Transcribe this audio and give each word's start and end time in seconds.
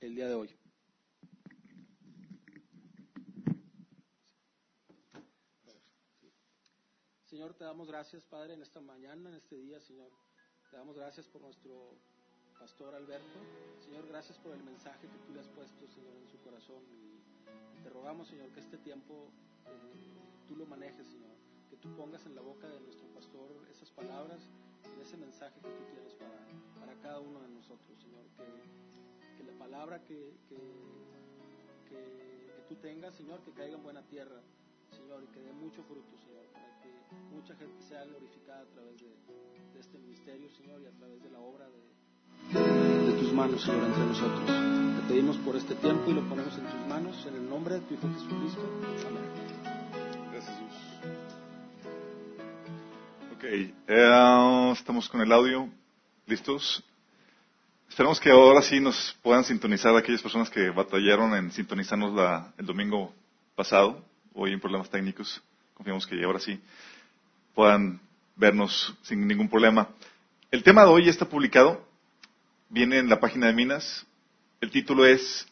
el 0.00 0.14
día 0.14 0.28
de 0.28 0.34
hoy. 0.34 0.50
Señor, 7.24 7.54
te 7.54 7.64
damos 7.64 7.88
gracias, 7.88 8.24
Padre, 8.24 8.54
en 8.54 8.62
esta 8.62 8.80
mañana, 8.80 9.30
en 9.30 9.36
este 9.36 9.56
día, 9.56 9.80
Señor. 9.80 10.10
Te 10.70 10.76
damos 10.76 10.96
gracias 10.96 11.26
por 11.26 11.42
nuestro 11.42 11.98
pastor 12.58 12.94
Alberto. 12.94 13.38
Señor, 13.80 14.06
gracias 14.06 14.38
por 14.38 14.52
el 14.52 14.62
mensaje 14.62 15.08
que 15.08 15.18
tú 15.26 15.32
le 15.34 15.40
has 15.40 15.48
puesto, 15.48 15.86
Señor, 15.88 16.16
en 16.16 16.28
su 16.28 16.38
corazón. 16.40 16.82
Te 17.82 17.90
rogamos, 17.90 18.28
Señor, 18.28 18.50
que 18.52 18.60
este 18.60 18.78
tiempo 18.78 19.30
eh, 19.66 20.46
tú 20.48 20.56
lo 20.56 20.66
manejes, 20.66 21.06
Señor. 21.06 21.36
Que 21.68 21.76
tú 21.76 21.94
pongas 21.96 22.24
en 22.26 22.34
la 22.34 22.42
boca 22.42 22.68
de 22.68 22.80
nuestro 22.80 23.08
pastor 23.08 23.50
esas 23.70 23.90
palabras 23.90 24.50
y 24.96 25.00
ese 25.00 25.16
mensaje 25.16 25.60
que 25.60 25.68
tú 25.68 25.84
tienes 25.90 26.14
para, 26.14 26.94
cada 27.02 27.20
uno 27.20 27.40
de 27.40 27.48
nosotros, 27.48 27.98
Señor. 28.00 28.24
Que 29.36 29.44
la 29.44 29.58
palabra 29.58 30.02
que, 30.04 30.34
que, 30.48 30.56
que, 31.88 31.98
tú 32.68 32.74
tengas, 32.76 33.14
Señor, 33.14 33.40
que 33.40 33.52
caiga 33.52 33.76
en 33.76 33.82
buena 33.82 34.02
tierra, 34.02 34.40
Señor, 34.90 35.22
y 35.24 35.32
que 35.32 35.40
dé 35.40 35.52
mucho 35.52 35.82
fruto, 35.84 36.16
Señor, 36.24 36.44
para 36.52 36.80
que 36.80 36.88
mucha 37.34 37.54
gente 37.56 37.82
sea 37.82 38.04
glorificada 38.04 38.62
a 38.62 38.66
través 38.66 39.00
de, 39.00 39.14
este 39.78 39.98
ministerio, 39.98 40.48
Señor, 40.56 40.80
y 40.80 40.86
a 40.86 40.92
través 40.92 41.22
de 41.22 41.30
la 41.30 41.38
obra 41.38 41.66
de, 41.68 43.12
de 43.12 43.20
tus 43.20 43.32
manos, 43.32 43.62
Señor, 43.62 43.84
entre 43.84 44.06
nosotros. 44.06 44.46
Te 44.46 45.08
pedimos 45.08 45.36
por 45.38 45.54
este 45.54 45.74
tiempo 45.74 46.10
y 46.10 46.14
lo 46.14 46.22
ponemos 46.28 46.56
en 46.56 46.64
tus 46.64 46.86
manos, 46.88 47.26
en 47.26 47.34
el 47.34 47.48
nombre 47.48 47.74
de 47.74 47.80
tu 47.82 47.94
Hijo 47.94 48.08
Jesucristo. 48.08 48.62
Amén. 49.06 49.22
Gracias. 50.32 50.74
Ok, 53.36 53.44
eh, 53.44 54.72
estamos 54.72 55.08
con 55.10 55.20
el 55.20 55.30
audio. 55.30 55.68
¿Listos? 56.26 56.82
Esperamos 57.96 58.20
que 58.20 58.30
ahora 58.30 58.60
sí 58.60 58.78
nos 58.78 59.16
puedan 59.22 59.42
sintonizar 59.42 59.96
aquellas 59.96 60.20
personas 60.20 60.50
que 60.50 60.68
batallaron 60.68 61.34
en 61.34 61.50
sintonizarnos 61.50 62.12
la, 62.12 62.52
el 62.58 62.66
domingo 62.66 63.14
pasado. 63.54 64.04
Hoy 64.34 64.52
en 64.52 64.60
problemas 64.60 64.90
técnicos. 64.90 65.42
Confiamos 65.72 66.06
que 66.06 66.22
ahora 66.22 66.38
sí 66.38 66.60
puedan 67.54 67.98
vernos 68.36 68.94
sin 69.00 69.26
ningún 69.26 69.48
problema. 69.48 69.88
El 70.50 70.62
tema 70.62 70.82
de 70.82 70.88
hoy 70.88 71.08
está 71.08 71.26
publicado. 71.26 71.88
Viene 72.68 72.98
en 72.98 73.08
la 73.08 73.18
página 73.18 73.46
de 73.46 73.54
Minas. 73.54 74.06
El 74.60 74.70
título 74.70 75.06
es. 75.06 75.48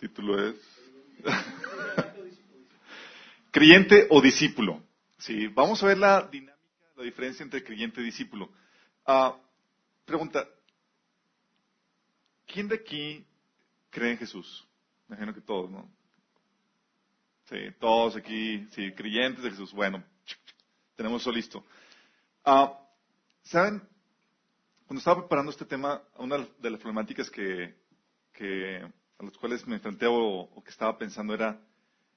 Título 0.00 0.42
es. 0.42 0.56
creyente 3.50 4.06
o 4.08 4.22
discípulo. 4.22 4.80
Sí, 5.18 5.48
vamos 5.48 5.82
a 5.82 5.88
ver 5.88 5.98
la 5.98 6.22
dinámica, 6.22 6.56
la 6.96 7.02
diferencia 7.02 7.42
entre 7.42 7.62
creyente 7.62 8.00
y 8.00 8.04
discípulo. 8.04 8.48
Ah, 9.06 9.36
pregunta, 10.06 10.48
¿quién 12.46 12.68
de 12.68 12.76
aquí 12.76 13.26
cree 13.90 14.12
en 14.12 14.18
Jesús? 14.18 14.66
Me 15.08 15.16
imagino 15.16 15.34
que 15.34 15.40
todos, 15.40 15.70
¿no? 15.70 15.90
Sí, 17.48 17.56
todos 17.78 18.16
aquí, 18.16 18.66
sí, 18.72 18.92
creyentes 18.92 19.44
de 19.44 19.50
Jesús. 19.50 19.72
Bueno, 19.72 20.02
tenemos 20.96 21.20
eso 21.20 21.30
listo. 21.30 21.64
Ah, 22.44 22.80
¿Saben? 23.42 23.82
Cuando 24.86 24.98
estaba 24.98 25.20
preparando 25.20 25.50
este 25.50 25.64
tema, 25.64 26.02
una 26.16 26.38
de 26.58 26.70
las 26.70 26.80
problemáticas 26.80 27.30
que, 27.30 27.76
que 28.32 28.78
a 29.18 29.24
las 29.24 29.36
cuales 29.38 29.66
me 29.66 29.76
enfrenté 29.76 30.06
o, 30.06 30.14
o 30.14 30.64
que 30.64 30.70
estaba 30.70 30.96
pensando 30.96 31.34
era 31.34 31.60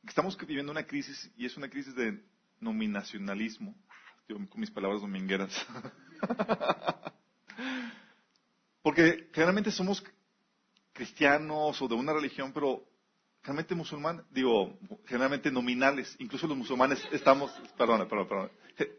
que 0.02 0.10
estamos 0.10 0.38
viviendo 0.38 0.72
una 0.72 0.86
crisis 0.86 1.32
y 1.36 1.46
es 1.46 1.58
una 1.58 1.70
crisis 1.70 1.96
de 1.96 2.24
nominacionalismo. 2.60 3.76
Yo 4.28 4.38
con 4.48 4.60
mis 4.60 4.72
palabras 4.72 5.02
domingueras. 5.02 5.54
Porque 8.82 9.30
generalmente 9.34 9.72
somos 9.72 10.04
cristianos 10.94 11.82
o 11.82 11.88
de 11.88 11.96
una 11.96 12.14
religión, 12.14 12.52
pero 12.54 12.84
generalmente 13.42 13.76
musulmanes, 13.76 14.26
digo, 14.32 14.78
generalmente 15.06 15.52
nominales. 15.52 16.16
Incluso 16.20 16.48
los 16.48 16.58
musulmanes 16.58 17.02
estamos, 17.12 17.52
perdón, 17.78 18.08
perdón, 18.08 18.28
perdón. 18.28 18.52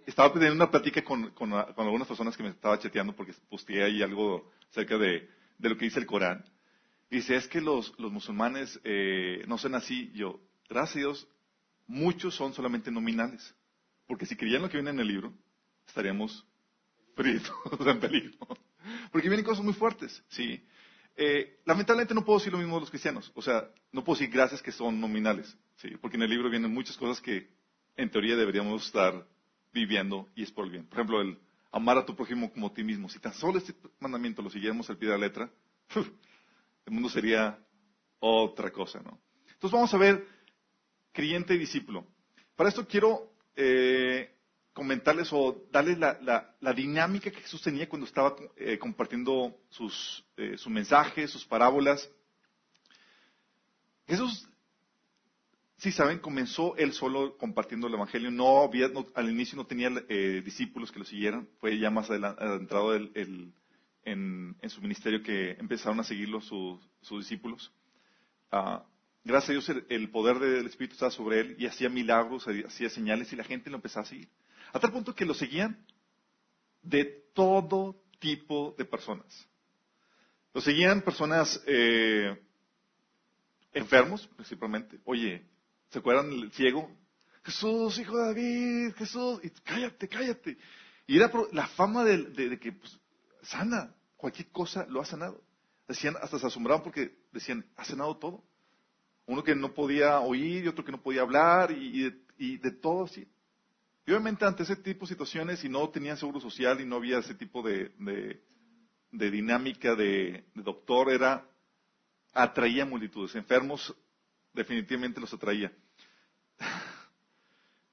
Estaba 0.06 0.32
teniendo 0.32 0.56
una 0.56 0.70
plática 0.70 1.02
con, 1.02 1.30
con, 1.30 1.50
con, 1.50 1.86
algunas 1.86 2.08
personas 2.08 2.36
que 2.36 2.42
me 2.42 2.50
estaba 2.50 2.78
chateando 2.78 3.14
porque 3.14 3.32
posteé 3.48 3.84
ahí 3.84 4.02
algo 4.02 4.50
acerca 4.70 4.98
de, 4.98 5.28
lo 5.58 5.76
que 5.76 5.86
dice 5.86 6.00
el 6.00 6.06
Corán. 6.06 6.44
Y 7.10 7.16
dice, 7.16 7.36
es 7.36 7.48
que 7.48 7.60
los, 7.60 7.98
los 7.98 8.12
musulmanes 8.12 8.78
eh, 8.84 9.42
no 9.46 9.58
son 9.58 9.74
así. 9.74 10.10
Yo, 10.14 10.40
gracias 10.68 10.96
a 10.96 10.98
Dios, 10.98 11.28
muchos 11.86 12.34
son 12.34 12.52
solamente 12.52 12.90
nominales. 12.90 13.54
Porque 14.06 14.26
si 14.26 14.36
creían 14.36 14.62
lo 14.62 14.68
que 14.68 14.76
viene 14.76 14.90
en 14.90 15.00
el 15.00 15.08
libro, 15.08 15.32
estaríamos 15.86 16.46
fritos, 17.16 17.54
en 17.86 18.00
peligro. 18.00 18.46
Porque 19.12 19.28
vienen 19.28 19.44
cosas 19.44 19.64
muy 19.64 19.74
fuertes, 19.74 20.22
¿sí? 20.28 20.62
Eh, 21.16 21.60
lamentablemente 21.64 22.14
no 22.14 22.24
puedo 22.24 22.38
decir 22.38 22.52
lo 22.52 22.58
mismo 22.58 22.76
de 22.76 22.80
los 22.80 22.90
cristianos. 22.90 23.30
O 23.34 23.42
sea, 23.42 23.68
no 23.92 24.04
puedo 24.04 24.18
decir 24.18 24.32
gracias 24.32 24.62
que 24.62 24.72
son 24.72 25.00
nominales, 25.00 25.56
¿sí? 25.76 25.96
Porque 26.00 26.16
en 26.16 26.22
el 26.22 26.30
libro 26.30 26.48
vienen 26.48 26.72
muchas 26.72 26.96
cosas 26.96 27.20
que 27.20 27.48
en 27.96 28.10
teoría 28.10 28.36
deberíamos 28.36 28.86
estar 28.86 29.26
viviendo 29.72 30.28
y 30.34 30.42
es 30.42 30.50
por 30.50 30.64
el 30.64 30.70
bien. 30.70 30.86
Por 30.86 30.98
ejemplo, 30.98 31.20
el 31.20 31.38
amar 31.72 31.98
a 31.98 32.06
tu 32.06 32.16
prójimo 32.16 32.52
como 32.52 32.68
a 32.68 32.74
ti 32.74 32.82
mismo. 32.82 33.08
Si 33.08 33.18
tan 33.18 33.34
solo 33.34 33.58
este 33.58 33.74
mandamiento 33.98 34.42
lo 34.42 34.50
siguiéramos 34.50 34.88
al 34.90 34.96
pie 34.96 35.08
de 35.08 35.14
la 35.18 35.26
letra, 35.26 35.50
el 35.94 36.92
mundo 36.92 37.08
sería 37.08 37.58
otra 38.18 38.70
cosa, 38.70 39.00
¿no? 39.00 39.20
Entonces 39.46 39.72
vamos 39.72 39.92
a 39.92 39.98
ver 39.98 40.26
creyente 41.12 41.54
y 41.54 41.58
discípulo. 41.58 42.06
Para 42.56 42.70
esto 42.70 42.86
quiero 42.86 43.32
eh, 43.56 44.34
comentarles 44.80 45.28
o 45.30 45.66
darles 45.70 45.98
la, 45.98 46.18
la, 46.22 46.54
la, 46.58 46.72
dinámica 46.72 47.30
que 47.30 47.42
Jesús 47.42 47.60
tenía 47.60 47.86
cuando 47.86 48.06
estaba 48.06 48.34
eh, 48.56 48.78
compartiendo 48.78 49.54
sus, 49.68 50.24
eh, 50.38 50.56
su 50.56 50.70
mensaje, 50.70 51.28
sus 51.28 51.44
parábolas. 51.44 52.10
Jesús, 54.08 54.48
si 55.76 55.92
saben, 55.92 56.18
comenzó 56.18 56.78
él 56.78 56.94
solo 56.94 57.36
compartiendo 57.36 57.88
el 57.88 57.92
Evangelio. 57.92 58.30
No 58.30 58.62
había, 58.62 58.88
no, 58.88 59.06
al 59.14 59.28
inicio 59.28 59.54
no 59.54 59.66
tenía 59.66 59.90
eh, 60.08 60.40
discípulos 60.42 60.90
que 60.90 61.00
lo 61.00 61.04
siguieran. 61.04 61.46
Fue 61.58 61.78
ya 61.78 61.90
más 61.90 62.08
adentrado 62.10 62.94
en, 62.94 63.52
su 64.66 64.80
ministerio 64.80 65.22
que 65.22 65.58
empezaron 65.58 66.00
a 66.00 66.04
seguirlo 66.04 66.40
su, 66.40 66.80
sus 67.02 67.18
discípulos. 67.18 67.70
Uh, 68.50 68.80
gracias 69.24 69.50
a 69.50 69.52
Dios 69.52 69.84
el, 69.90 70.08
poder 70.08 70.38
del 70.38 70.64
Espíritu 70.64 70.94
estaba 70.94 71.10
sobre 71.10 71.40
él 71.40 71.56
y 71.58 71.66
hacía 71.66 71.90
milagros, 71.90 72.46
hacía 72.48 72.88
señales 72.88 73.30
y 73.30 73.36
la 73.36 73.44
gente 73.44 73.68
lo 73.68 73.76
empezó 73.76 74.00
a 74.00 74.06
seguir. 74.06 74.30
A 74.72 74.78
tal 74.78 74.92
punto 74.92 75.14
que 75.14 75.24
lo 75.24 75.34
seguían 75.34 75.84
de 76.82 77.04
todo 77.34 78.02
tipo 78.18 78.74
de 78.78 78.84
personas. 78.84 79.48
Lo 80.52 80.60
seguían 80.60 81.02
personas 81.02 81.62
eh, 81.66 82.38
enfermos, 83.72 84.26
principalmente. 84.28 84.98
Oye, 85.04 85.44
¿se 85.90 85.98
acuerdan 85.98 86.30
del 86.30 86.52
ciego? 86.52 86.90
Jesús, 87.44 87.98
hijo 87.98 88.16
de 88.16 88.26
David, 88.26 88.94
Jesús, 88.96 89.40
y 89.42 89.50
cállate, 89.50 90.08
cállate. 90.08 90.58
Y 91.06 91.16
era 91.16 91.30
la 91.52 91.66
fama 91.68 92.04
de 92.04 92.58
que 92.60 92.72
pues, 92.72 92.98
sana, 93.42 93.94
cualquier 94.16 94.48
cosa 94.48 94.86
lo 94.88 95.00
ha 95.00 95.04
sanado. 95.04 95.42
Decían, 95.88 96.16
hasta 96.20 96.38
se 96.38 96.46
asombraban 96.46 96.84
porque 96.84 97.16
decían, 97.32 97.66
ha 97.76 97.84
sanado 97.84 98.16
todo. 98.16 98.44
Uno 99.26 99.42
que 99.42 99.54
no 99.54 99.72
podía 99.72 100.20
oír 100.20 100.64
y 100.64 100.68
otro 100.68 100.84
que 100.84 100.92
no 100.92 101.02
podía 101.02 101.22
hablar 101.22 101.72
y, 101.72 102.00
y, 102.00 102.02
de, 102.02 102.22
y 102.38 102.56
de 102.58 102.70
todo 102.70 103.04
así. 103.04 103.26
Obviamente 104.10 104.44
ante 104.44 104.64
ese 104.64 104.74
tipo 104.74 105.06
de 105.06 105.10
situaciones 105.10 105.62
y 105.62 105.68
no 105.68 105.88
tenían 105.88 106.16
seguro 106.16 106.40
social 106.40 106.80
y 106.80 106.84
no 106.84 106.96
había 106.96 107.18
ese 107.18 107.36
tipo 107.36 107.62
de, 107.62 107.92
dinámica 109.12 109.94
de, 109.94 110.46
de, 110.52 110.62
doctor, 110.64 111.12
era, 111.12 111.46
atraía 112.32 112.84
multitudes. 112.84 113.36
Enfermos 113.36 113.94
definitivamente 114.52 115.20
los 115.20 115.32
atraía. 115.32 115.70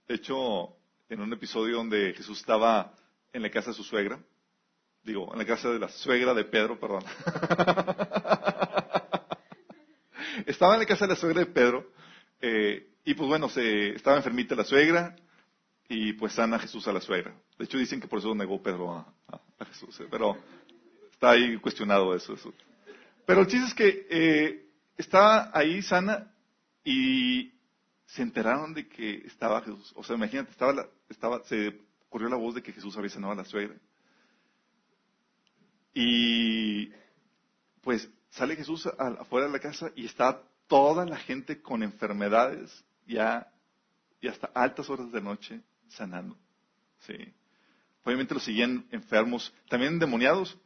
De 0.07 0.15
hecho, 0.15 0.75
en 1.07 1.21
un 1.21 1.31
episodio 1.33 1.75
donde 1.75 2.13
Jesús 2.13 2.39
estaba 2.39 2.95
en 3.31 3.43
la 3.43 3.51
casa 3.51 3.69
de 3.69 3.75
su 3.75 3.83
suegra, 3.83 4.19
digo, 5.03 5.31
en 5.31 5.37
la 5.37 5.45
casa 5.45 5.69
de 5.69 5.77
la 5.77 5.89
suegra 5.89 6.33
de 6.33 6.45
Pedro, 6.45 6.79
perdón. 6.79 7.03
estaba 10.47 10.73
en 10.73 10.79
la 10.79 10.87
casa 10.87 11.05
de 11.05 11.13
la 11.13 11.19
suegra 11.19 11.41
de 11.41 11.45
Pedro, 11.45 11.91
eh, 12.41 12.89
y 13.05 13.13
pues 13.13 13.29
bueno, 13.29 13.49
se, 13.49 13.89
estaba 13.89 14.17
enfermita 14.17 14.55
la 14.55 14.65
suegra, 14.65 15.15
y 15.89 16.13
pues 16.13 16.33
sana 16.33 16.59
Jesús 16.59 16.87
a 16.87 16.93
la 16.93 17.01
suegra. 17.01 17.33
De 17.57 17.65
hecho 17.65 17.77
dicen 17.77 17.99
que 18.01 18.07
por 18.07 18.19
eso 18.19 18.33
negó 18.35 18.61
Pedro 18.61 18.93
a, 18.93 19.65
Jesús, 19.65 19.99
¿eh? 19.99 20.07
pero 20.09 20.37
está 21.11 21.31
ahí 21.31 21.57
cuestionado 21.57 22.15
eso. 22.15 22.35
Pero 23.25 23.41
el 23.41 23.47
chiste 23.47 23.67
es 23.67 23.73
que 23.73 24.07
eh, 24.09 24.69
estaba 24.97 25.51
ahí 25.53 25.81
sana 25.81 26.31
y 26.83 27.51
se 28.05 28.21
enteraron 28.21 28.73
de 28.73 28.87
que 28.87 29.25
estaba 29.25 29.61
Jesús. 29.61 29.93
O 29.95 30.03
sea, 30.03 30.15
imagínate, 30.15 30.51
estaba, 30.51 30.73
la, 30.73 30.87
estaba 31.09 31.43
se 31.43 31.79
corrió 32.09 32.29
la 32.29 32.37
voz 32.37 32.55
de 32.55 32.61
que 32.61 32.71
Jesús 32.71 32.95
había 32.97 33.09
sanado 33.09 33.33
a 33.33 33.37
la 33.37 33.45
suegra. 33.45 33.75
Y 35.93 36.91
pues 37.81 38.07
sale 38.29 38.55
Jesús 38.55 38.85
afuera 38.85 39.47
de 39.47 39.53
la 39.53 39.59
casa 39.59 39.91
y 39.95 40.05
está 40.05 40.43
toda 40.67 41.05
la 41.05 41.17
gente 41.17 41.61
con 41.61 41.81
enfermedades 41.81 42.85
ya 43.07 43.51
y 44.21 44.27
hasta 44.27 44.47
altas 44.53 44.89
horas 44.89 45.11
de 45.11 45.21
noche 45.21 45.61
sanando. 45.89 46.37
Sí. 46.99 47.15
Obviamente 48.03 48.33
los 48.33 48.43
seguían 48.43 48.85
enfermos, 48.91 49.53
también 49.69 49.93
endemoniados, 49.93 50.57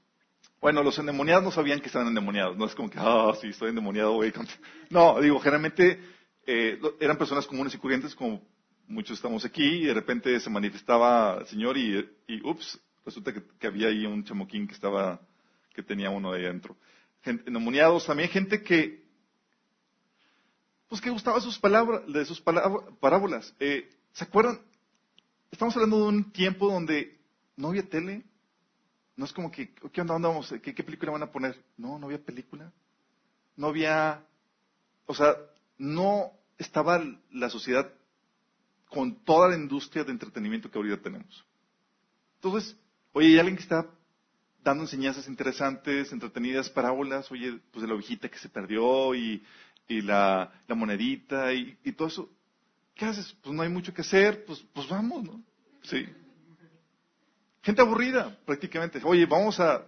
Bueno, 0.60 0.84
los 0.84 1.00
endemoniados 1.00 1.44
no 1.44 1.52
sabían 1.52 1.80
que 1.80 1.88
estaban 1.88 2.08
endemoniados. 2.08 2.56
No 2.56 2.66
es 2.66 2.76
como 2.76 2.90
que, 2.90 3.00
ah, 3.00 3.34
sí, 3.42 3.48
estoy 3.48 3.70
endemoniado, 3.70 4.14
güey. 4.14 4.32
No, 4.92 5.20
digo, 5.20 5.40
generalmente 5.40 6.00
eh, 6.46 6.80
eran 7.00 7.18
personas 7.18 7.48
comunes 7.48 7.74
y 7.74 7.78
corrientes, 7.78 8.14
como 8.14 8.42
muchos 8.88 9.18
estamos 9.18 9.44
aquí, 9.46 9.64
y 9.64 9.86
de 9.86 9.94
repente 9.94 10.40
se 10.40 10.50
manifestaba 10.50 11.40
el 11.40 11.48
Señor 11.48 11.78
y, 11.78 12.08
y 12.28 12.48
ups, 12.48 12.80
resulta 13.06 13.34
que, 13.34 13.68
había 13.68 13.88
ahí 13.88 14.06
un 14.06 14.24
chamoquín 14.24 14.68
que 14.68 14.74
estaba, 14.74 15.20
que 15.74 15.82
tenía 15.82 16.10
uno 16.10 16.34
ahí 16.34 16.46
adentro. 16.46 16.78
endemoniados, 17.24 18.06
también 18.06 18.30
gente 18.30 18.62
que, 18.62 19.04
pues 20.90 21.02
que 21.02 21.10
gustaba 21.10 21.40
sus 21.42 21.58
palabras, 21.58 22.02
de 22.06 22.26
sus 22.26 22.42
parábolas. 22.42 23.56
Eh, 23.60 23.90
¿Se 24.12 24.26
acuerdan? 24.26 24.60
Estamos 25.52 25.76
hablando 25.76 25.98
de 25.98 26.04
un 26.04 26.32
tiempo 26.32 26.72
donde 26.72 27.20
no 27.58 27.70
había 27.70 27.88
tele. 27.88 28.24
No 29.16 29.26
es 29.26 29.34
como 29.34 29.52
que, 29.52 29.74
¿qué 29.92 30.02
onda, 30.02 30.18
vamos? 30.18 30.54
¿Qué, 30.64 30.74
¿Qué 30.74 30.84
película 30.84 31.12
van 31.12 31.24
a 31.24 31.32
poner? 31.32 31.62
No, 31.78 32.00
no 32.00 32.08
había 32.08 32.24
película. 32.24 32.72
No 33.58 33.68
había, 33.68 34.26
o 35.06 35.14
sea, 35.14 35.36
no 35.78 36.32
estaba 36.58 37.04
la 37.32 37.50
sociedad 37.50 37.92
con 38.90 39.24
toda 39.24 39.50
la 39.50 39.56
industria 39.56 40.04
de 40.04 40.12
entretenimiento 40.12 40.70
que 40.70 40.78
ahorita 40.78 41.02
tenemos. 41.02 41.46
Entonces, 42.36 42.78
oye, 43.14 43.28
hay 43.28 43.40
alguien 43.40 43.56
que 43.56 43.64
está 43.64 43.88
dando 44.64 44.84
enseñanzas 44.84 45.28
interesantes, 45.28 46.12
entretenidas, 46.12 46.70
parábolas, 46.70 47.32
oye, 47.32 47.60
pues 47.72 47.82
de 47.82 47.88
la 47.88 47.96
ovejita 47.96 48.30
que 48.30 48.38
se 48.38 48.50
perdió 48.50 49.16
y, 49.16 49.44
la, 49.88 50.52
monedita 50.70 51.54
y, 51.54 51.76
todo 51.96 52.08
eso. 52.08 52.30
¿Qué 53.02 53.08
haces? 53.08 53.36
Pues 53.42 53.56
no 53.56 53.64
hay 53.64 53.70
mucho 53.70 53.92
que 53.96 54.02
hacer, 54.02 54.46
pues, 54.46 54.64
pues 54.74 54.88
vamos, 54.88 55.24
¿no? 55.24 55.44
Sí. 55.82 56.06
Gente 57.64 57.82
aburrida, 57.82 58.38
prácticamente. 58.46 59.02
Oye, 59.04 59.26
vamos 59.26 59.60
a... 59.60 59.88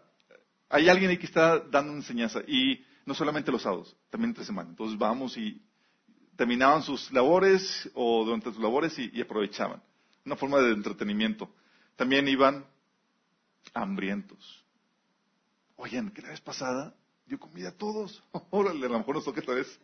Hay 0.68 0.89
alguien 0.89 1.12
ahí 1.12 1.19
que 1.19 1.27
está 1.27 1.60
dando 1.60 1.94
enseñanza 1.94 2.39
y 2.48 2.83
no 3.06 3.13
solamente 3.13 3.51
los 3.51 3.62
sábados, 3.62 3.95
también 4.10 4.31
entre 4.31 4.44
semana. 4.44 4.71
Entonces 4.71 4.98
vamos 4.98 5.38
y 5.38 5.62
terminaban 6.36 6.81
sus 6.81 7.13
labores 7.13 7.88
o 7.94 8.25
durante 8.25 8.51
sus 8.51 8.60
labores 8.60 8.98
y, 8.98 9.21
aprovechaban. 9.21 9.80
Una 10.25 10.36
forma 10.36 10.57
de 10.57 10.71
entretenimiento. 10.71 11.54
También 11.95 12.27
iban 12.27 12.66
hambrientos. 13.75 14.66
Oigan, 15.75 16.09
que 16.09 16.24
la 16.24 16.30
vez 16.30 16.42
pasada 16.42 16.95
dio 17.27 17.39
comida 17.39 17.69
a 17.69 17.77
todos. 17.77 18.24
Órale, 18.50 18.88
a 18.88 18.89
lo 18.89 18.98
mejor 18.98 19.18
nos 19.18 19.25
toca 19.25 19.39
esta 19.39 19.54
vez. 19.54 19.80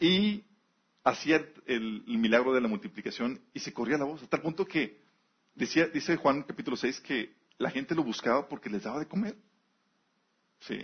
Y 0.00 0.42
hacía 1.04 1.44
el, 1.66 2.02
milagro 2.06 2.52
de 2.52 2.60
la 2.60 2.68
multiplicación 2.68 3.40
y 3.52 3.60
se 3.60 3.72
corría 3.72 3.98
la 3.98 4.04
voz, 4.04 4.22
a 4.22 4.26
tal 4.26 4.42
punto 4.42 4.66
que 4.66 5.00
decía, 5.54 5.86
dice 5.86 6.16
Juan 6.16 6.42
capítulo 6.42 6.76
6 6.76 7.00
que 7.00 7.34
la 7.58 7.70
gente 7.70 7.94
lo 7.94 8.02
buscaba 8.04 8.48
porque 8.48 8.70
les 8.70 8.82
daba 8.82 8.98
de 8.98 9.06
comer. 9.06 9.36
Sí. 10.60 10.78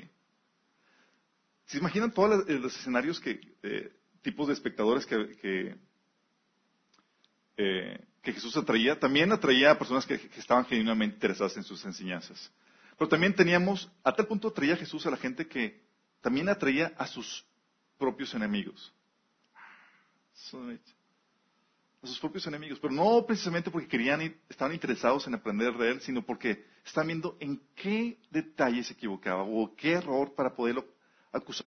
¿Se 1.67 1.79
imaginan 1.79 2.13
todos 2.13 2.49
los, 2.49 2.77
escenarios 2.77 3.21
que 3.21 3.41
eh, 3.63 3.93
tipos 4.23 4.49
de 4.49 4.55
espectadores 4.55 5.07
que, 5.07 5.79
eh, 7.57 8.05
que, 8.23 8.33
Jesús 8.33 8.57
atraía. 8.57 8.99
También 8.99 9.33
atraía 9.33 9.71
a 9.71 9.79
personas 9.79 10.07
que, 10.07 10.15
estaban 10.37 10.65
genuinamente 10.65 11.17
interesadas 11.17 11.57
en 11.57 11.65
sus 11.65 11.85
enseñanzas. 11.85 12.51
Pero 12.97 13.09
también 13.09 13.35
teníamos, 13.35 13.91
a 14.03 14.13
tal 14.13 14.27
punto 14.27 14.49
atraía 14.49 14.77
Jesús 14.77 15.07
a 15.07 15.11
la 15.11 15.17
gente 15.17 15.47
que 15.47 15.81
también 16.21 16.49
atraía 16.49 16.93
a 16.97 17.07
sus 17.07 17.45
propios 17.97 18.35
enemigos. 18.35 18.93
A 22.03 22.07
sus 22.07 22.19
propios 22.21 22.47
enemigos. 22.47 22.79
Pero 22.81 22.93
no 22.95 23.25
precisamente 23.27 23.71
porque 23.71 23.89
querían, 23.89 24.21
estaban 24.49 24.73
interesados 24.75 25.27
en 25.27 25.35
aprender 25.35 25.75
de 25.77 25.91
él, 25.91 26.01
sino 26.01 26.23
porque 26.23 26.65
estaban 26.85 27.09
viendo 27.09 27.37
en 27.41 27.61
qué 27.75 28.19
detalle 28.31 28.83
se 28.85 28.95
equivocaba 28.95 29.43
o 29.43 29.75
qué 29.77 29.93
error 29.93 30.35
para 30.35 30.55
poderlo 30.55 30.85
acusar. 31.33 31.67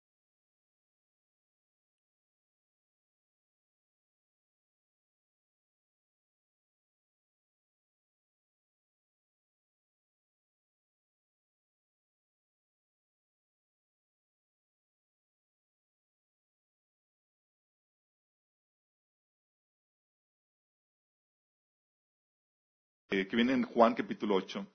Eh, 23.09 23.25
que 23.25 23.37
viene 23.37 23.53
en 23.53 23.63
Juan 23.63 23.93
capítulo 23.93 24.35
8. 24.35 24.67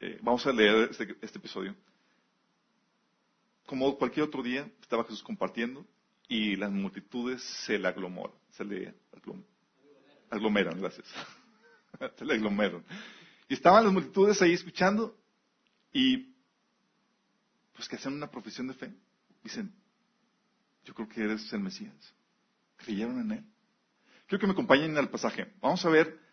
Eh, 0.00 0.18
vamos 0.22 0.44
a 0.44 0.52
leer 0.52 0.88
este, 0.90 1.16
este, 1.20 1.38
episodio. 1.38 1.74
Como 3.64 3.96
cualquier 3.96 4.26
otro 4.26 4.42
día, 4.42 4.68
estaba 4.80 5.04
Jesús 5.04 5.22
compartiendo 5.22 5.86
y 6.26 6.56
las 6.56 6.72
multitudes 6.72 7.42
se 7.64 7.78
le 7.78 7.86
aglomeran. 7.86 8.32
Se 8.50 8.64
le 8.64 8.92
aglomeran, 10.30 10.80
gracias. 10.80 11.06
se 12.18 12.24
le 12.24 12.34
aglomeran. 12.34 12.84
Y 13.48 13.54
estaban 13.54 13.84
las 13.84 13.92
multitudes 13.92 14.42
ahí 14.42 14.54
escuchando 14.54 15.16
y 15.92 16.34
pues 17.72 17.88
que 17.88 17.94
hacen 17.94 18.14
una 18.14 18.28
profesión 18.28 18.66
de 18.66 18.74
fe. 18.74 18.92
Dicen, 19.44 19.72
yo 20.84 20.92
creo 20.92 21.08
que 21.08 21.22
eres 21.22 21.52
el 21.52 21.60
Mesías. 21.60 22.14
Creyeron 22.78 23.20
en 23.20 23.30
él. 23.30 23.44
Quiero 24.26 24.40
que 24.40 24.46
me 24.48 24.52
acompañen 24.54 24.96
al 24.96 25.08
pasaje. 25.08 25.52
Vamos 25.60 25.84
a 25.84 25.88
ver 25.88 26.27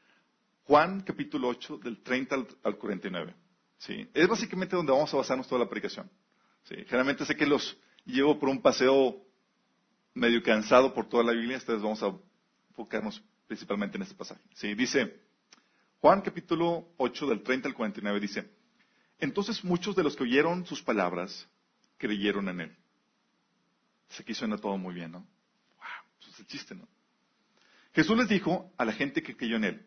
Juan 0.66 1.02
capítulo 1.02 1.50
8 1.50 1.78
del 1.78 2.02
30 2.02 2.36
al, 2.64 2.78
49. 2.78 3.36
¿sí? 3.78 4.10
Es 4.14 4.28
básicamente 4.28 4.76
donde 4.76 4.92
vamos 4.92 5.14
a 5.14 5.18
basarnos 5.18 5.48
toda 5.48 5.64
la 5.64 5.70
predicación. 5.70 6.10
¿sí? 6.64 6.76
Generalmente 6.86 7.24
sé 7.24 7.36
que 7.36 7.46
los 7.46 7.78
llevo 8.04 8.40
por 8.40 8.50
un 8.50 8.62
paseo 8.62 9.24
medio 10.16 10.42
cansado 10.42 10.92
por 10.94 11.08
toda 11.08 11.24
la 11.24 11.34
Biblia, 11.34 11.58
entonces 11.58 11.84
vamos 11.84 12.02
a 12.02 12.18
enfocarnos 12.70 13.24
principalmente 13.46 13.98
en 13.98 14.04
este 14.04 14.16
pasaje. 14.16 14.42
¿sí? 14.56 14.74
Dice, 14.74 15.22
Juan 16.02 16.22
capítulo 16.22 16.88
8 16.98 17.28
del 17.28 17.44
30 17.44 17.68
al 17.68 17.76
49 17.76 18.20
dice, 18.20 18.50
entonces 19.20 19.64
muchos 19.64 19.96
de 19.96 20.04
los 20.04 20.16
que 20.16 20.24
oyeron 20.24 20.66
sus 20.66 20.82
palabras 20.82 21.48
creyeron 21.98 22.50
en 22.50 22.62
él. 22.62 22.78
Aquí 24.20 24.34
suena 24.34 24.58
todo 24.58 24.78
muy 24.78 24.96
bien, 24.96 25.12
¿no? 25.12 25.20
Wow, 25.20 26.20
eso 26.22 26.30
es 26.32 26.40
el 26.40 26.48
chiste, 26.48 26.74
¿no? 26.74 26.88
Jesús 27.94 28.18
les 28.18 28.30
dijo 28.30 28.74
a 28.78 28.86
la 28.86 28.94
gente 28.94 29.22
que 29.22 29.36
creyó 29.36 29.58
en 29.58 29.64
él, 29.66 29.86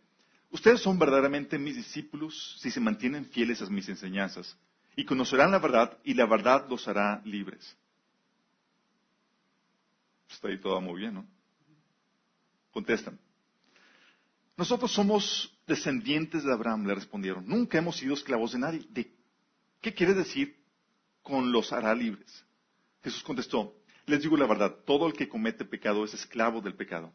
Ustedes 0.50 0.80
son 0.80 0.98
verdaderamente 0.98 1.58
mis 1.58 1.76
discípulos 1.76 2.56
si 2.60 2.70
se 2.70 2.80
mantienen 2.80 3.26
fieles 3.26 3.60
a 3.60 3.66
mis 3.66 3.88
enseñanzas 3.88 4.56
y 4.96 5.04
conocerán 5.04 5.50
la 5.50 5.58
verdad 5.58 5.98
y 6.04 6.14
la 6.14 6.26
verdad 6.26 6.66
los 6.68 6.88
hará 6.88 7.20
libres. 7.24 7.76
Está 10.30 10.48
ahí 10.48 10.58
todo 10.58 10.80
muy 10.80 11.00
bien, 11.00 11.14
¿no? 11.14 11.26
Contestan. 12.70 13.18
Nosotros 14.56 14.90
somos 14.92 15.54
descendientes 15.66 16.44
de 16.44 16.52
Abraham, 16.52 16.86
le 16.86 16.94
respondieron. 16.94 17.46
Nunca 17.46 17.78
hemos 17.78 17.96
sido 17.96 18.14
esclavos 18.14 18.52
de 18.52 18.58
nadie. 18.58 18.86
¿De 18.90 19.14
qué 19.80 19.94
quiere 19.94 20.14
decir 20.14 20.58
con 21.22 21.52
los 21.52 21.72
hará 21.72 21.94
libres? 21.94 22.44
Jesús 23.02 23.22
contestó, 23.22 23.76
les 24.06 24.22
digo 24.22 24.36
la 24.36 24.46
verdad, 24.46 24.74
todo 24.86 25.06
el 25.06 25.12
que 25.12 25.28
comete 25.28 25.64
pecado 25.64 26.04
es 26.04 26.14
esclavo 26.14 26.60
del 26.60 26.74
pecado. 26.74 27.12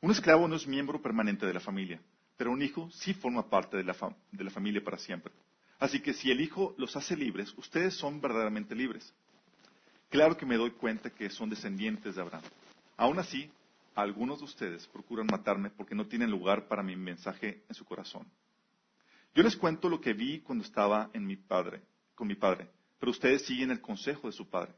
Un 0.00 0.12
esclavo 0.12 0.46
no 0.46 0.54
es 0.54 0.66
miembro 0.66 1.02
permanente 1.02 1.46
de 1.46 1.54
la 1.54 1.60
familia 1.60 2.00
pero 2.38 2.52
un 2.52 2.62
hijo 2.62 2.88
sí 2.92 3.12
forma 3.12 3.50
parte 3.50 3.76
de 3.76 3.82
la, 3.82 3.92
familia 3.92 4.82
para 4.82 4.96
siempre. 4.96 5.32
Así 5.80 6.00
que 6.00 6.14
si 6.14 6.30
el 6.30 6.40
hijo 6.40 6.72
los 6.78 6.94
hace 6.96 7.16
libres, 7.16 7.52
ustedes 7.58 7.94
son 7.94 8.20
verdaderamente 8.20 8.76
libres. 8.76 9.12
Claro 10.08 10.36
que 10.36 10.46
me 10.46 10.56
doy 10.56 10.70
cuenta 10.70 11.10
que 11.10 11.28
son 11.30 11.50
descendientes 11.50 12.14
de 12.14 12.22
Abraham. 12.22 12.44
Aún 12.96 13.18
así, 13.18 13.50
algunos 13.96 14.38
de 14.38 14.44
ustedes 14.44 14.86
procuran 14.86 15.26
matarme 15.26 15.70
porque 15.70 15.96
no 15.96 16.06
tienen 16.06 16.30
lugar 16.30 16.68
para 16.68 16.84
mi 16.84 16.94
mensaje 16.94 17.64
en 17.68 17.74
su 17.74 17.84
corazón. 17.84 18.24
Yo 19.34 19.42
les 19.42 19.56
cuento 19.56 19.88
lo 19.88 20.00
que 20.00 20.12
vi 20.12 20.38
cuando 20.40 20.64
estaba 20.64 21.10
en 21.12 21.26
mi 21.26 21.36
padre, 21.36 21.82
con 22.14 22.28
mi 22.28 22.36
padre, 22.36 22.70
pero 23.00 23.10
ustedes 23.10 23.44
siguen 23.46 23.72
el 23.72 23.80
consejo 23.80 24.28
de 24.28 24.32
su 24.32 24.48
padre. 24.48 24.72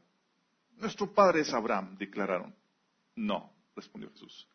Nuestro 0.77 1.13
padre 1.13 1.41
es 1.41 1.53
Abraham, 1.53 1.95
declararon. 1.95 2.55
No, 3.15 3.53
respondió 3.75 4.09
Jesús. 4.09 4.47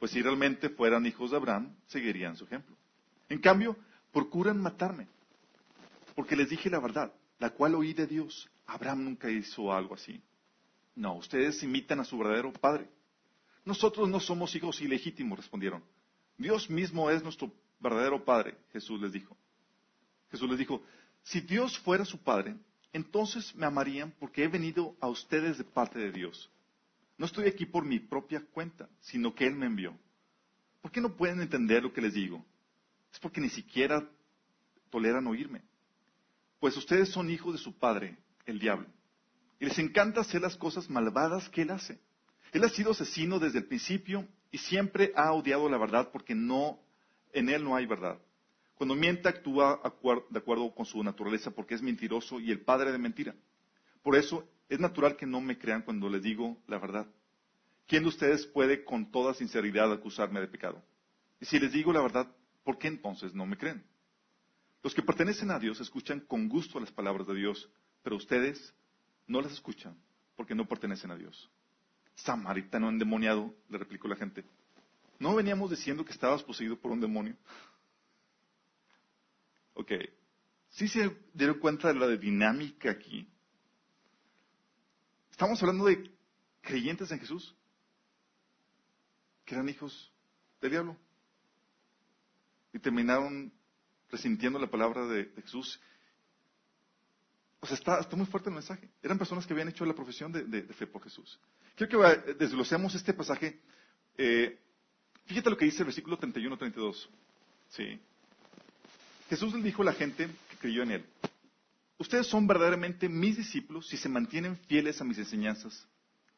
Pues 0.00 0.10
si 0.10 0.22
realmente 0.22 0.70
fueran 0.70 1.06
hijos 1.06 1.30
de 1.30 1.36
Abraham, 1.36 1.76
seguirían 1.86 2.36
su 2.36 2.44
ejemplo. 2.44 2.74
En 3.28 3.38
cambio, 3.38 3.76
procuran 4.12 4.60
matarme, 4.60 5.06
porque 6.16 6.34
les 6.34 6.48
dije 6.48 6.68
la 6.68 6.80
verdad, 6.80 7.12
la 7.38 7.50
cual 7.50 7.76
oí 7.76 7.92
de 7.92 8.06
Dios. 8.08 8.50
Abraham 8.66 9.04
nunca 9.04 9.30
hizo 9.30 9.72
algo 9.72 9.94
así. 9.94 10.20
No, 10.96 11.14
ustedes 11.16 11.62
imitan 11.62 12.00
a 12.00 12.04
su 12.04 12.18
verdadero 12.18 12.52
padre. 12.52 12.88
Nosotros 13.64 14.08
no 14.08 14.20
somos 14.20 14.54
hijos 14.54 14.80
ilegítimos, 14.80 15.38
respondieron. 15.38 15.84
Dios 16.38 16.70
mismo 16.70 17.10
es 17.10 17.22
nuestro 17.22 17.52
verdadero 17.78 18.24
padre, 18.24 18.56
Jesús 18.72 19.00
les 19.00 19.12
dijo. 19.12 19.36
Jesús 20.30 20.48
les 20.48 20.58
dijo, 20.58 20.82
si 21.22 21.42
Dios 21.42 21.78
fuera 21.78 22.06
su 22.06 22.18
padre, 22.18 22.56
entonces 22.94 23.54
me 23.54 23.66
amarían 23.66 24.14
porque 24.18 24.44
he 24.44 24.48
venido 24.48 24.96
a 25.00 25.08
ustedes 25.08 25.58
de 25.58 25.64
parte 25.64 25.98
de 25.98 26.10
Dios. 26.10 26.50
No 27.20 27.26
estoy 27.26 27.48
aquí 27.48 27.66
por 27.66 27.84
mi 27.84 27.98
propia 27.98 28.40
cuenta, 28.40 28.88
sino 28.98 29.34
que 29.34 29.46
Él 29.46 29.54
me 29.54 29.66
envió. 29.66 29.94
¿Por 30.80 30.90
qué 30.90 31.02
no 31.02 31.18
pueden 31.18 31.42
entender 31.42 31.82
lo 31.82 31.92
que 31.92 32.00
les 32.00 32.14
digo? 32.14 32.42
Es 33.12 33.18
porque 33.18 33.42
ni 33.42 33.50
siquiera 33.50 34.08
toleran 34.88 35.26
oírme. 35.26 35.60
pues 36.60 36.78
ustedes 36.78 37.10
son 37.10 37.28
hijos 37.28 37.52
de 37.52 37.58
su 37.58 37.78
padre, 37.78 38.16
el 38.46 38.58
diablo. 38.58 38.86
Y 39.58 39.66
les 39.66 39.78
encanta 39.78 40.22
hacer 40.22 40.40
las 40.40 40.56
cosas 40.56 40.88
malvadas 40.88 41.50
que 41.50 41.60
él 41.60 41.70
hace. 41.72 42.00
Él 42.52 42.64
ha 42.64 42.70
sido 42.70 42.92
asesino 42.92 43.38
desde 43.38 43.58
el 43.58 43.66
principio 43.66 44.26
y 44.50 44.56
siempre 44.56 45.12
ha 45.14 45.30
odiado 45.34 45.68
la 45.68 45.76
verdad 45.76 46.08
porque 46.10 46.34
no, 46.34 46.80
en 47.34 47.50
él 47.50 47.62
no 47.62 47.76
hay 47.76 47.84
verdad. 47.84 48.18
Cuando 48.76 48.94
miente 48.94 49.28
actúa 49.28 49.78
de 50.30 50.38
acuerdo 50.38 50.74
con 50.74 50.86
su 50.86 51.04
naturaleza 51.04 51.50
porque 51.50 51.74
es 51.74 51.82
mentiroso 51.82 52.40
y 52.40 52.50
el 52.50 52.62
padre 52.62 52.92
de 52.92 52.98
mentira. 52.98 53.34
Por 54.02 54.16
eso 54.16 54.48
es 54.70 54.78
natural 54.78 55.16
que 55.16 55.26
no 55.26 55.40
me 55.40 55.58
crean 55.58 55.82
cuando 55.82 56.08
les 56.08 56.22
digo 56.22 56.56
la 56.68 56.78
verdad. 56.78 57.06
¿Quién 57.88 58.04
de 58.04 58.08
ustedes 58.08 58.46
puede 58.46 58.84
con 58.84 59.10
toda 59.10 59.34
sinceridad 59.34 59.92
acusarme 59.92 60.40
de 60.40 60.46
pecado? 60.46 60.80
Y 61.40 61.44
si 61.44 61.58
les 61.58 61.72
digo 61.72 61.92
la 61.92 62.00
verdad, 62.00 62.32
¿por 62.62 62.78
qué 62.78 62.86
entonces 62.86 63.34
no 63.34 63.46
me 63.46 63.58
creen? 63.58 63.84
Los 64.84 64.94
que 64.94 65.02
pertenecen 65.02 65.50
a 65.50 65.58
Dios 65.58 65.80
escuchan 65.80 66.20
con 66.20 66.48
gusto 66.48 66.78
las 66.78 66.92
palabras 66.92 67.26
de 67.26 67.34
Dios, 67.34 67.68
pero 68.04 68.14
ustedes 68.14 68.72
no 69.26 69.42
las 69.42 69.52
escuchan 69.52 69.96
porque 70.36 70.54
no 70.54 70.68
pertenecen 70.68 71.10
a 71.10 71.16
Dios. 71.16 71.50
Samaritano 72.14 72.88
endemoniado, 72.88 73.52
le 73.68 73.76
replicó 73.76 74.06
la 74.06 74.16
gente. 74.16 74.44
¿No 75.18 75.34
veníamos 75.34 75.70
diciendo 75.70 76.04
que 76.04 76.12
estabas 76.12 76.44
poseído 76.44 76.78
por 76.78 76.92
un 76.92 77.00
demonio? 77.00 77.36
Ok. 79.74 79.92
¿Sí 80.68 80.86
se 80.86 81.10
dieron 81.34 81.58
cuenta 81.58 81.92
de 81.92 81.98
la 81.98 82.06
dinámica 82.06 82.92
aquí? 82.92 83.28
Estamos 85.40 85.62
hablando 85.62 85.86
de 85.86 86.10
creyentes 86.60 87.10
en 87.10 87.18
Jesús, 87.18 87.56
que 89.46 89.54
eran 89.54 89.66
hijos 89.70 90.12
del 90.60 90.70
diablo. 90.70 90.98
Y 92.74 92.78
terminaron 92.78 93.50
resintiendo 94.10 94.58
la 94.58 94.70
palabra 94.70 95.06
de, 95.06 95.32
Jesús. 95.42 95.80
O 97.60 97.66
sea, 97.66 97.74
está, 97.74 98.16
muy 98.16 98.26
fuerte 98.26 98.50
el 98.50 98.54
mensaje. 98.54 98.86
Eran 99.02 99.16
personas 99.16 99.46
que 99.46 99.54
habían 99.54 99.70
hecho 99.70 99.86
la 99.86 99.94
profesión 99.94 100.30
de, 100.30 100.62
fe 100.74 100.86
por 100.86 101.02
Jesús. 101.04 101.40
Quiero 101.74 102.02
que 102.02 102.34
desglosemos 102.34 102.94
este 102.94 103.14
pasaje. 103.14 103.62
Eh, 104.18 104.60
fíjate 105.24 105.48
lo 105.48 105.56
que 105.56 105.64
dice 105.64 105.78
el 105.78 105.86
versículo 105.86 106.18
31-32. 106.18 107.08
Sí. 107.70 107.98
Jesús 109.30 109.54
le 109.54 109.62
dijo 109.62 109.80
a 109.80 109.86
la 109.86 109.94
gente 109.94 110.28
que 110.50 110.56
creyó 110.58 110.82
en 110.82 110.90
él, 110.90 111.06
ustedes 112.00 112.26
son 112.26 112.46
verdaderamente 112.46 113.08
mis 113.08 113.36
discípulos 113.36 113.86
si 113.86 113.96
se 113.96 114.08
mantienen 114.08 114.56
fieles 114.56 115.00
a 115.00 115.04
mis 115.04 115.18
enseñanzas 115.18 115.86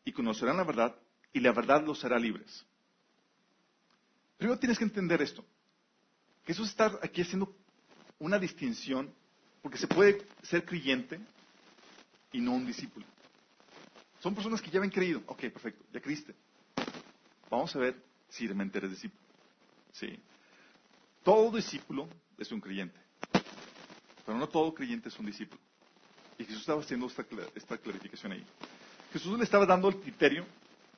y 0.05 0.13
conocerán 0.13 0.57
la 0.57 0.65
verdad 0.65 0.95
y 1.33 1.41
la 1.41 1.53
verdad 1.53 1.87
los 1.87 2.05
hará 2.05 2.19
libres. 2.19 2.67
Primero 4.37 4.59
tienes 4.59 4.77
que 4.77 4.85
entender 4.85 5.23
esto. 5.23 5.45
Jesús 6.45 6.69
está 6.69 6.99
aquí 7.01 7.23
haciendo 7.23 7.57
una 8.19 8.39
distinción 8.39 9.15
porque 9.63 9.79
se 9.79 9.87
puede 9.87 10.27
ser 10.43 10.65
creyente 10.65 11.21
y 12.33 12.41
no 12.41 12.53
un 12.53 12.67
discípulo. 12.67 13.07
Son 14.21 14.35
personas 14.35 14.61
que 14.61 14.71
ya 14.71 14.79
habían 14.79 14.91
creído. 14.91 15.23
Ok, 15.27 15.43
perfecto, 15.43 15.85
ya 15.93 16.01
creíste. 16.01 16.35
Vamos 17.49 17.75
a 17.77 17.79
ver 17.79 18.03
si 18.29 18.47
realmente 18.47 18.79
eres 18.79 18.91
discípulo. 18.91 19.23
Sí. 19.93 20.19
Todo 21.23 21.55
discípulo 21.55 22.09
es 22.37 22.51
un 22.51 22.61
creyente. 22.61 22.99
Pero 24.25 24.39
no 24.39 24.49
todo 24.49 24.73
creyente 24.75 25.09
es 25.09 25.19
un 25.19 25.27
discípulo. 25.27 25.61
Y 26.39 26.45
Jesús 26.45 26.61
estaba 26.61 26.81
haciendo 26.81 27.07
esta, 27.07 27.77
clarificación 27.77 28.33
ahí. 28.33 28.45
Jesús 29.13 29.37
le 29.39 29.45
estaba 29.45 29.67
dando 29.67 29.89
el 29.89 29.97
criterio 29.97 30.47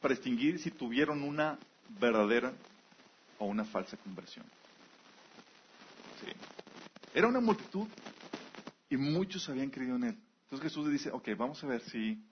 para 0.00 0.14
distinguir 0.14 0.58
si 0.58 0.70
tuvieron 0.70 1.22
una 1.22 1.58
verdadera 2.00 2.52
o 3.38 3.46
una 3.46 3.64
falsa 3.64 3.96
conversión. 3.96 4.46
Era 7.12 7.28
una 7.28 7.40
multitud 7.40 7.86
y 8.90 8.96
muchos 8.96 9.48
habían 9.48 9.70
creído 9.70 9.96
en 9.96 10.04
él. 10.04 10.18
Entonces 10.44 10.70
Jesús 10.70 10.86
le 10.86 10.92
dice, 10.92 11.10
ok, 11.10 11.28
vamos 11.36 11.62
a 11.62 11.66
ver 11.66 11.80
si, 11.82 12.22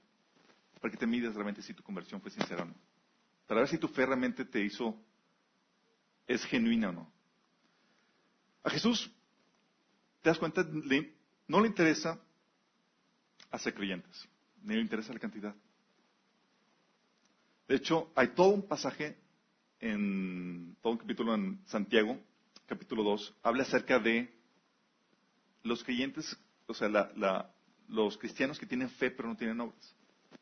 para 0.80 0.90
que 0.90 0.99
te 0.99 1.06
mides 1.06 1.34
realmente 1.34 1.62
si 1.62 1.75
tu 1.75 1.82
conversión 1.82 2.20
fue 2.20 2.30
sincera 2.30 2.62
o 2.62 2.66
no. 2.66 2.75
Para 3.46 3.61
ver 3.61 3.68
si 3.68 3.78
tu 3.78 3.88
fe 3.88 4.06
realmente 4.06 4.44
te 4.44 4.61
hizo, 4.61 4.96
es 6.26 6.44
genuina 6.44 6.88
o 6.88 6.92
no. 6.92 7.12
A 8.64 8.70
Jesús, 8.70 9.11
te 10.23 10.31
das 10.31 10.38
cuenta, 10.38 10.64
no 11.49 11.61
le 11.61 11.69
interesa 11.69 12.19
hacer 13.50 13.75
creyentes, 13.75 14.29
ni 14.62 14.75
le 14.75 14.81
interesa 14.81 15.12
la 15.12 15.19
cantidad. 15.19 15.55
De 17.69 17.76
hecho, 17.76 18.11
hay 18.14 18.29
todo 18.29 18.49
un 18.49 18.62
pasaje 18.62 19.17
en 19.81 20.76
todo 20.81 20.93
un 20.93 20.99
capítulo 20.99 21.35
en 21.35 21.61
Santiago, 21.67 22.19
capítulo 22.67 23.02
2, 23.02 23.35
habla 23.43 23.64
acerca 23.64 23.99
de 23.99 24.33
los 25.64 25.83
creyentes, 25.83 26.37
o 26.67 26.75
sea, 26.75 26.88
los 27.88 28.17
cristianos 28.17 28.59
que 28.59 28.67
tienen 28.67 28.88
fe 28.91 29.11
pero 29.11 29.29
no 29.29 29.37
tienen 29.37 29.61
obras. 29.61 29.95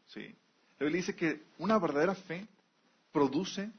¿sí? 0.09 0.35
La 0.79 0.85
Biblia 0.87 1.01
dice 1.01 1.17
que 1.17 1.43
una 1.59 1.79
verdadera 1.79 2.15
fe 2.15 2.47
produce 3.13 3.71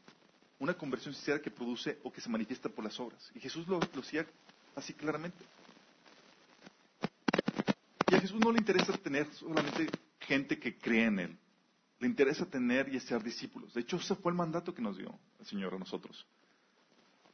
una 0.60 0.74
conversión 0.76 1.14
sincera 1.14 1.42
que 1.42 1.50
produce 1.50 2.00
o 2.04 2.12
que 2.12 2.22
se 2.22 2.30
manifiesta 2.30 2.70
por 2.70 2.84
las 2.84 3.00
obras. 3.00 3.32
Y 3.34 3.40
Jesús 3.40 3.68
lo, 3.68 3.80
decía 3.80 4.26
así 4.76 4.94
claramente. 4.94 5.44
Jesús 8.32 8.46
no 8.46 8.54
le 8.54 8.60
interesa 8.60 8.94
tener 8.94 9.28
solamente 9.34 9.90
gente 10.22 10.58
que 10.58 10.78
cree 10.78 11.06
en 11.06 11.20
Él. 11.20 11.38
Le 12.00 12.08
interesa 12.08 12.46
tener 12.46 12.88
y 12.88 12.98
ser 13.02 13.22
discípulos. 13.22 13.74
De 13.74 13.82
hecho, 13.82 13.98
ese 13.98 14.16
fue 14.16 14.32
el 14.32 14.38
mandato 14.38 14.74
que 14.74 14.82
nos 14.82 14.98
dio 14.98 15.20
el 15.38 15.46
Señor 15.46 15.74
a 15.74 15.78
nosotros. 15.78 16.26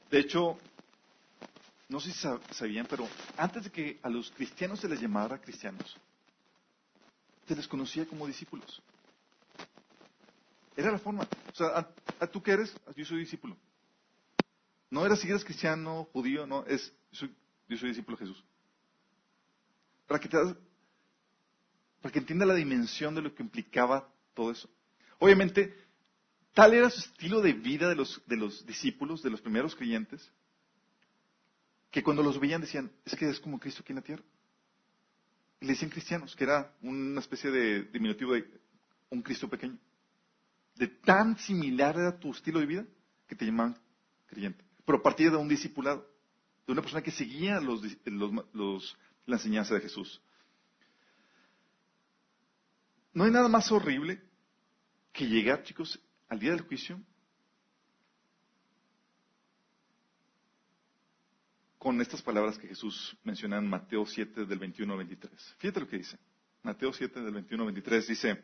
De 0.10 0.18
hecho, 0.18 0.58
no 1.88 2.00
sé 2.00 2.12
si 2.12 2.28
sabían, 2.50 2.88
pero 2.90 3.08
antes 3.38 3.66
de 3.66 3.72
que 3.72 4.00
a 4.02 4.10
los 4.10 4.32
cristianos 4.32 4.80
se 4.80 4.90
les 4.90 5.00
llamara 5.00 5.40
cristianos, 5.40 5.96
se 7.48 7.56
les 7.56 7.68
conocía 7.68 8.08
como 8.08 8.26
discípulos. 8.26 8.82
Era 10.76 10.92
la 10.92 10.98
forma. 10.98 11.28
O 11.52 11.56
sea, 11.56 11.94
¿a, 12.20 12.26
tú 12.26 12.42
qué 12.42 12.54
eres? 12.54 12.76
Yo 12.96 13.06
soy 13.06 13.20
discípulo. 13.20 13.56
No 14.90 15.06
era 15.06 15.16
si 15.16 15.30
eres 15.30 15.46
cristiano, 15.46 16.08
judío, 16.12 16.48
no, 16.48 16.66
es, 16.66 16.92
yo 17.12 17.28
soy, 17.78 17.90
discípulo 17.90 18.18
de 18.18 18.26
Jesús. 18.26 18.44
Para 20.08 20.20
que, 20.20 20.30
te, 20.30 20.38
para 22.08 22.14
que 22.14 22.20
entienda 22.20 22.46
la 22.46 22.56
dimensión 22.56 23.14
de 23.16 23.22
lo 23.22 23.36
que 23.36 23.44
implicaba 23.44 24.10
todo 24.34 24.52
eso. 24.52 24.70
Obviamente, 25.20 25.76
tal 26.54 26.74
era 26.74 26.90
su 26.90 27.02
estilo 27.02 27.42
de 27.42 27.54
vida 27.54 27.90
de 27.90 27.96
los, 27.96 28.22
de 28.26 28.38
los 28.38 28.66
discípulos, 28.66 29.22
de 29.22 29.30
los 29.30 29.42
primeros 29.42 29.76
creyentes, 29.76 30.32
que 31.92 32.04
cuando 32.04 32.24
los 32.24 32.40
veían 32.40 32.62
decían, 32.62 32.92
es 33.06 33.16
que 33.16 33.30
es 33.30 33.40
como 33.40 33.60
Cristo 33.60 33.82
aquí 33.82 33.92
en 33.92 33.98
la 33.98 34.04
tierra. 34.04 34.24
Y 35.60 35.66
le 35.66 35.74
decían 35.74 35.92
cristianos, 35.92 36.36
que 36.36 36.44
era 36.44 36.74
una 36.82 37.20
especie 37.20 37.52
de 37.52 37.84
diminutivo 37.84 38.34
de 38.34 38.50
un 39.10 39.22
Cristo 39.22 39.50
pequeño 39.50 39.78
de 40.78 40.88
tan 40.88 41.38
similar 41.38 41.98
era 41.98 42.18
tu 42.18 42.32
estilo 42.32 42.60
de 42.60 42.66
vida 42.66 42.86
que 43.28 43.36
te 43.36 43.46
llamaban 43.46 43.78
creyente. 44.28 44.64
Pero 44.86 45.00
a 45.00 45.04
partir 45.04 45.32
de 45.32 45.38
un 45.38 45.48
discipulado, 45.48 46.08
de 46.66 46.74
una 46.74 46.82
persona 46.82 47.02
que 47.02 47.12
seguía 47.12 47.60
la 47.60 49.36
enseñanza 49.36 49.74
de 49.74 49.82
Jesús. 49.82 50.22
No 53.18 53.24
hay 53.24 53.32
nada 53.32 53.48
más 53.48 53.72
horrible 53.72 54.22
que 55.12 55.26
llegar, 55.26 55.64
chicos, 55.64 56.00
al 56.30 56.38
día 56.38 56.52
del 56.52 56.62
juicio 56.62 57.02
con 61.80 62.00
estas 62.00 62.22
palabras 62.22 62.60
que 62.60 62.68
Jesús 62.68 63.18
menciona 63.24 63.58
en 63.58 63.68
Mateo 63.68 64.06
7 64.06 64.46
del 64.46 64.60
21 64.60 64.94
al 64.94 64.98
23. 65.00 65.56
Fíjate 65.58 65.80
lo 65.80 65.88
que 65.88 65.98
dice. 65.98 66.20
Mateo 66.62 66.94
7 66.94 67.22
del 67.22 67.34
21 67.34 67.64
al 67.64 67.74
23 67.74 68.08
dice, 68.08 68.44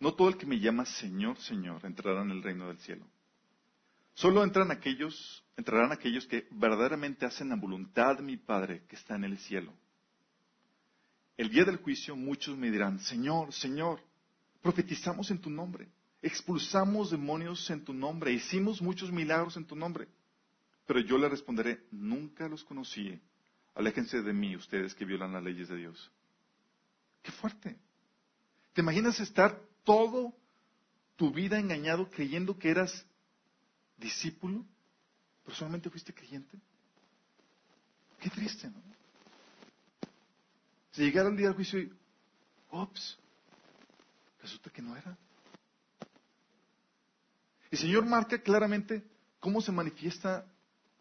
no 0.00 0.12
todo 0.12 0.28
el 0.28 0.36
que 0.36 0.44
me 0.44 0.60
llama 0.60 0.84
Señor, 0.84 1.38
Señor 1.38 1.82
entrará 1.86 2.20
en 2.20 2.30
el 2.30 2.42
reino 2.42 2.68
del 2.68 2.78
cielo. 2.80 3.06
Solo 4.12 4.44
entran 4.44 4.70
aquellos, 4.70 5.42
entrarán 5.56 5.92
aquellos 5.92 6.26
que 6.26 6.46
verdaderamente 6.50 7.24
hacen 7.24 7.48
la 7.48 7.56
voluntad 7.56 8.18
de 8.18 8.22
mi 8.22 8.36
Padre 8.36 8.84
que 8.86 8.96
está 8.96 9.14
en 9.14 9.24
el 9.24 9.38
cielo. 9.38 9.72
El 11.36 11.50
día 11.50 11.64
del 11.64 11.78
juicio 11.78 12.14
muchos 12.14 12.56
me 12.56 12.70
dirán, 12.70 13.00
Señor, 13.00 13.52
Señor, 13.52 14.00
profetizamos 14.62 15.30
en 15.30 15.40
tu 15.40 15.50
nombre, 15.50 15.88
expulsamos 16.22 17.10
demonios 17.10 17.68
en 17.70 17.84
tu 17.84 17.92
nombre, 17.92 18.32
hicimos 18.32 18.80
muchos 18.80 19.10
milagros 19.10 19.56
en 19.56 19.64
tu 19.64 19.74
nombre. 19.74 20.06
Pero 20.86 21.00
yo 21.00 21.18
le 21.18 21.28
responderé, 21.28 21.84
nunca 21.90 22.48
los 22.48 22.62
conocí. 22.62 23.20
Aléjense 23.74 24.22
de 24.22 24.32
mí 24.32 24.54
ustedes 24.54 24.94
que 24.94 25.04
violan 25.04 25.32
las 25.32 25.42
leyes 25.42 25.68
de 25.68 25.76
Dios. 25.76 26.10
Qué 27.22 27.32
fuerte. 27.32 27.76
¿Te 28.72 28.82
imaginas 28.82 29.18
estar 29.18 29.60
todo 29.82 30.32
tu 31.16 31.32
vida 31.32 31.58
engañado 31.58 32.08
creyendo 32.10 32.58
que 32.58 32.70
eras 32.70 33.04
discípulo, 33.96 34.64
pero 35.44 35.56
solamente 35.56 35.90
fuiste 35.90 36.14
creyente? 36.14 36.58
Qué 38.20 38.30
triste, 38.30 38.68
¿no? 38.70 38.93
Si 40.94 41.02
llegara 41.02 41.28
el 41.28 41.36
día 41.36 41.48
del 41.48 41.56
juicio 41.56 41.80
y, 41.80 41.92
ups, 42.70 43.18
resulta 44.40 44.70
que 44.70 44.80
no 44.80 44.96
era. 44.96 45.18
El 47.68 47.78
Señor 47.78 48.06
marca 48.06 48.40
claramente 48.40 49.02
cómo 49.40 49.60
se 49.60 49.72
manifiesta 49.72 50.46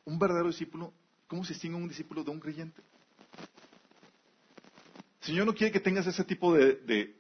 un 0.06 0.18
verdadero 0.18 0.48
discípulo, 0.48 0.92
cómo 1.28 1.46
se 1.46 1.54
distingue 1.54 1.78
un 1.78 1.88
discípulo 1.88 2.24
de 2.24 2.32
un 2.32 2.40
creyente. 2.40 2.82
Señor 5.22 5.46
no 5.46 5.54
quiere 5.54 5.72
que 5.72 5.80
tengas 5.80 6.08
ese 6.08 6.24
tipo 6.24 6.56
de, 6.56 7.16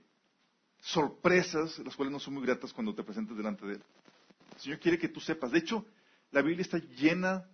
sorpresas, 0.79 1.77
las 1.77 1.95
cuales 1.95 2.11
no 2.11 2.19
son 2.19 2.33
muy 2.33 2.43
gratas 2.43 2.73
cuando 2.73 2.95
te 2.95 3.03
presentes 3.03 3.37
delante 3.37 3.67
de 3.67 3.73
Él. 3.73 3.83
Señor 4.57 4.79
quiere 4.79 4.97
que 4.97 5.09
tú 5.09 5.19
sepas. 5.19 5.51
De 5.51 5.59
hecho, 5.59 5.85
la 6.31 6.41
Biblia 6.41 6.63
está 6.63 6.79
llena 6.79 7.47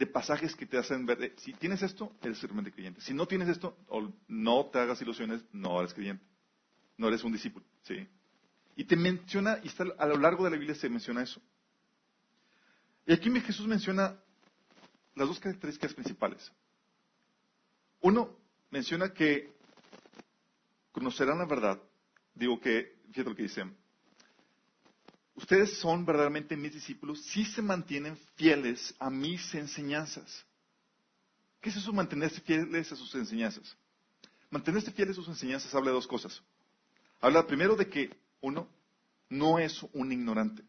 de 0.00 0.06
pasajes 0.06 0.56
que 0.56 0.64
te 0.64 0.78
hacen 0.78 1.04
ver, 1.04 1.34
si 1.36 1.52
tienes 1.52 1.82
esto, 1.82 2.16
eres 2.22 2.40
realmente 2.40 2.72
creyente. 2.72 3.02
Si 3.02 3.12
no 3.12 3.26
tienes 3.26 3.50
esto, 3.50 3.76
no 4.28 4.64
te 4.72 4.78
hagas 4.78 5.02
ilusiones, 5.02 5.44
no 5.52 5.78
eres 5.78 5.92
creyente. 5.92 6.24
No 6.96 7.08
eres 7.08 7.22
un 7.22 7.32
discípulo. 7.32 7.66
¿sí? 7.82 8.08
Y 8.76 8.84
te 8.84 8.96
menciona, 8.96 9.58
y 9.62 9.68
está, 9.68 9.84
a 9.98 10.06
lo 10.06 10.16
largo 10.16 10.44
de 10.44 10.52
la 10.52 10.56
Biblia 10.56 10.74
se 10.74 10.88
menciona 10.88 11.22
eso. 11.22 11.42
Y 13.04 13.12
aquí 13.12 13.30
Jesús 13.42 13.66
menciona 13.66 14.18
las 15.16 15.28
dos 15.28 15.38
características 15.38 15.92
principales. 15.92 16.50
Uno, 18.00 18.38
menciona 18.70 19.12
que 19.12 19.52
conocerán 20.92 21.40
la 21.40 21.44
verdad. 21.44 21.78
Digo 22.34 22.58
que, 22.58 23.02
fíjate 23.10 23.28
lo 23.28 23.36
que 23.36 23.42
dice, 23.42 23.66
ustedes 25.34 25.78
son 25.78 26.04
verdaderamente 26.04 26.56
mis 26.56 26.72
discípulos 26.72 27.22
si 27.22 27.44
se 27.44 27.62
mantienen 27.62 28.16
fieles 28.36 28.94
a 28.98 29.10
mis 29.10 29.54
enseñanzas. 29.54 30.44
¿Qué 31.60 31.70
es 31.70 31.76
eso 31.76 31.92
mantenerse 31.92 32.40
fieles 32.40 32.90
a 32.92 32.96
sus 32.96 33.14
enseñanzas? 33.14 33.76
Mantenerse 34.50 34.90
fieles 34.90 35.16
a 35.16 35.20
sus 35.20 35.28
enseñanzas 35.28 35.74
habla 35.74 35.90
de 35.90 35.96
dos 35.96 36.06
cosas. 36.06 36.42
Habla 37.20 37.46
primero 37.46 37.76
de 37.76 37.88
que 37.88 38.16
uno 38.40 38.68
no 39.28 39.58
es 39.58 39.82
un 39.92 40.10
ignorante. 40.10 40.62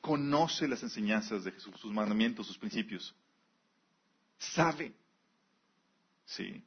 Conoce 0.00 0.66
las 0.68 0.82
enseñanzas 0.82 1.44
de 1.44 1.52
Jesús, 1.52 1.78
sus 1.80 1.92
mandamientos, 1.92 2.46
sus 2.46 2.58
principios. 2.58 3.14
Sabe. 4.38 4.92
Sí. 6.26 6.62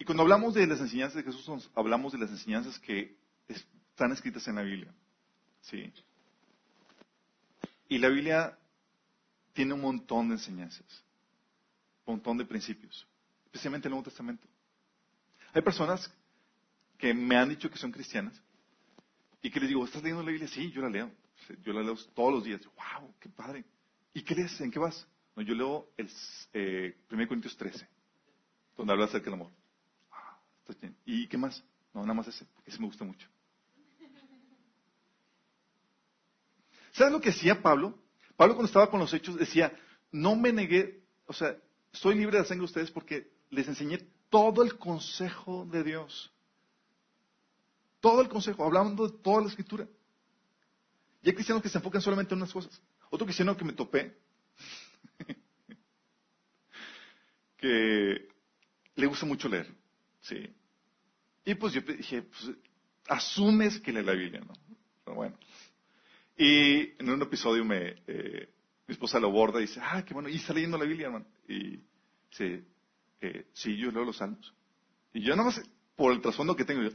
Y 0.00 0.04
cuando 0.06 0.22
hablamos 0.22 0.54
de 0.54 0.66
las 0.66 0.80
enseñanzas 0.80 1.22
de 1.22 1.30
Jesús, 1.30 1.70
hablamos 1.74 2.12
de 2.12 2.18
las 2.18 2.30
enseñanzas 2.30 2.78
que 2.78 3.18
están 3.46 4.10
escritas 4.12 4.48
en 4.48 4.54
la 4.54 4.62
Biblia. 4.62 4.90
¿Sí? 5.60 5.92
Y 7.86 7.98
la 7.98 8.08
Biblia 8.08 8.58
tiene 9.52 9.74
un 9.74 9.82
montón 9.82 10.28
de 10.28 10.36
enseñanzas, 10.36 11.04
un 12.06 12.14
montón 12.14 12.38
de 12.38 12.46
principios, 12.46 13.06
especialmente 13.44 13.88
el 13.88 13.90
Nuevo 13.90 14.04
Testamento. 14.04 14.48
Hay 15.52 15.60
personas 15.60 16.10
que 16.96 17.12
me 17.12 17.36
han 17.36 17.50
dicho 17.50 17.68
que 17.68 17.76
son 17.76 17.92
cristianas 17.92 18.40
y 19.42 19.50
que 19.50 19.60
les 19.60 19.68
digo, 19.68 19.84
¿estás 19.84 20.02
leyendo 20.02 20.22
la 20.22 20.30
Biblia? 20.30 20.48
Sí, 20.48 20.70
yo 20.70 20.80
la 20.80 20.88
leo. 20.88 21.10
Yo 21.62 21.74
la 21.74 21.82
leo 21.82 21.96
todos 22.14 22.32
los 22.32 22.44
días. 22.44 22.62
¡Wow! 22.64 23.14
¡Qué 23.20 23.28
padre! 23.28 23.66
¿Y 24.14 24.22
qué 24.22 24.34
lees? 24.34 24.58
¿En 24.62 24.70
qué 24.70 24.78
vas? 24.78 25.06
Yo 25.36 25.54
leo 25.54 25.90
el 25.98 26.10
eh, 26.54 26.96
1 27.10 27.28
Corintios 27.28 27.54
13, 27.54 27.86
donde 28.78 28.94
habla 28.94 29.04
acerca 29.04 29.26
del 29.26 29.34
amor. 29.34 29.59
¿Y 31.04 31.26
qué 31.26 31.36
más? 31.36 31.62
No, 31.92 32.02
nada 32.02 32.14
más 32.14 32.28
ese, 32.28 32.44
porque 32.54 32.70
ese 32.70 32.80
me 32.80 32.86
gusta 32.86 33.04
mucho. 33.04 33.28
¿Sabes 36.92 37.12
lo 37.12 37.20
que 37.20 37.30
decía 37.30 37.62
Pablo? 37.62 37.98
Pablo 38.36 38.54
cuando 38.54 38.66
estaba 38.66 38.90
con 38.90 39.00
los 39.00 39.12
hechos 39.14 39.36
decía, 39.36 39.72
no 40.12 40.36
me 40.36 40.52
negué, 40.52 41.02
o 41.26 41.32
sea, 41.32 41.56
estoy 41.92 42.14
libre 42.14 42.40
de 42.40 42.44
de 42.44 42.60
ustedes 42.62 42.90
porque 42.90 43.30
les 43.50 43.68
enseñé 43.68 43.98
todo 44.28 44.62
el 44.62 44.78
consejo 44.78 45.66
de 45.70 45.84
Dios. 45.84 46.32
Todo 48.00 48.22
el 48.22 48.28
consejo, 48.28 48.64
hablando 48.64 49.08
de 49.08 49.18
toda 49.18 49.42
la 49.42 49.48
escritura. 49.48 49.86
Y 51.22 51.28
hay 51.28 51.34
cristianos 51.34 51.62
que 51.62 51.68
se 51.68 51.78
enfocan 51.78 52.00
solamente 52.00 52.32
en 52.32 52.38
unas 52.38 52.52
cosas. 52.52 52.80
Otro 53.10 53.26
cristiano 53.26 53.56
que 53.56 53.64
me 53.64 53.72
topé, 53.72 54.16
que 57.58 58.28
le 58.94 59.06
gusta 59.06 59.26
mucho 59.26 59.48
leer. 59.48 59.74
Sí. 60.22 60.54
Y 61.44 61.54
pues 61.54 61.72
yo 61.72 61.80
dije, 61.80 62.22
pues, 62.22 62.56
asumes 63.08 63.80
que 63.80 63.92
lee 63.92 64.02
la 64.02 64.12
Biblia, 64.12 64.40
¿no? 64.40 64.54
Pero 65.04 65.16
bueno. 65.16 65.38
Y 66.36 66.94
en 66.98 67.10
un 67.10 67.22
episodio 67.22 67.64
me, 67.64 68.02
eh, 68.06 68.48
mi 68.86 68.92
esposa 68.92 69.20
lo 69.20 69.28
aborda 69.28 69.58
y 69.58 69.66
dice, 69.66 69.80
ah, 69.82 70.04
qué 70.04 70.14
bueno, 70.14 70.28
y 70.28 70.36
está 70.36 70.52
leyendo 70.52 70.78
la 70.78 70.84
Biblia, 70.84 71.06
hermano. 71.06 71.26
Y 71.46 71.80
dice, 72.30 72.64
eh, 73.20 73.46
sí, 73.52 73.76
yo 73.76 73.90
leo 73.90 74.04
los 74.04 74.16
salmos. 74.16 74.54
Y 75.12 75.22
yo 75.22 75.34
nada 75.36 75.48
más, 75.48 75.60
por 75.96 76.12
el 76.12 76.20
trasfondo 76.20 76.56
que 76.56 76.64
tengo, 76.64 76.82
yo, 76.82 76.90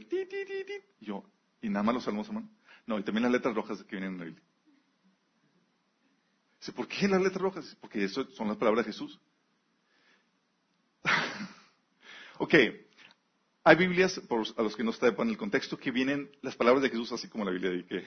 y 1.00 1.04
yo, 1.04 1.24
y 1.60 1.68
nada 1.68 1.82
más 1.82 1.94
los 1.94 2.04
salmos, 2.04 2.26
hermano. 2.28 2.50
No, 2.86 2.98
y 2.98 3.02
también 3.02 3.24
las 3.24 3.32
letras 3.32 3.54
rojas 3.54 3.82
que 3.84 3.96
vienen 3.96 4.12
en 4.12 4.18
la 4.18 4.24
Biblia. 4.24 4.44
Dice, 6.60 6.72
¿por 6.72 6.88
qué 6.88 7.06
las 7.08 7.20
letras 7.20 7.42
rojas? 7.42 7.76
Porque 7.80 8.04
eso 8.04 8.28
son 8.30 8.48
las 8.48 8.56
palabras 8.56 8.86
de 8.86 8.92
Jesús. 8.92 9.20
ok, 12.38 12.54
hay 13.66 13.74
Biblias, 13.74 14.20
a 14.56 14.62
los 14.62 14.76
que 14.76 14.84
no 14.84 14.92
en 15.00 15.28
el 15.28 15.36
contexto, 15.36 15.76
que 15.76 15.90
vienen 15.90 16.30
las 16.40 16.54
palabras 16.54 16.84
de 16.84 16.88
Jesús 16.88 17.10
así 17.10 17.26
como 17.26 17.44
la 17.44 17.50
Biblia, 17.50 17.72
de 17.72 17.84
que, 17.84 18.04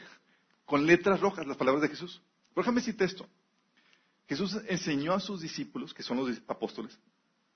con 0.63 0.85
letras 0.85 1.19
rojas, 1.19 1.45
las 1.45 1.57
palabras 1.57 1.81
de 1.81 1.89
Jesús. 1.89 2.21
Por 2.53 2.63
déjame 2.63 2.79
decirte 2.79 3.03
esto. 3.03 3.27
Jesús 4.29 4.57
enseñó 4.69 5.11
a 5.11 5.19
sus 5.19 5.41
discípulos, 5.41 5.93
que 5.93 6.01
son 6.01 6.15
los 6.15 6.41
apóstoles, 6.47 6.97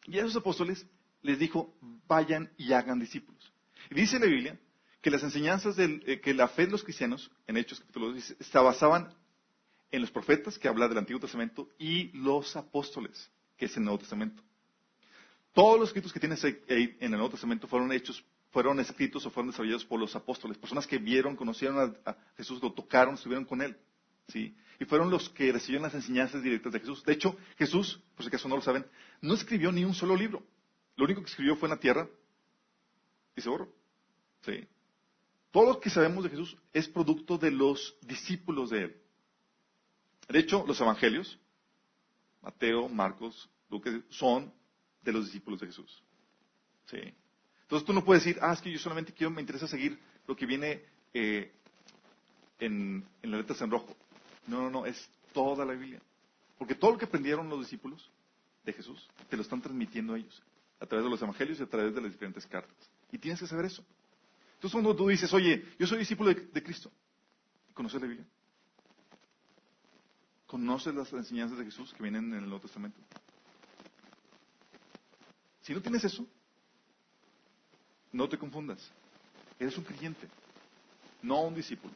y 0.06 0.18
a 0.18 0.24
esos 0.24 0.36
apóstoles 0.36 0.86
les 1.22 1.40
dijo, 1.40 1.74
vayan 2.06 2.52
y 2.58 2.74
hagan 2.74 3.00
discípulos. 3.00 3.54
Y 3.90 3.96
dice 3.96 4.20
la 4.20 4.26
Biblia 4.26 4.60
que 5.00 5.10
las 5.10 5.24
enseñanzas 5.24 5.78
de 5.78 6.02
eh, 6.06 6.20
que 6.20 6.34
la 6.34 6.50
fe 6.50 6.66
de 6.66 6.74
los 6.74 6.84
cristianos, 6.84 7.32
en 7.48 7.56
Hechos 7.56 7.80
capítulo 7.80 8.12
2, 8.12 8.36
se 8.38 8.60
basaban 8.60 9.14
en 9.92 10.02
los 10.02 10.12
profetas, 10.12 10.60
que 10.60 10.68
habla 10.68 10.90
del 10.90 10.98
Antiguo 10.98 11.22
Testamento, 11.22 11.70
y 11.80 12.12
los 12.18 12.58
apóstoles, 12.58 13.32
que 13.56 13.68
es 13.68 13.78
el 13.78 13.86
Nuevo 13.86 14.00
Testamento. 14.00 14.44
Todos 15.54 15.80
los 15.80 15.90
escritos 15.90 16.12
que 16.12 16.20
tienes 16.20 16.44
en 16.44 16.96
el 17.00 17.12
Nuevo 17.12 17.30
Testamento 17.30 17.68
fueron 17.68 17.92
hechos, 17.92 18.24
fueron 18.52 18.80
escritos 18.80 19.24
o 19.26 19.30
fueron 19.30 19.52
desarrollados 19.52 19.86
por 19.86 20.00
los 20.00 20.16
apóstoles, 20.16 20.58
personas 20.58 20.88
que 20.88 20.98
vieron, 20.98 21.36
conocieron 21.36 21.96
a, 22.06 22.16
Jesús, 22.36 22.62
lo 22.62 22.74
tocaron, 22.74 23.14
estuvieron 23.14 23.46
con 23.46 23.62
él. 23.62 23.78
¿sí? 24.28 24.56
Y 24.80 24.86
fueron 24.86 25.12
los 25.12 25.30
que 25.30 25.52
recibieron 25.52 25.84
las 25.84 25.94
enseñanzas 25.94 26.42
directas 26.42 26.74
de 26.74 26.80
Jesús. 26.80 27.04
De 27.04 27.14
hecho, 27.14 27.38
Jesús, 27.58 28.02
por 28.16 28.24
si 28.24 28.30
acaso 28.30 28.48
no 28.50 28.56
lo 28.56 28.64
saben, 28.64 28.86
no 29.22 29.36
escribió 29.36 29.72
ni 29.72 29.86
un 29.86 29.94
solo 29.94 30.16
libro. 30.16 30.44
Lo 30.96 31.06
único 31.06 31.22
que 31.22 31.30
escribió 31.30 31.56
fue 31.56 31.68
en 31.68 31.76
la 31.76 31.80
tierra 31.80 32.08
y 33.36 33.42
se 33.42 33.50
borró. 33.50 33.72
¿sí? 34.42 34.68
Todo 35.52 35.74
lo 35.74 35.80
que 35.80 35.92
sabemos 35.92 36.24
de 36.24 36.32
Jesús 36.32 36.58
es 36.74 36.88
producto 36.88 37.38
de 37.38 37.52
los 37.52 37.96
discípulos 38.02 38.72
de 38.72 38.86
él. 38.86 38.98
De 40.30 40.40
hecho, 40.40 40.64
los 40.66 40.82
evangelios, 40.82 41.40
Mateo, 42.42 42.90
Marcos, 42.90 43.50
Lucas, 43.70 43.94
son 44.10 44.52
de 45.04 45.12
los 45.12 45.26
discípulos 45.26 45.60
de 45.60 45.68
Jesús. 45.68 46.04
¿Sí? 46.86 47.14
Entonces 47.64 47.86
tú 47.86 47.94
no 47.94 48.04
puedes 48.04 48.24
decir, 48.24 48.40
ah, 48.42 48.54
es 48.54 48.62
que 48.62 48.72
yo 48.72 48.80
solamente 48.80 49.14
quiero, 49.14 49.32
me 49.32 49.42
interesa 49.42 49.68
seguir 49.68 49.98
lo 50.28 50.36
que 50.36 50.46
viene 50.46 50.84
eh, 51.14 51.52
en, 52.60 53.06
en 53.22 53.32
las 53.32 53.42
letras 53.42 53.62
en 53.62 53.72
rojo. 53.72 53.96
No, 54.48 54.62
no, 54.62 54.70
no, 54.70 54.86
es 54.86 55.10
toda 55.34 55.66
la 55.66 55.74
Biblia. 55.74 56.02
Porque 56.58 56.76
todo 56.76 56.92
lo 56.92 56.98
que 56.98 57.06
aprendieron 57.06 57.50
los 57.50 57.60
discípulos 57.60 58.10
de 58.64 58.74
Jesús, 58.74 59.08
te 59.30 59.36
lo 59.36 59.42
están 59.42 59.62
transmitiendo 59.62 60.14
a 60.14 60.18
ellos, 60.18 60.42
a 60.80 60.86
través 60.86 61.04
de 61.04 61.10
los 61.10 61.22
evangelios 61.22 61.60
y 61.60 61.64
a 61.64 61.70
través 61.70 61.94
de 61.94 62.02
las 62.02 62.12
diferentes 62.12 62.46
cartas. 62.46 62.76
Y 63.12 63.18
tienes 63.18 63.40
que 63.40 63.48
saber 63.48 63.66
eso. 63.66 63.84
Entonces 64.56 64.72
cuando 64.72 64.96
tú 64.96 65.08
dices, 65.08 65.34
oye, 65.34 65.66
yo 65.78 65.88
soy 65.88 66.00
discípulo 66.00 66.34
de, 66.34 66.40
de 66.40 66.64
Cristo, 66.64 66.92
¿conoces 67.74 68.00
la 68.00 68.08
Biblia? 68.08 68.26
¿Conoces 70.48 70.94
las 70.94 71.12
enseñanzas 71.12 71.58
de 71.58 71.66
Jesús 71.66 71.94
que 71.94 72.04
vienen 72.04 72.26
en 72.26 72.44
el 72.44 72.44
Nuevo 72.44 72.62
Testamento? 72.62 73.00
Si 75.64 75.74
no 75.74 75.82
tienes 75.82 76.04
eso, 76.04 76.26
no 78.12 78.30
te 78.30 78.38
confundas. 78.38 78.92
Eres 79.60 79.78
un 79.78 79.84
creyente, 79.84 80.28
no 81.22 81.42
un 81.42 81.56
discípulo. 81.56 81.94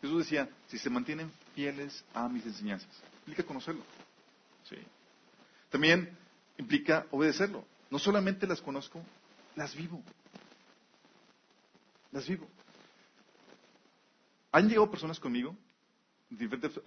Jesús 0.00 0.18
decía, 0.18 0.48
si 0.68 0.78
se 0.78 0.90
mantienen 0.90 1.32
fieles 1.54 2.04
a 2.12 2.28
mis 2.28 2.44
enseñanzas, 2.44 2.90
implica 3.20 3.42
conocerlo. 3.44 3.82
Sí. 4.68 4.76
También 5.70 6.16
implica 6.58 7.06
obedecerlo. 7.10 7.64
No 7.90 7.98
solamente 7.98 8.46
las 8.46 8.60
conozco, 8.60 9.02
las 9.56 9.74
vivo. 9.74 10.02
Las 12.12 12.28
vivo. 12.28 12.46
Han 14.52 14.68
llegado 14.68 14.90
personas 14.90 15.18
conmigo 15.18 15.56
en 16.30 16.38
diferentes 16.38 16.80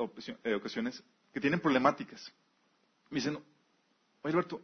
eh, 0.43 0.53
ocasiones 0.53 1.01
que 1.33 1.41
tienen 1.41 1.59
problemáticas. 1.59 2.31
Me 3.09 3.15
dicen, 3.15 3.35
oye 3.35 3.43
Alberto, 4.33 4.61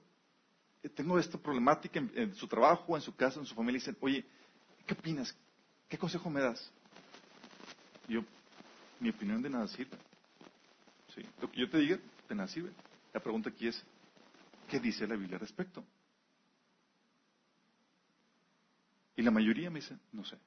tengo 0.89 1.17
esta 1.17 1.37
problemática 1.37 1.99
en, 1.99 2.35
su 2.35 2.47
trabajo, 2.47 2.95
en 2.95 3.01
su 3.01 3.15
casa, 3.15 3.39
en 3.39 3.45
su 3.45 3.55
familia, 3.55 3.77
y 3.77 3.79
dicen, 3.79 3.97
oye, 4.01 4.25
¿qué 4.85 4.93
opinas? 4.93 5.35
¿Qué 5.87 5.97
consejo 5.97 6.29
me 6.29 6.41
das? 6.41 6.71
yo, 8.07 8.23
mi 8.99 9.09
opinión 9.09 9.41
de 9.41 9.49
nada 9.49 9.67
sirve. 9.67 9.97
¿Sí? 11.15 11.25
Lo 11.41 11.49
que 11.49 11.61
yo 11.61 11.69
te 11.69 11.77
diga, 11.77 11.99
de 12.27 12.35
nada 12.35 12.47
sirve. 12.47 12.71
La 13.13 13.19
pregunta 13.21 13.49
aquí 13.49 13.67
es, 13.67 13.81
¿qué 14.67 14.79
dice 14.79 15.07
la 15.07 15.15
Biblia 15.15 15.35
al 15.35 15.41
respecto? 15.41 15.83
Y 19.15 19.21
la 19.21 19.31
mayoría 19.31 19.69
me 19.69 19.79
dice, 19.79 19.97
no 20.11 20.25
sé. 20.25 20.37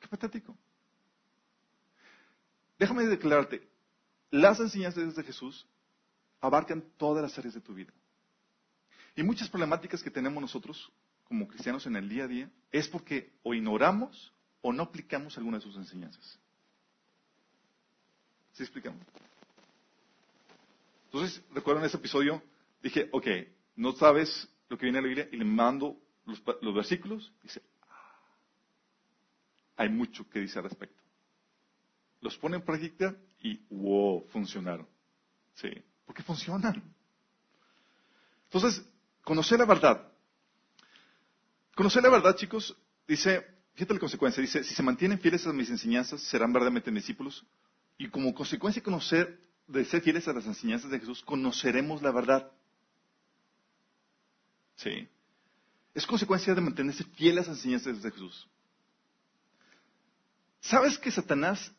Qué 0.00 0.08
patético. 0.08 0.56
Déjame 2.78 3.06
declararte, 3.06 3.66
las 4.30 4.58
enseñanzas 4.60 5.14
de 5.14 5.22
Jesús 5.22 5.66
abarcan 6.44 6.84
todas 6.98 7.22
las 7.22 7.38
áreas 7.38 7.54
de 7.54 7.60
tu 7.62 7.72
vida. 7.72 7.92
Y 9.16 9.22
muchas 9.22 9.48
problemáticas 9.48 10.02
que 10.02 10.10
tenemos 10.10 10.40
nosotros 10.42 10.92
como 11.24 11.48
cristianos 11.48 11.86
en 11.86 11.96
el 11.96 12.06
día 12.06 12.24
a 12.24 12.28
día 12.28 12.50
es 12.70 12.86
porque 12.86 13.32
o 13.42 13.54
ignoramos 13.54 14.32
o 14.60 14.70
no 14.70 14.82
aplicamos 14.82 15.38
alguna 15.38 15.56
de 15.56 15.62
sus 15.62 15.76
enseñanzas. 15.76 16.38
¿Sí 18.52 18.62
explicamos? 18.62 19.00
Entonces, 21.06 21.42
recuerdo 21.54 21.80
en 21.80 21.86
ese 21.86 21.96
episodio, 21.96 22.42
dije, 22.82 23.08
ok, 23.10 23.26
no 23.76 23.92
sabes 23.92 24.46
lo 24.68 24.76
que 24.76 24.84
viene 24.84 24.98
en 24.98 25.04
la 25.04 25.08
Biblia 25.08 25.28
y 25.32 25.36
le 25.38 25.44
mando 25.46 25.98
los, 26.26 26.42
los 26.60 26.74
versículos. 26.74 27.32
Dice, 27.42 27.62
ah, 27.88 28.20
hay 29.76 29.88
mucho 29.88 30.28
que 30.28 30.40
dice 30.40 30.58
al 30.58 30.64
respecto. 30.64 31.02
Los 32.20 32.36
pone 32.36 32.56
en 32.56 32.62
práctica 32.62 33.16
y 33.40 33.64
wow, 33.70 34.26
funcionaron. 34.28 34.86
Sí, 35.54 35.70
porque 36.06 36.22
funcionan. 36.22 36.82
Entonces, 38.44 38.84
conocer 39.22 39.58
la 39.58 39.64
verdad. 39.64 40.08
Conocer 41.74 42.02
la 42.02 42.10
verdad, 42.10 42.36
chicos, 42.36 42.76
dice, 43.08 43.44
fíjate 43.74 43.94
la 43.94 44.00
consecuencia, 44.00 44.40
dice, 44.40 44.62
si 44.62 44.74
se 44.74 44.82
mantienen 44.82 45.18
fieles 45.18 45.46
a 45.46 45.52
mis 45.52 45.70
enseñanzas, 45.70 46.20
serán 46.22 46.52
verdaderamente 46.52 46.90
discípulos. 46.90 47.44
Y 47.98 48.08
como 48.08 48.34
consecuencia 48.34 48.80
de 48.80 48.84
conocer, 48.84 49.40
de 49.66 49.84
ser 49.84 50.02
fieles 50.02 50.28
a 50.28 50.32
las 50.32 50.46
enseñanzas 50.46 50.90
de 50.90 51.00
Jesús, 51.00 51.22
conoceremos 51.22 52.02
la 52.02 52.12
verdad. 52.12 52.50
Sí. 54.76 55.08
Es 55.94 56.06
consecuencia 56.06 56.54
de 56.54 56.60
mantenerse 56.60 57.04
fieles 57.04 57.46
a 57.46 57.50
las 57.50 57.58
enseñanzas 57.58 58.02
de 58.02 58.10
Jesús. 58.10 58.48
¿Sabes 60.60 60.98
que 60.98 61.10
Satanás 61.10 61.72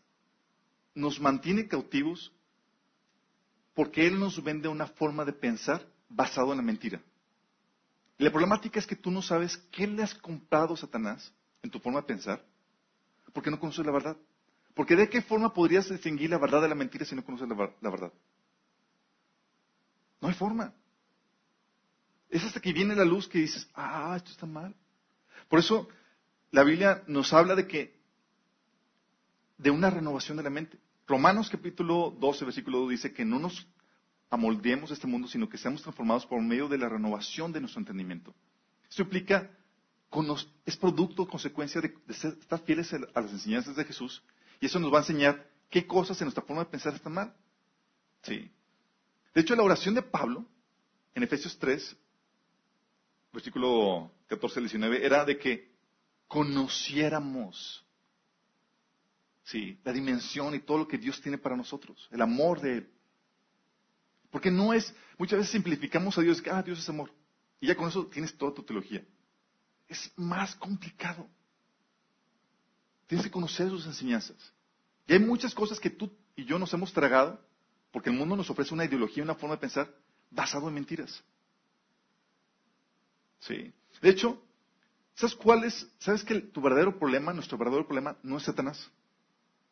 nos 0.93 1.19
mantiene 1.19 1.67
cautivos 1.67 2.31
porque 3.75 4.07
él 4.07 4.19
nos 4.19 4.43
vende 4.43 4.67
una 4.67 4.88
forma 4.88 5.23
de 5.23 5.33
pensar 5.33 5.85
basado 6.09 6.51
en 6.51 6.57
la 6.57 6.63
mentira? 6.63 7.01
La 8.17 8.31
problemática 8.31 8.79
es 8.79 8.88
que 8.88 8.95
tú 8.95 9.11
no 9.11 9.21
sabes 9.21 9.57
qué 9.71 9.85
le 9.85 10.01
has 10.01 10.15
comprado 10.15 10.73
a 10.73 10.77
Satanás 10.77 11.31
en 11.61 11.69
tu 11.69 11.79
forma 11.79 12.01
de 12.01 12.07
pensar 12.07 12.43
porque 13.35 13.51
no 13.51 13.59
conoces 13.59 13.85
la 13.85 13.91
verdad. 13.91 14.15
Porque 14.73 14.95
de 14.95 15.09
qué 15.09 15.21
forma 15.21 15.53
podrías 15.53 15.89
distinguir 15.89 16.29
la 16.29 16.38
verdad 16.38 16.61
de 16.61 16.69
la 16.69 16.75
mentira 16.75 17.05
si 17.05 17.15
no 17.15 17.23
conoces 17.23 17.47
la, 17.49 17.89
verdad? 17.89 18.13
No 20.21 20.29
hay 20.29 20.33
forma. 20.33 20.73
Es 22.29 22.45
hasta 22.45 22.61
que 22.61 22.71
viene 22.71 22.95
la 22.95 23.03
luz 23.03 23.27
que 23.27 23.39
dices, 23.39 23.69
ah, 23.73 24.13
esto 24.15 24.31
está 24.31 24.45
mal. 24.45 24.73
Por 25.49 25.59
eso 25.59 25.89
la 26.51 26.63
Biblia 26.63 27.03
nos 27.07 27.33
habla 27.33 27.55
de 27.55 27.67
que, 27.67 27.99
de 29.57 29.69
una 29.69 29.89
renovación 29.89 30.38
de 30.38 30.43
la 30.43 30.49
mente. 30.49 30.79
Romanos 31.08 31.50
capítulo 31.50 32.15
12, 32.20 32.46
versículo 32.46 32.80
2 32.80 32.89
dice 32.89 33.13
que 33.13 33.24
no 33.24 33.38
nos 33.38 33.68
amoldemos 34.30 34.89
este 34.89 35.06
mundo, 35.06 35.28
sino 35.28 35.48
que 35.48 35.58
seamos 35.58 35.84
transformados 35.84 36.26
por 36.26 36.41
medio 36.41 36.68
de 36.68 36.80
la 36.80 36.89
renovación 36.89 37.52
de 37.54 37.60
nuestro 37.60 37.80
entendimiento. 37.80 38.34
Esto 38.89 39.04
implica, 39.04 39.52
es 40.65 40.78
producto, 40.78 41.28
consecuencia 41.28 41.80
de, 41.80 41.94
estar 42.08 42.60
fieles 42.63 42.91
a 42.94 43.22
las 43.22 43.32
enseñanzas 43.32 43.76
de 43.76 43.86
Jesús 43.86 44.24
y 44.60 44.65
eso 44.65 44.80
nos 44.80 44.91
va 44.91 44.98
a 44.98 45.02
enseñar 45.02 45.48
qué 45.70 45.86
cosas 45.86 46.20
en 46.22 46.26
nuestra 46.26 46.44
forma 46.44 46.63
de 46.63 46.70
pensar 46.72 46.94
están 46.96 47.13
mal. 47.13 47.36
Sí. 48.24 48.50
De 49.34 49.41
hecho, 49.41 49.56
la 49.56 49.63
oración 49.63 49.94
de 49.94 50.02
Pablo, 50.02 50.46
en 51.13 51.22
Efesios 51.22 51.60
3, 51.60 51.96
versículo 53.32 54.12
14 54.28 54.60
al 54.60 54.63
19, 54.63 55.06
era 55.06 55.24
de 55.24 55.38
que 55.38 55.72
conociéramos 56.28 57.85
sí, 59.45 59.79
la 59.84 59.93
dimensión 59.93 60.53
y 60.53 60.60
todo 60.60 60.79
lo 60.79 60.88
que 60.88 60.97
Dios 60.97 61.21
tiene 61.21 61.38
para 61.38 61.55
nosotros, 61.55 62.08
el 62.12 62.21
amor 62.21 62.60
de 62.60 62.77
Él. 62.77 62.91
Porque 64.29 64.51
no 64.51 64.73
es, 64.73 64.93
muchas 65.17 65.39
veces 65.39 65.53
simplificamos 65.53 66.17
a 66.17 66.21
Dios, 66.21 66.43
ah, 66.51 66.62
Dios 66.62 66.79
es 66.79 66.89
amor. 66.89 67.12
Y 67.62 67.67
ya 67.67 67.75
con 67.75 67.88
eso 67.88 68.05
tienes 68.08 68.38
toda 68.38 68.53
tu 68.53 68.63
teología. 68.63 69.05
Es 69.88 70.12
más 70.17 70.55
complicado. 70.55 71.27
Tienes 73.08 73.25
que 73.25 73.31
conocer 73.31 73.69
sus 73.69 73.86
enseñanzas. 73.86 74.38
Y 75.08 75.13
hay 75.13 75.19
muchas 75.19 75.53
cosas 75.53 75.79
que 75.79 75.89
tú 75.89 76.12
y 76.36 76.43
yo 76.43 76.60
nos 76.60 76.73
hemos 76.73 76.91
tragado 76.91 77.39
porque 77.91 78.10
el 78.10 78.17
mundo 78.17 78.36
nos 78.36 78.49
ofrece 78.49 78.73
una 78.73 78.84
ideología, 78.84 79.23
una 79.23 79.36
forma 79.36 79.55
de 79.55 79.62
pensar 79.62 79.95
basado 80.29 80.67
en 80.67 80.73
mentiras. 80.73 81.23
Sí. 83.39 83.71
De 84.01 84.10
hecho, 84.10 84.43
¿sabes 85.13 85.34
cuál 85.36 85.63
es? 85.63 85.88
¿Sabes 85.99 86.23
que 86.25 86.41
tu 86.41 86.62
verdadero 86.62 86.99
problema, 86.99 87.31
nuestro 87.31 87.58
verdadero 87.58 87.88
problema, 87.88 88.17
no 88.21 88.38
es 88.38 88.43
Satanás? 88.43 88.91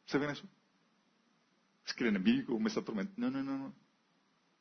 ¿Saben 0.06 0.30
eso? 0.30 0.48
Es 1.86 1.94
que 1.94 2.04
el 2.04 2.10
enemigo 2.10 2.60
me 2.60 2.70
está 2.70 2.82
atormentando. 2.82 3.30
No, 3.30 3.32
no, 3.32 3.44
no, 3.44 3.58
no. 3.58 3.74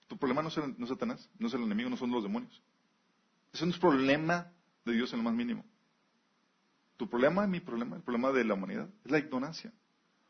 Tu 0.08 0.16
problema 0.18 0.42
no 0.42 0.48
es, 0.48 0.56
no 0.56 0.84
es 0.84 0.88
Satanás, 0.88 1.28
no 1.38 1.48
es 1.48 1.54
el 1.54 1.62
enemigo, 1.62 1.88
no 1.88 1.96
son 1.96 2.10
los 2.10 2.22
demonios. 2.22 2.62
Eso 3.52 3.64
no 3.64 3.72
es 3.72 3.78
problema 3.78 4.52
de 4.84 4.92
Dios 4.92 5.12
en 5.12 5.18
lo 5.18 5.24
más 5.24 5.34
mínimo. 5.34 5.64
Tu 6.96 7.08
problema, 7.08 7.46
mi 7.46 7.60
problema, 7.60 7.96
el 7.96 8.02
problema 8.02 8.30
de 8.30 8.44
la 8.44 8.54
humanidad, 8.54 8.88
es 9.04 9.10
la 9.10 9.18
ignorancia. 9.18 9.72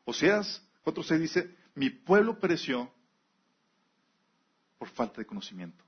Oseas 0.05 0.62
4.6 0.85 1.18
dice, 1.18 1.57
mi 1.75 1.90
pueblo 1.90 2.38
pereció 2.38 2.92
por 4.79 4.88
falta 4.88 5.18
de 5.20 5.27
conocimiento. 5.27 5.85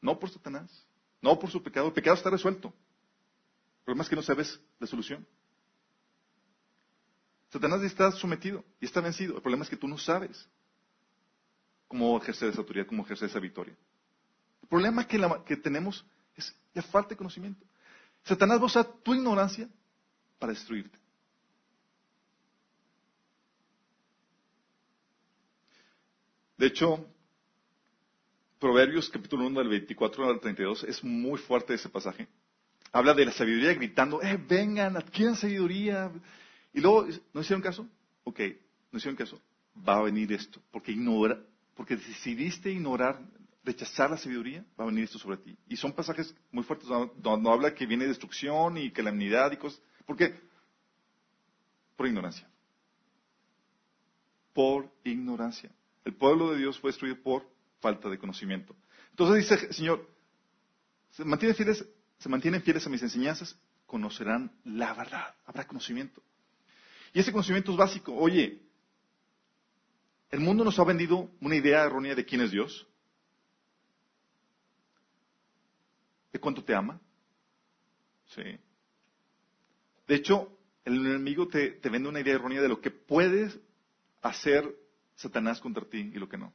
No 0.00 0.18
por 0.18 0.30
Satanás, 0.30 0.86
no 1.20 1.38
por 1.38 1.50
su 1.50 1.62
pecado. 1.62 1.88
El 1.88 1.92
pecado 1.92 2.16
está 2.16 2.30
resuelto. 2.30 2.68
El 2.68 3.84
problema 3.84 4.04
es 4.04 4.08
que 4.08 4.16
no 4.16 4.22
sabes 4.22 4.60
la 4.78 4.86
solución. 4.86 5.26
Satanás 7.52 7.82
está 7.82 8.10
sometido 8.12 8.64
y 8.80 8.86
está 8.86 9.02
vencido. 9.02 9.36
El 9.36 9.42
problema 9.42 9.64
es 9.64 9.68
que 9.68 9.76
tú 9.76 9.86
no 9.86 9.98
sabes 9.98 10.48
cómo 11.86 12.16
ejercer 12.16 12.48
esa 12.48 12.60
autoridad, 12.60 12.86
cómo 12.86 13.04
ejercer 13.04 13.28
esa 13.28 13.38
victoria. 13.38 13.76
El 14.62 14.68
problema 14.68 15.06
que, 15.06 15.56
tenemos 15.58 16.02
es 16.34 16.56
la 16.72 16.80
falta 16.80 17.10
de 17.10 17.16
conocimiento. 17.16 17.62
Satanás 18.24 18.58
va 18.58 18.80
a 18.80 18.84
tu 18.84 19.14
ignorancia 19.14 19.68
para 20.38 20.54
destruirte. 20.54 20.98
De 26.56 26.68
hecho, 26.68 27.06
Proverbios 28.58 29.10
capítulo 29.10 29.46
1 29.48 29.58
del 29.58 29.68
24 29.68 30.30
al 30.30 30.40
32 30.40 30.84
es 30.84 31.04
muy 31.04 31.38
fuerte 31.38 31.74
ese 31.74 31.90
pasaje. 31.90 32.28
Habla 32.92 33.12
de 33.12 33.26
la 33.26 33.32
sabiduría 33.32 33.74
gritando, 33.74 34.22
eh, 34.22 34.38
vengan, 34.38 34.96
adquieran 34.96 35.36
sabiduría. 35.36 36.10
Y 36.72 36.80
luego, 36.80 37.06
¿no 37.32 37.40
hicieron 37.40 37.62
caso? 37.62 37.88
Ok, 38.24 38.40
no 38.90 38.98
hicieron 38.98 39.16
caso. 39.16 39.40
Va 39.88 39.96
a 39.96 40.02
venir 40.02 40.32
esto, 40.32 40.60
porque 40.70 40.92
ignora, 40.92 41.38
porque 41.74 41.96
decidiste 41.96 42.70
ignorar, 42.70 43.20
rechazar 43.64 44.10
la 44.10 44.16
sabiduría, 44.16 44.64
va 44.78 44.84
a 44.84 44.86
venir 44.88 45.04
esto 45.04 45.18
sobre 45.18 45.38
ti. 45.38 45.56
Y 45.68 45.76
son 45.76 45.92
pasajes 45.92 46.34
muy 46.50 46.64
fuertes, 46.64 46.88
donde 46.88 47.50
habla 47.50 47.74
que 47.74 47.86
viene 47.86 48.06
destrucción 48.06 48.76
y 48.76 48.90
calamidad 48.90 49.52
y 49.52 49.56
cosas. 49.56 49.80
¿Por 50.06 50.16
qué? 50.16 50.38
Por 51.96 52.06
ignorancia. 52.06 52.48
Por 54.52 54.90
ignorancia. 55.04 55.70
El 56.04 56.14
pueblo 56.14 56.50
de 56.50 56.58
Dios 56.58 56.78
fue 56.78 56.90
destruido 56.90 57.22
por 57.22 57.48
falta 57.80 58.08
de 58.08 58.18
conocimiento. 58.18 58.74
Entonces 59.10 59.48
dice 59.48 59.72
Señor, 59.72 60.08
se 61.10 61.24
mantienen 61.24 61.56
se 62.18 62.28
mantienen 62.28 62.62
fieles 62.62 62.86
a 62.86 62.90
mis 62.90 63.02
enseñanzas, 63.02 63.58
conocerán 63.86 64.50
la 64.64 64.94
verdad, 64.94 65.34
habrá 65.44 65.66
conocimiento. 65.66 66.22
Y 67.12 67.20
ese 67.20 67.32
conocimiento 67.32 67.72
es 67.72 67.76
básico. 67.76 68.14
Oye, 68.14 68.62
el 70.30 70.40
mundo 70.40 70.64
nos 70.64 70.78
ha 70.78 70.84
vendido 70.84 71.30
una 71.40 71.56
idea 71.56 71.84
errónea 71.84 72.14
de 72.14 72.24
quién 72.24 72.40
es 72.40 72.50
Dios, 72.50 72.86
de 76.32 76.40
cuánto 76.40 76.64
te 76.64 76.74
ama. 76.74 76.98
Sí. 78.34 78.42
De 80.08 80.14
hecho, 80.14 80.56
el 80.84 81.06
enemigo 81.06 81.48
te, 81.48 81.78
vende 81.90 82.08
una 82.08 82.20
idea 82.20 82.34
errónea 82.34 82.62
de 82.62 82.68
lo 82.68 82.80
que 82.80 82.90
puedes 82.90 83.58
hacer 84.22 84.74
Satanás 85.16 85.60
contra 85.60 85.84
ti 85.84 85.98
y 85.98 86.18
lo 86.18 86.28
que 86.28 86.38
no. 86.38 86.52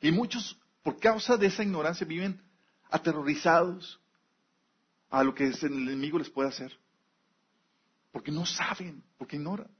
Y 0.00 0.12
muchos, 0.12 0.56
por 0.84 0.98
causa 1.00 1.36
de 1.36 1.48
esa 1.48 1.64
ignorancia, 1.64 2.06
viven 2.06 2.40
aterrorizados 2.90 4.00
a 5.10 5.24
lo 5.24 5.34
que 5.34 5.46
el 5.48 5.56
enemigo 5.62 6.18
les 6.18 6.30
puede 6.30 6.48
hacer. 6.48 6.78
Porque 8.12 8.30
no 8.30 8.46
saben, 8.46 9.02
porque 9.18 9.36
ignoran. 9.36 9.75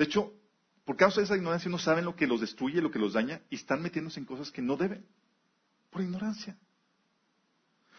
De 0.00 0.06
hecho, 0.06 0.32
por 0.86 0.96
causa 0.96 1.20
de 1.20 1.26
esa 1.26 1.36
ignorancia 1.36 1.70
no 1.70 1.76
saben 1.76 2.06
lo 2.06 2.16
que 2.16 2.26
los 2.26 2.40
destruye, 2.40 2.80
lo 2.80 2.90
que 2.90 2.98
los 2.98 3.12
daña, 3.12 3.42
y 3.50 3.56
están 3.56 3.82
metiéndose 3.82 4.18
en 4.18 4.24
cosas 4.24 4.50
que 4.50 4.62
no 4.62 4.78
deben, 4.78 5.04
por 5.90 6.00
ignorancia. 6.00 6.56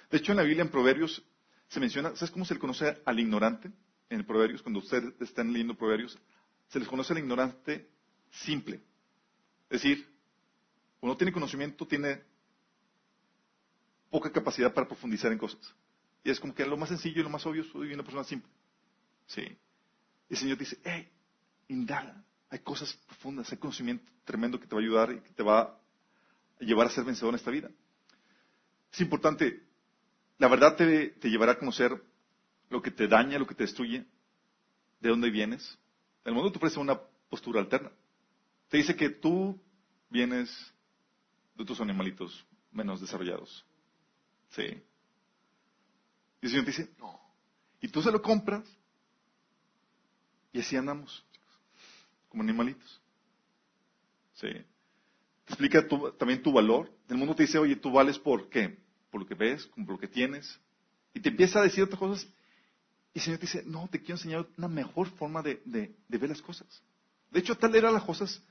De 0.10 0.18
hecho, 0.18 0.32
en 0.32 0.38
la 0.38 0.44
Biblia, 0.44 0.64
en 0.64 0.72
Proverbios, 0.72 1.24
se 1.68 1.80
menciona, 1.80 2.16
¿sabes 2.16 2.32
cómo 2.32 2.44
se 2.44 2.56
le 2.56 2.60
conoce 2.60 3.00
al 3.06 3.20
ignorante? 3.20 3.72
En 4.10 4.26
Proverbios, 4.26 4.64
cuando 4.64 4.80
ustedes 4.80 5.14
están 5.22 5.54
leyendo 5.54 5.76
Proverbios, 5.76 6.18
se 6.70 6.80
les 6.80 6.88
conoce 6.88 7.14
al 7.14 7.20
ignorante 7.20 7.88
simple. 8.32 8.82
Es 9.70 9.84
decir, 9.84 10.12
cuando 11.00 11.16
tiene 11.16 11.32
conocimiento, 11.32 11.86
tiene 11.86 12.24
poca 14.10 14.32
capacidad 14.32 14.74
para 14.74 14.88
profundizar 14.88 15.32
en 15.32 15.38
cosas. 15.38 15.62
Y 16.24 16.32
es 16.32 16.40
como 16.40 16.56
que 16.56 16.66
lo 16.66 16.78
más 16.78 16.90
sencillo 16.90 17.22
y 17.22 17.24
lo 17.24 17.30
más 17.30 17.46
obvio 17.46 17.64
soy 17.66 17.94
una 17.94 18.02
persona 18.02 18.24
simple. 18.24 18.50
Sí. 19.28 19.56
El 20.32 20.38
Señor 20.38 20.58
dice, 20.58 20.80
hey, 20.84 21.08
indaga. 21.72 22.24
Hay 22.50 22.60
cosas 22.60 22.94
profundas, 23.08 23.52
hay 23.52 23.58
conocimiento 23.58 24.12
tremendo 24.26 24.60
que 24.60 24.68
te 24.68 24.76
va 24.76 24.82
a 24.82 24.84
ayudar 24.84 25.12
y 25.12 25.22
que 25.22 25.32
te 25.32 25.44
va 25.44 25.78
llevar 26.60 26.88
a 26.88 26.92
ser 26.92 27.04
vencedor 27.04 27.34
en 27.34 27.40
esta 27.40 27.52
vida. 27.52 27.70
Es 28.92 29.02
importante, 29.02 29.64
la 30.38 30.48
verdad 30.48 30.76
te, 30.76 31.10
te 31.10 31.30
llevará 31.30 31.54
a 31.54 31.58
conocer 31.58 32.02
lo 32.70 32.82
que 32.82 32.92
te 32.92 33.08
daña, 33.08 33.40
lo 33.40 33.48
que 33.48 33.56
te 33.56 33.64
destruye, 33.64 34.06
de 35.00 35.10
dónde 35.10 35.30
vienes. 35.30 35.78
El 36.24 36.34
mundo 36.34 36.52
te 36.52 36.58
ofrece 36.58 36.80
una 36.80 37.00
postura 37.30 37.60
alterna. 37.60 37.92
Te 38.70 38.78
dice 38.78 38.96
que 38.96 39.10
tú 39.10 39.60
vienes 40.10 40.50
de 41.56 41.64
otros 41.64 41.82
animalitos 41.82 42.46
menos 42.72 43.02
desarrollados. 43.02 43.66
Sí. 44.52 44.64
Y 46.42 46.46
el 46.46 46.50
Señor 46.50 46.66
te 46.66 46.72
dice, 46.72 46.90
no. 47.00 47.20
Y 47.82 47.88
tú 47.88 48.02
se 48.02 48.12
lo 48.12 48.22
compras 48.22 48.64
y 50.54 50.60
así 50.60 50.76
andamos, 50.76 51.26
como 52.32 52.44
animalitos. 52.44 53.02
Sí. 54.36 54.48
Te 54.48 55.54
explica 55.54 55.86
también 56.18 56.42
tu 56.42 56.54
valor. 56.54 56.90
El 57.10 57.18
mundo 57.18 57.36
te 57.36 57.44
dice, 57.44 57.58
oye, 57.58 57.76
tú 57.76 57.92
vales 57.92 58.18
por 58.18 58.50
qué? 58.50 58.80
Por 59.10 59.22
lo 59.22 59.28
que 59.28 59.36
ves, 59.36 59.68
por 59.68 59.90
lo 59.90 60.00
que 60.00 60.08
tienes. 60.08 60.60
Y 61.14 61.20
te 61.20 61.28
empieza 61.28 61.60
a 61.60 61.64
decir 61.64 61.84
otras 61.84 62.00
cosas. 62.00 62.28
Y 63.14 63.20
el 63.20 63.22
Señor 63.22 63.40
te 63.40 63.46
dice, 63.46 63.64
no, 63.66 63.90
te 63.92 64.00
quiero 64.00 64.16
enseñar 64.16 64.48
una 64.58 64.70
mejor 64.70 65.10
forma 65.10 65.42
de, 65.42 65.62
ver 66.08 66.30
las 66.30 66.42
cosas. 66.42 66.82
De 67.30 67.42
hecho, 67.42 67.58
tal 67.58 67.76
era 67.76 67.92
las 67.92 68.04
cosas, 68.04 68.42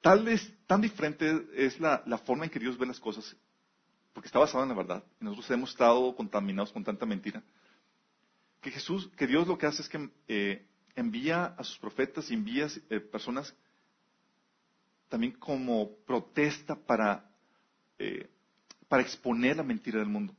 tal 0.00 0.26
es, 0.28 0.50
tan 0.66 0.80
diferente 0.80 1.46
es 1.54 1.78
la, 1.78 2.02
forma 2.24 2.44
en 2.44 2.50
que 2.50 2.58
Dios 2.58 2.78
ve 2.78 2.86
las 2.86 3.00
cosas, 3.00 3.36
porque 4.14 4.28
está 4.28 4.38
basado 4.38 4.62
en 4.62 4.70
la 4.70 4.74
verdad. 4.74 5.04
Y 5.20 5.24
nosotros 5.24 5.50
hemos 5.50 5.70
estado 5.70 6.16
contaminados 6.16 6.72
con 6.72 6.82
tanta 6.82 7.04
mentira. 7.04 7.42
Que 8.62 8.70
Jesús, 8.70 9.10
que 9.18 9.26
Dios 9.26 9.46
lo 9.46 9.58
que 9.58 9.66
hace 9.66 9.82
es 9.82 9.90
que 9.90 10.08
eh, 10.28 10.66
envía 10.94 11.44
a 11.44 11.64
sus 11.64 11.78
profetas, 11.78 12.30
envía 12.30 12.68
eh, 12.90 13.00
personas 13.00 13.54
también 15.08 15.32
como 15.32 15.96
protesta 16.06 16.74
para, 16.74 17.30
eh, 17.98 18.28
para 18.88 19.02
exponer 19.02 19.56
la 19.56 19.62
mentira 19.62 19.98
del 19.98 20.08
mundo. 20.08 20.34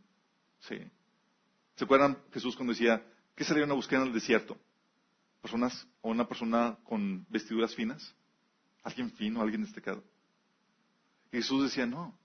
¿Se 0.60 1.84
acuerdan 1.84 2.18
Jesús 2.32 2.56
cuando 2.56 2.74
decía, 2.74 3.06
¿qué 3.36 3.44
salieron 3.44 3.72
a 3.72 3.76
buscar 3.76 4.02
en 4.02 4.08
el 4.08 4.14
desierto? 4.14 4.58
¿Personas 5.42 5.88
o 6.02 6.10
una 6.10 6.28
persona 6.28 6.78
con 6.84 7.26
vestiduras 7.30 7.76
finas? 7.76 8.16
¿Alguien 8.84 9.12
fino, 9.12 9.42
alguien 9.42 9.62
destacado? 9.62 10.04
Y 11.32 11.38
Jesús 11.38 11.64
decía, 11.64 11.86
no, 11.86 12.18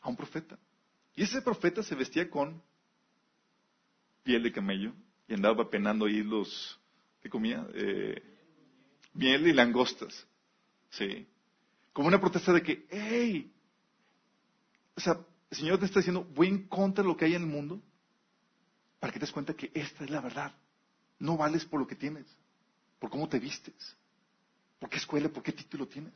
a 0.00 0.08
un 0.08 0.16
profeta. 0.16 0.58
Y 1.14 1.22
ese 1.22 1.42
profeta 1.42 1.82
se 1.82 1.94
vestía 1.94 2.30
con 2.30 2.62
piel 4.22 4.42
de 4.42 4.52
camello, 4.52 4.92
y 5.28 5.34
andaba 5.34 5.68
penando 5.68 6.06
ahí 6.06 6.22
los, 6.22 6.78
¿qué 7.22 7.28
comía? 7.28 7.66
Eh, 7.74 8.22
miel 9.14 9.46
y 9.46 9.52
langostas. 9.52 10.26
Sí. 10.90 11.26
Como 11.92 12.08
una 12.08 12.20
protesta 12.20 12.52
de 12.52 12.62
que, 12.62 12.86
hey, 12.90 13.52
o 14.94 15.00
sea, 15.00 15.18
el 15.50 15.56
Señor 15.56 15.78
te 15.78 15.86
está 15.86 16.00
diciendo, 16.00 16.24
voy 16.34 16.48
en 16.48 16.68
contra 16.68 17.02
de 17.02 17.08
lo 17.08 17.16
que 17.16 17.24
hay 17.24 17.34
en 17.34 17.42
el 17.42 17.48
mundo 17.48 17.80
para 18.98 19.12
que 19.12 19.18
te 19.18 19.26
des 19.26 19.32
cuenta 19.32 19.54
que 19.54 19.70
esta 19.74 20.04
es 20.04 20.10
la 20.10 20.20
verdad. 20.20 20.52
No 21.18 21.36
vales 21.36 21.64
por 21.64 21.80
lo 21.80 21.86
que 21.86 21.96
tienes, 21.96 22.26
por 22.98 23.10
cómo 23.10 23.28
te 23.28 23.38
vistes, 23.38 23.96
por 24.78 24.90
qué 24.90 24.98
escuela, 24.98 25.28
por 25.28 25.42
qué 25.42 25.52
título 25.52 25.86
tienes. 25.86 26.14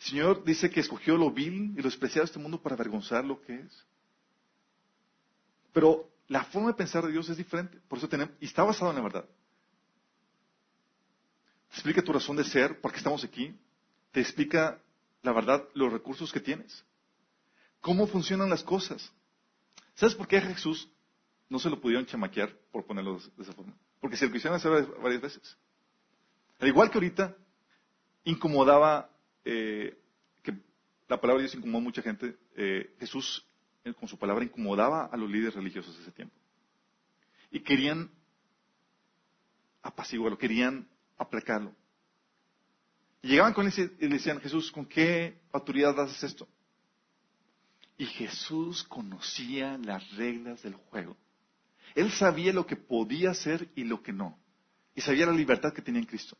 El 0.00 0.06
Señor 0.06 0.44
dice 0.44 0.70
que 0.70 0.80
escogió 0.80 1.16
lo 1.16 1.30
vil 1.30 1.74
y 1.76 1.76
lo 1.76 1.84
despreciado 1.84 2.22
de 2.22 2.26
este 2.26 2.38
mundo 2.38 2.60
para 2.60 2.74
avergonzar 2.74 3.24
lo 3.24 3.40
que 3.40 3.60
es. 3.60 3.86
Pero 5.72 6.11
la 6.32 6.44
forma 6.44 6.68
de 6.68 6.74
pensar 6.74 7.04
de 7.04 7.12
Dios 7.12 7.28
es 7.28 7.36
diferente. 7.36 7.78
Por 7.88 7.98
eso 7.98 8.08
está 8.40 8.64
basado 8.64 8.90
en 8.90 8.96
la 8.96 9.02
verdad. 9.02 9.26
Te 11.68 11.74
explica 11.74 12.00
tu 12.00 12.10
razón 12.10 12.36
de 12.36 12.44
ser, 12.44 12.80
por 12.80 12.90
qué 12.90 12.96
estamos 12.96 13.22
aquí. 13.22 13.54
Te 14.12 14.20
explica 14.20 14.80
la 15.22 15.32
verdad, 15.32 15.68
los 15.74 15.92
recursos 15.92 16.32
que 16.32 16.40
tienes. 16.40 16.86
Cómo 17.82 18.06
funcionan 18.06 18.48
las 18.48 18.64
cosas. 18.64 19.12
¿Sabes 19.94 20.14
por 20.14 20.26
qué 20.26 20.38
a 20.38 20.40
Jesús 20.40 20.88
no 21.50 21.58
se 21.58 21.68
lo 21.68 21.78
pudieron 21.78 22.06
chamaquear, 22.06 22.50
por 22.70 22.86
ponerlo 22.86 23.18
de 23.36 23.42
esa 23.42 23.52
forma? 23.52 23.74
Porque 24.00 24.16
se 24.16 24.24
lo 24.24 24.32
quisieron 24.32 24.56
hacer 24.56 24.86
varias 25.02 25.20
veces. 25.20 25.58
Al 26.60 26.68
igual 26.68 26.90
que 26.90 26.96
ahorita, 26.96 27.36
incomodaba, 28.24 29.10
eh, 29.44 29.98
que 30.42 30.52
la 31.08 31.20
palabra 31.20 31.42
de 31.42 31.48
Dios 31.48 31.56
incomodó 31.56 31.78
a 31.78 31.82
mucha 31.82 32.00
gente, 32.00 32.38
eh, 32.56 32.96
Jesús 33.00 33.46
con 33.98 34.08
su 34.08 34.18
palabra 34.18 34.44
incomodaba 34.44 35.06
a 35.06 35.16
los 35.16 35.30
líderes 35.30 35.54
religiosos 35.54 35.96
de 35.96 36.02
ese 36.02 36.12
tiempo. 36.12 36.34
Y 37.50 37.60
querían 37.60 38.10
apaciguarlo, 39.82 40.38
querían 40.38 40.88
aplacarlo. 41.18 41.74
Y 43.22 43.28
llegaban 43.28 43.52
con 43.52 43.66
él 43.66 43.96
y 44.00 44.08
decían, 44.08 44.40
Jesús, 44.40 44.70
¿con 44.70 44.86
qué 44.86 45.40
autoridad 45.52 45.98
haces 46.00 46.22
esto? 46.24 46.48
Y 47.98 48.06
Jesús 48.06 48.84
conocía 48.84 49.78
las 49.78 50.08
reglas 50.16 50.62
del 50.62 50.74
juego. 50.74 51.16
Él 51.94 52.10
sabía 52.10 52.52
lo 52.52 52.66
que 52.66 52.76
podía 52.76 53.30
hacer 53.30 53.68
y 53.74 53.84
lo 53.84 54.02
que 54.02 54.12
no. 54.12 54.38
Y 54.94 55.00
sabía 55.00 55.26
la 55.26 55.32
libertad 55.32 55.72
que 55.72 55.82
tenía 55.82 56.00
en 56.00 56.06
Cristo. 56.06 56.36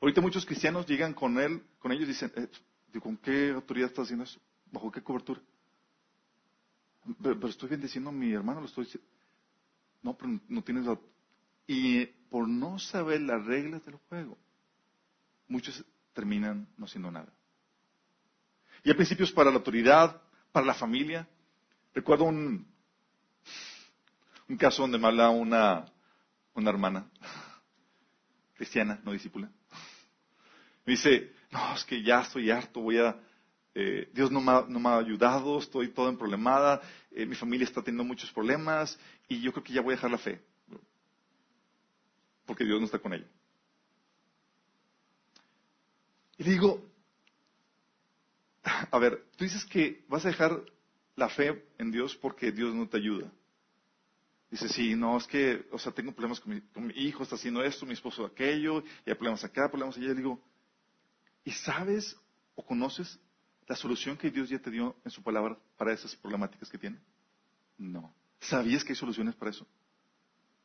Ahorita 0.00 0.20
muchos 0.20 0.44
cristianos 0.44 0.86
llegan 0.86 1.14
con 1.14 1.38
él, 1.38 1.62
con 1.78 1.90
ellos 1.90 2.04
y 2.04 2.12
dicen, 2.12 2.32
eh, 2.36 2.48
¿con 3.00 3.16
qué 3.16 3.50
autoridad 3.50 3.88
estás 3.88 4.04
haciendo 4.04 4.24
eso? 4.24 4.38
¿Bajo 4.70 4.90
qué 4.92 5.02
cobertura? 5.02 5.40
Pero, 7.22 7.48
estoy 7.48 7.68
bendiciendo 7.68 8.10
a 8.10 8.12
mi 8.12 8.32
hermano, 8.32 8.60
lo 8.60 8.66
estoy 8.66 8.88
No, 10.02 10.16
pero 10.16 10.40
no 10.48 10.62
tienes. 10.62 10.86
Y 11.66 12.06
por 12.06 12.48
no 12.48 12.78
saber 12.78 13.20
las 13.22 13.44
reglas 13.44 13.84
del 13.84 13.96
juego, 14.08 14.36
muchos 15.48 15.84
terminan 16.12 16.68
no 16.76 16.86
haciendo 16.86 17.10
nada. 17.10 17.32
Y 18.82 18.90
hay 18.90 18.94
principios 18.94 19.32
para 19.32 19.50
la 19.50 19.56
autoridad, 19.56 20.20
para 20.52 20.66
la 20.66 20.74
familia. 20.74 21.28
Recuerdo 21.94 22.24
un, 22.24 22.66
un 24.48 24.56
caso 24.56 24.82
donde 24.82 24.98
me 24.98 25.06
habla 25.06 25.30
una, 25.30 25.86
una 26.54 26.70
hermana 26.70 27.10
cristiana, 28.54 29.00
no 29.04 29.12
discípula. 29.12 29.50
Me 30.84 30.92
dice, 30.92 31.32
no, 31.50 31.74
es 31.74 31.84
que 31.84 32.02
ya 32.02 32.20
estoy 32.20 32.50
harto, 32.50 32.80
voy 32.80 32.98
a 32.98 33.16
eh, 33.78 34.08
Dios 34.14 34.32
no 34.32 34.40
me, 34.40 34.88
ha, 34.88 34.96
ayudado, 34.96 35.58
estoy 35.58 35.88
todo 35.88 36.08
en 36.08 36.16
problemada, 36.16 36.80
eh, 37.10 37.26
mi 37.26 37.34
familia 37.34 37.64
está 37.64 37.82
teniendo 37.82 38.04
muchos 38.04 38.32
problemas 38.32 38.98
y 39.28 39.42
yo 39.42 39.52
creo 39.52 39.62
que 39.62 39.74
ya 39.74 39.82
voy 39.82 39.92
a 39.92 39.96
dejar 39.96 40.10
la 40.10 40.16
fe, 40.16 40.40
porque 42.46 42.64
Dios 42.64 42.80
no 42.80 42.86
está 42.86 42.98
con 42.98 43.12
ella. 43.12 43.26
Y 46.38 46.44
digo, 46.44 46.82
a 48.62 48.98
ver, 48.98 49.26
tú 49.36 49.44
dices 49.44 49.62
que 49.66 50.06
vas 50.08 50.24
a 50.24 50.28
dejar 50.28 50.58
la 51.14 51.28
fe 51.28 51.62
en 51.76 51.90
Dios 51.90 52.16
porque 52.16 52.52
Dios 52.52 52.74
no 52.74 52.88
te 52.88 52.96
ayuda. 52.96 53.30
Dice, 54.50 54.70
sí, 54.70 54.94
no, 54.94 55.18
es 55.18 55.26
que, 55.26 55.66
o 55.70 55.78
sea, 55.78 55.92
tengo 55.92 56.12
problemas 56.12 56.40
con 56.40 56.54
mi, 56.54 56.62
con 56.62 56.86
mi 56.86 56.94
hijo, 56.94 57.22
está 57.22 57.34
haciendo 57.34 57.62
esto, 57.62 57.84
mi 57.84 57.92
esposo 57.92 58.24
aquello, 58.24 58.82
y 59.04 59.10
hay 59.10 59.16
problemas 59.16 59.44
acá, 59.44 59.68
problemas 59.68 59.98
allá. 59.98 60.12
Y 60.12 60.14
digo, 60.14 60.40
¿y 61.44 61.50
sabes 61.50 62.16
o 62.54 62.64
conoces 62.64 63.20
la 63.66 63.76
solución 63.76 64.16
que 64.16 64.30
Dios 64.30 64.48
ya 64.48 64.58
te 64.58 64.70
dio 64.70 64.96
en 65.04 65.10
su 65.10 65.22
palabra 65.22 65.58
para 65.76 65.92
esas 65.92 66.14
problemáticas 66.16 66.68
que 66.68 66.78
tiene? 66.78 66.98
No. 67.78 68.14
¿Sabías 68.40 68.84
que 68.84 68.92
hay 68.92 68.96
soluciones 68.96 69.34
para 69.34 69.50
eso? 69.50 69.66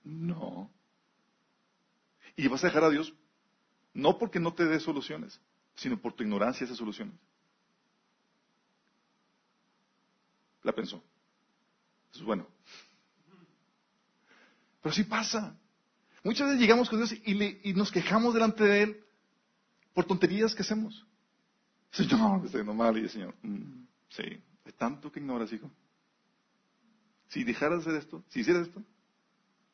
No. 0.03 0.69
Y 2.35 2.47
vas 2.47 2.63
a 2.63 2.67
dejar 2.67 2.83
a 2.83 2.89
Dios 2.89 3.13
no 3.93 4.17
porque 4.17 4.39
no 4.39 4.53
te 4.53 4.65
dé 4.65 4.79
soluciones, 4.79 5.39
sino 5.75 5.99
por 5.99 6.13
tu 6.13 6.23
ignorancia 6.23 6.63
esas 6.63 6.77
soluciones. 6.77 7.15
La 10.63 10.71
pensó. 10.71 11.03
Eso 12.11 12.19
es 12.19 12.25
bueno. 12.25 12.47
Pero 14.81 14.93
sí 14.93 15.03
pasa. 15.03 15.55
Muchas 16.23 16.47
veces 16.47 16.61
llegamos 16.61 16.89
con 16.89 16.99
Dios 16.99 17.13
y, 17.13 17.69
y 17.69 17.73
nos 17.73 17.91
quejamos 17.91 18.33
delante 18.33 18.63
de 18.63 18.83
Él 18.83 19.03
por 19.93 20.05
tonterías 20.05 20.53
que 20.53 20.61
hacemos. 20.61 21.05
Señor, 21.91 22.37
estoy 22.45 22.47
haciendo 22.47 22.73
mal. 22.73 22.97
Y 22.97 23.01
el 23.01 23.09
Señor, 23.09 23.35
mm, 23.41 23.85
sí, 24.09 24.23
de 24.65 24.71
tanto 24.71 25.11
que 25.11 25.19
ignoras, 25.19 25.51
hijo. 25.51 25.69
Si 27.27 27.43
dejaras 27.43 27.83
de 27.83 27.91
hacer 27.91 28.01
esto, 28.01 28.23
si 28.29 28.41
hicieras 28.41 28.67
esto, 28.67 28.83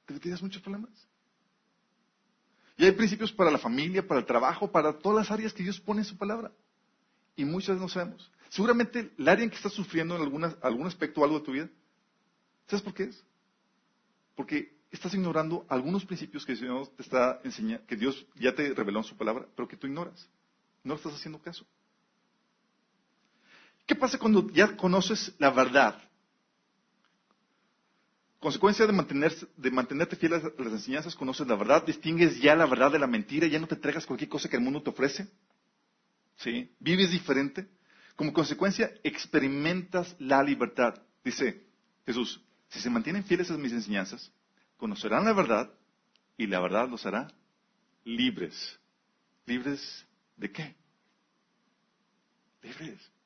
te 0.06 0.14
meterías 0.14 0.42
muchos 0.42 0.62
problemas. 0.62 0.92
Y 2.78 2.86
hay 2.86 2.92
principios 2.92 3.32
para 3.32 3.50
la 3.50 3.58
familia, 3.58 4.08
para 4.08 4.20
el 4.20 4.26
trabajo, 4.26 4.72
para 4.72 5.00
todas 5.00 5.18
las 5.18 5.32
áreas 5.32 5.54
que 5.54 5.64
Dios 5.64 5.80
pone 5.80 6.02
en 6.02 6.06
su 6.06 6.18
palabra. 6.18 6.52
Y 7.36 7.46
muchas 7.46 7.70
veces 7.70 7.82
no 7.82 7.90
sabemos. 7.90 8.32
Seguramente 8.50 9.12
el 9.18 9.28
área 9.28 9.44
en 9.44 9.50
que 9.50 9.56
estás 9.56 9.74
sufriendo 9.74 10.16
en 10.16 10.22
alguna, 10.22 10.56
algún 10.62 10.86
aspecto 10.86 11.22
o 11.22 11.24
algo 11.24 11.40
de 11.40 11.46
tu 11.46 11.52
vida, 11.52 11.70
¿sabes 12.68 12.84
por 12.84 12.94
qué 12.94 13.04
es? 13.04 13.24
Porque 14.36 14.78
estás 14.92 15.14
ignorando 15.14 15.66
algunos 15.68 16.06
principios 16.06 16.46
que 16.46 16.56
Dios 16.56 16.96
te 16.96 17.02
está 17.02 17.42
enseñando, 17.44 17.86
que 17.88 17.96
Dios 17.96 18.26
ya 18.36 18.54
te 18.54 18.74
reveló 18.74 19.00
en 19.00 19.06
su 19.06 19.18
palabra, 19.18 19.48
pero 19.56 19.68
que 19.68 19.76
tú 19.76 19.88
ignoras. 19.88 20.30
No 20.84 20.94
estás 20.94 21.16
haciendo 21.16 21.42
caso. 21.42 21.66
¿Qué 23.88 23.96
pasa 23.96 24.20
cuando 24.20 24.52
ya 24.52 24.76
conoces 24.76 25.34
la 25.40 25.50
verdad? 25.50 25.98
Consecuencia 28.38 28.86
de, 28.86 29.48
de 29.56 29.72
mantenerte 29.72 30.18
fiel 30.18 30.34
a 30.34 30.40
las 30.40 30.74
enseñanzas, 30.74 31.16
conoces 31.16 31.48
la 31.48 31.56
verdad, 31.56 31.86
distingues 31.86 32.40
ya 32.40 32.56
la 32.56 32.66
verdad 32.66 32.92
de 32.92 33.00
la 33.00 33.08
mentira, 33.08 33.48
ya 33.48 33.60
no 33.60 33.68
te 33.68 33.76
entregas 33.76 34.06
cualquier 34.06 34.30
cosa 34.30 34.50
que 34.50 34.58
el 34.58 34.62
mundo 34.62 34.84
te 34.84 34.90
ofrece. 34.90 35.28
¿sí? 36.36 36.70
Vives 36.80 37.12
diferente. 37.12 37.68
Como 38.18 38.34
consecuencia, 38.34 38.92
experimentas 39.04 40.16
la 40.20 40.44
libertad. 40.44 41.02
Dice 41.24 41.66
Jesús, 42.06 42.42
si 42.70 42.80
se 42.80 42.90
mantienen 42.90 43.24
fieles 43.24 43.50
a 43.52 43.58
mis 43.58 43.72
enseñanzas, 43.72 44.32
conocerán 44.76 45.24
la 45.24 45.34
verdad 45.34 45.72
y 46.36 46.46
la 46.48 46.60
verdad 46.60 46.90
los 46.90 47.06
hará 47.06 47.28
libres. 48.04 48.78
¿Libres 49.46 50.06
de 50.36 50.52
qué? 50.52 50.76
Libres. 52.62 53.17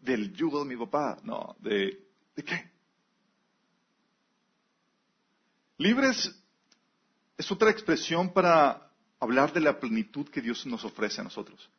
Del 0.00 0.32
yugo 0.32 0.60
de 0.60 0.64
mi 0.64 0.76
papá. 0.76 1.18
No, 1.22 1.56
de, 1.60 2.06
¿de 2.34 2.44
qué? 2.44 2.70
Libres 5.78 6.34
es 7.38 7.50
otra 7.50 7.70
expresión 7.70 8.32
para 8.32 8.90
hablar 9.18 9.52
de 9.52 9.60
la 9.60 9.80
plenitud 9.80 10.28
que 10.28 10.40
Dios 10.40 10.66
nos 10.66 10.84
ofrece 10.84 11.20
a 11.20 11.24
nosotros. 11.24 11.70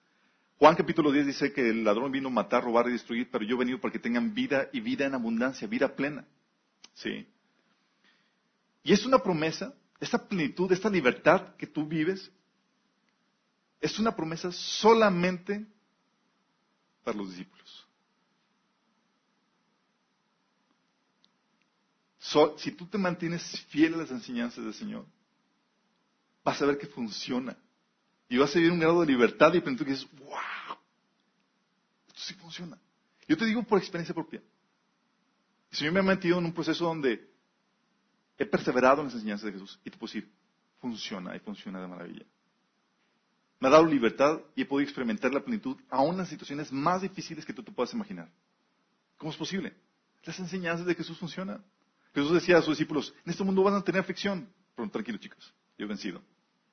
Juan 0.57 0.75
capítulo 0.75 1.11
10 1.11 1.25
dice 1.25 1.53
que 1.53 1.69
el 1.69 1.83
ladrón 1.83 2.11
vino 2.11 2.27
a 2.27 2.31
matar, 2.31 2.63
robar 2.63 2.87
y 2.87 2.91
destruir, 2.91 3.29
pero 3.31 3.43
yo 3.43 3.55
he 3.55 3.59
venido 3.59 3.79
para 3.79 3.91
que 3.91 3.99
tengan 3.99 4.33
vida 4.33 4.69
y 4.71 4.79
vida 4.79 5.05
en 5.05 5.15
abundancia, 5.15 5.67
vida 5.67 5.95
plena. 5.95 6.25
¿Sí? 6.93 7.27
Y 8.83 8.93
es 8.93 9.05
una 9.05 9.19
promesa, 9.19 9.73
esta 9.99 10.27
plenitud, 10.27 10.71
esta 10.71 10.89
libertad 10.89 11.55
que 11.55 11.67
tú 11.67 11.87
vives, 11.87 12.31
es 13.79 13.97
una 13.97 14.15
promesa 14.15 14.51
solamente 14.51 15.65
para 17.03 17.17
los 17.17 17.29
discípulos. 17.29 17.70
Si 22.57 22.71
tú 22.71 22.85
te 22.85 22.97
mantienes 22.97 23.59
fiel 23.69 23.93
a 23.95 23.97
las 23.97 24.11
enseñanzas 24.11 24.63
del 24.63 24.73
Señor, 24.73 25.05
vas 26.43 26.61
a 26.61 26.65
ver 26.65 26.77
que 26.77 26.87
funciona. 26.87 27.57
Y 28.29 28.37
vas 28.37 28.55
a 28.55 28.59
vivir 28.59 28.71
un 28.71 28.79
grado 28.79 29.01
de 29.01 29.07
libertad 29.07 29.53
y 29.53 29.59
plenitud 29.59 29.85
que 29.85 29.91
dices, 29.91 30.07
wow, 30.19 30.77
esto 32.07 32.21
sí 32.21 32.33
funciona. 32.35 32.77
Yo 33.27 33.37
te 33.37 33.45
digo 33.45 33.63
por 33.63 33.77
experiencia 33.79 34.15
propia. 34.15 34.41
El 35.71 35.77
Señor 35.77 35.93
me 35.93 35.99
ha 35.99 36.03
metido 36.03 36.37
en 36.37 36.45
un 36.45 36.53
proceso 36.53 36.85
donde 36.85 37.29
he 38.37 38.45
perseverado 38.45 39.01
en 39.01 39.07
las 39.07 39.15
enseñanzas 39.15 39.45
de 39.45 39.53
Jesús 39.53 39.79
y 39.83 39.89
te 39.89 39.97
puedo 39.97 40.13
decir, 40.13 40.31
funciona 40.79 41.35
y 41.35 41.39
funciona 41.39 41.81
de 41.81 41.87
maravilla. 41.87 42.25
Me 43.59 43.67
ha 43.67 43.71
dado 43.71 43.85
libertad 43.85 44.41
y 44.55 44.63
he 44.63 44.65
podido 44.65 44.85
experimentar 44.85 45.33
la 45.33 45.41
plenitud 45.41 45.77
aún 45.89 46.13
en 46.13 46.17
las 46.19 46.29
situaciones 46.29 46.71
más 46.71 47.01
difíciles 47.01 47.45
que 47.45 47.53
tú 47.53 47.61
te 47.61 47.71
puedas 47.71 47.93
imaginar. 47.93 48.29
¿Cómo 49.17 49.31
es 49.31 49.37
posible? 49.37 49.73
Las 50.23 50.39
enseñanzas 50.39 50.85
de 50.85 50.95
Jesús 50.95 51.17
funcionan. 51.17 51.63
Jesús 52.13 52.33
decía 52.33 52.57
a 52.57 52.61
sus 52.61 52.77
discípulos, 52.77 53.13
en 53.25 53.31
este 53.31 53.43
mundo 53.43 53.63
van 53.63 53.75
a 53.75 53.83
tener 53.83 54.01
aflicción. 54.01 54.51
Pero 54.75 54.89
tranquilo 54.89 55.17
chicos, 55.17 55.53
yo 55.77 55.85
he 55.85 55.87
vencido. 55.87 56.21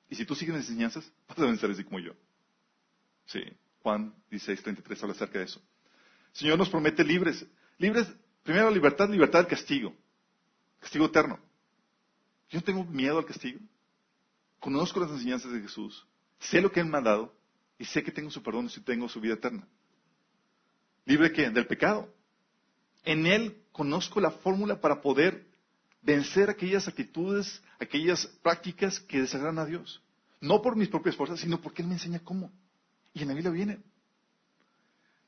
Y 0.09 0.15
si 0.15 0.25
tú 0.25 0.35
sigues 0.35 0.55
las 0.55 0.67
enseñanzas, 0.67 1.11
vas 1.27 1.39
a 1.39 1.45
vencer 1.45 1.71
así 1.71 1.83
como 1.83 1.99
yo. 1.99 2.13
Sí, 3.25 3.41
Juan 3.81 4.13
16, 4.29 4.63
33 4.63 5.03
habla 5.03 5.15
acerca 5.15 5.39
de 5.39 5.45
eso. 5.45 5.61
El 6.31 6.35
Señor 6.35 6.57
nos 6.57 6.69
promete 6.69 7.03
libres. 7.03 7.45
Libres, 7.77 8.07
primero 8.43 8.69
libertad, 8.69 9.09
libertad 9.09 9.39
del 9.39 9.47
castigo. 9.47 9.95
Castigo 10.79 11.05
eterno. 11.05 11.39
Yo 12.49 12.59
no 12.59 12.63
tengo 12.63 12.83
miedo 12.83 13.17
al 13.17 13.25
castigo. 13.25 13.59
Conozco 14.59 14.99
las 14.99 15.11
enseñanzas 15.11 15.51
de 15.51 15.61
Jesús. 15.61 16.05
Sé 16.39 16.61
lo 16.61 16.71
que 16.71 16.79
Él 16.79 16.87
me 16.87 16.97
ha 16.97 17.01
dado. 17.01 17.33
Y 17.77 17.85
sé 17.85 18.03
que 18.03 18.11
tengo 18.11 18.29
su 18.29 18.43
perdón 18.43 18.69
y 18.75 18.79
tengo 18.81 19.07
su 19.07 19.21
vida 19.21 19.35
eterna. 19.35 19.65
¿Libre 21.05 21.31
qué? 21.31 21.49
Del 21.49 21.65
pecado. 21.65 22.13
En 23.03 23.25
Él 23.25 23.63
conozco 23.71 24.19
la 24.19 24.31
fórmula 24.31 24.79
para 24.81 25.01
poder 25.01 25.47
vencer 26.01 26.49
aquellas 26.49 26.87
actitudes, 26.87 27.61
aquellas 27.79 28.25
prácticas 28.41 28.99
que 28.99 29.21
desagradan 29.21 29.59
a 29.59 29.65
Dios. 29.65 30.01
No 30.41 30.61
por 30.61 30.75
mis 30.75 30.87
propias 30.87 31.15
fuerzas, 31.15 31.39
sino 31.39 31.59
porque 31.59 31.81
Él 31.81 31.87
me 31.87 31.95
enseña 31.95 32.19
cómo. 32.19 32.51
Y 33.13 33.21
en 33.21 33.27
la 33.27 33.33
Biblia 33.33 33.51
viene. 33.51 33.79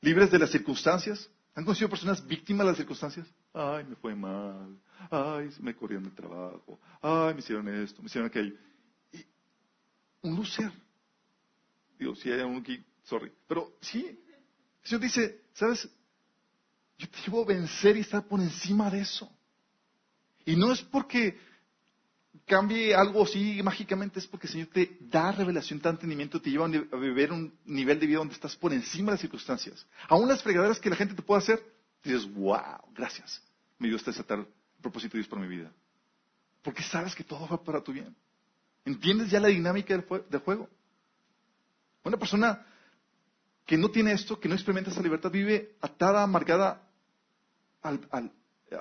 Libres 0.02 0.32
de 0.32 0.40
las 0.40 0.52
circunstancias. 0.52 1.30
¿Han 1.54 1.66
conocido 1.66 1.90
personas 1.90 2.26
víctimas 2.26 2.66
de 2.66 2.72
las 2.72 2.78
circunstancias? 2.78 3.28
Ay, 3.54 3.84
me 3.84 3.96
fue 3.96 4.16
mal. 4.16 4.80
Ay, 5.10 5.50
me 5.60 5.76
corrieron 5.76 6.06
del 6.06 6.16
trabajo. 6.16 6.80
Ay, 7.02 7.34
me 7.34 7.40
hicieron 7.40 7.68
esto, 7.68 8.02
me 8.02 8.08
hicieron 8.08 8.30
aquello. 8.30 8.56
Un 10.22 10.36
lucer. 10.36 10.72
Digo, 12.00 12.16
si 12.16 12.32
hay 12.32 12.42
uno 12.42 12.60
aquí, 12.60 12.82
sorry. 13.04 13.32
Pero 13.48 13.74
sí, 13.82 14.06
el 14.06 14.88
Señor 14.88 15.02
dice, 15.02 15.42
¿sabes? 15.54 15.90
Yo 17.02 17.10
te 17.10 17.18
llevo 17.26 17.42
a 17.42 17.46
vencer 17.46 17.98
y 17.98 18.02
estar 18.02 18.24
por 18.28 18.40
encima 18.40 18.88
de 18.92 19.02
eso. 19.02 19.28
Y 20.46 20.56
no 20.56 20.72
es 20.72 20.84
porque 20.84 21.36
cambie 22.46 22.94
algo 22.94 23.24
así 23.24 23.60
mágicamente, 23.64 24.20
es 24.20 24.28
porque 24.28 24.46
el 24.46 24.54
Señor 24.54 24.68
te 24.68 24.98
da 25.00 25.32
revelación, 25.32 25.80
te 25.80 25.86
da 25.86 25.96
entendimiento, 25.96 26.40
te 26.40 26.52
lleva 26.52 26.66
a 26.66 26.96
vivir 26.98 27.32
un 27.32 27.58
nivel 27.66 28.00
de 28.00 28.06
vida 28.06 28.20
donde 28.20 28.36
estás 28.36 28.56
por 28.56 28.72
encima 28.72 29.08
de 29.08 29.14
las 29.14 29.22
circunstancias. 29.22 29.84
Aún 30.10 30.28
las 30.28 30.44
fregaderas 30.44 30.80
que 30.80 30.92
la 30.92 30.96
gente 30.96 31.16
te 31.16 31.24
puede 31.24 31.40
hacer, 31.40 31.64
dices, 32.04 32.32
wow, 32.36 32.84
gracias. 32.94 33.42
Me 33.80 33.88
dio 33.88 33.98
este 33.98 34.12
desatar 34.12 34.38
el 34.38 34.48
propósito 34.80 35.14
de 35.14 35.24
Dios 35.24 35.28
para 35.28 35.42
mi 35.42 35.48
vida. 35.48 35.72
Porque 36.62 36.84
sabes 36.84 37.16
que 37.16 37.24
todo 37.24 37.48
va 37.48 37.64
para 37.64 37.82
tu 37.82 37.94
bien. 37.94 38.16
¿Entiendes 38.86 39.32
ya 39.32 39.40
la 39.40 39.48
dinámica 39.48 39.98
del, 39.98 40.40
juego? 40.42 40.70
Una 42.04 42.18
persona 42.18 42.64
que 43.66 43.76
no 43.76 43.90
tiene 43.90 44.12
esto, 44.12 44.40
que 44.40 44.48
no 44.48 44.54
experimenta 44.54 44.92
esa 44.92 45.02
libertad, 45.02 45.32
vive 45.32 45.78
atada, 45.82 46.22
amargada 46.22 46.91
al, 47.82 48.32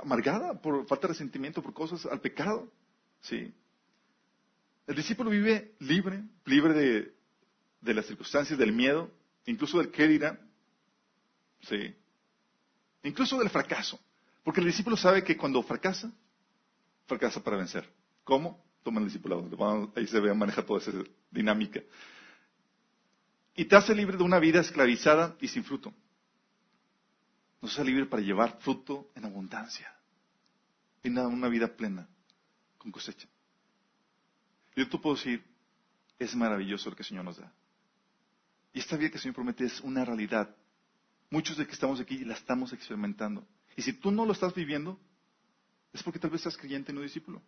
amargada 0.02 0.60
por 0.60 0.86
falta 0.86 1.06
de 1.06 1.14
resentimiento, 1.14 1.62
por 1.62 1.74
cosas, 1.74 2.06
al 2.06 2.20
pecado. 2.20 2.70
¿sí? 3.20 3.52
El 4.86 4.94
discípulo 4.94 5.30
vive 5.30 5.74
libre, 5.80 6.22
libre 6.44 6.74
de, 6.74 7.14
de 7.80 7.94
las 7.94 8.06
circunstancias, 8.06 8.58
del 8.58 8.72
miedo, 8.72 9.10
incluso 9.46 9.78
del 9.78 9.90
qué 9.90 10.06
dirán. 10.06 10.38
¿sí? 11.62 11.94
Incluso 13.02 13.38
del 13.38 13.50
fracaso. 13.50 13.98
Porque 14.42 14.60
el 14.60 14.66
discípulo 14.66 14.96
sabe 14.96 15.22
que 15.22 15.36
cuando 15.36 15.62
fracasa, 15.62 16.10
fracasa 17.06 17.42
para 17.42 17.56
vencer. 17.56 17.88
¿Cómo? 18.24 18.64
Toma 18.82 19.00
el 19.00 19.06
discipulado. 19.06 19.92
Ahí 19.94 20.06
se 20.06 20.20
ve, 20.20 20.32
maneja 20.32 20.64
toda 20.64 20.80
esa 20.80 20.92
dinámica. 21.30 21.80
Y 23.54 23.66
te 23.66 23.76
hace 23.76 23.94
libre 23.94 24.16
de 24.16 24.22
una 24.22 24.38
vida 24.38 24.60
esclavizada 24.60 25.36
y 25.40 25.48
sin 25.48 25.64
fruto 25.64 25.92
nos 27.60 27.72
hace 27.72 27.84
libre 27.84 28.06
para 28.06 28.22
llevar 28.22 28.58
fruto 28.60 29.10
en 29.14 29.24
abundancia. 29.24 29.94
Y 31.02 31.08
una 31.08 31.48
vida 31.48 31.68
plena, 31.68 32.08
con 32.78 32.92
cosecha. 32.92 33.28
Yo 34.76 34.88
te 34.88 34.98
puedo 34.98 35.16
decir, 35.16 35.44
es 36.18 36.34
maravilloso 36.34 36.90
lo 36.90 36.96
que 36.96 37.02
el 37.02 37.08
Señor 37.08 37.24
nos 37.24 37.38
da. 37.38 37.52
Y 38.72 38.78
esta 38.78 38.96
vida 38.96 39.10
que 39.10 39.16
el 39.16 39.22
Señor 39.22 39.34
promete 39.34 39.64
es 39.64 39.80
una 39.80 40.04
realidad. 40.04 40.54
Muchos 41.30 41.56
de 41.56 41.66
que 41.66 41.72
estamos 41.72 42.00
aquí 42.00 42.24
la 42.24 42.34
estamos 42.34 42.72
experimentando. 42.72 43.46
Y 43.76 43.82
si 43.82 43.92
tú 43.92 44.10
no 44.10 44.24
lo 44.24 44.32
estás 44.32 44.54
viviendo, 44.54 44.98
es 45.92 46.02
porque 46.02 46.18
tal 46.18 46.30
vez 46.30 46.40
estás 46.40 46.56
creyente 46.56 46.92
y 46.92 46.94
no 46.94 47.00
discípulo. 47.00 47.42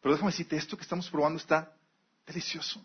Pero 0.00 0.14
déjame 0.14 0.32
decirte, 0.32 0.56
esto 0.56 0.76
que 0.76 0.82
estamos 0.82 1.08
probando 1.10 1.38
está 1.38 1.76
delicioso. 2.26 2.84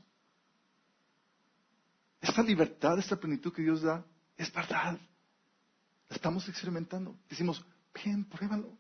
Esta 2.21 2.43
libertad, 2.43 2.99
esta 2.99 3.15
plenitud 3.15 3.53
que 3.53 3.61
Dios 3.61 3.81
da, 3.81 4.05
es 4.37 4.53
verdad. 4.53 4.97
Estamos 6.09 6.47
experimentando. 6.47 7.17
Decimos, 7.29 7.63
ven, 7.93 8.23
pruébalo. 8.25 8.77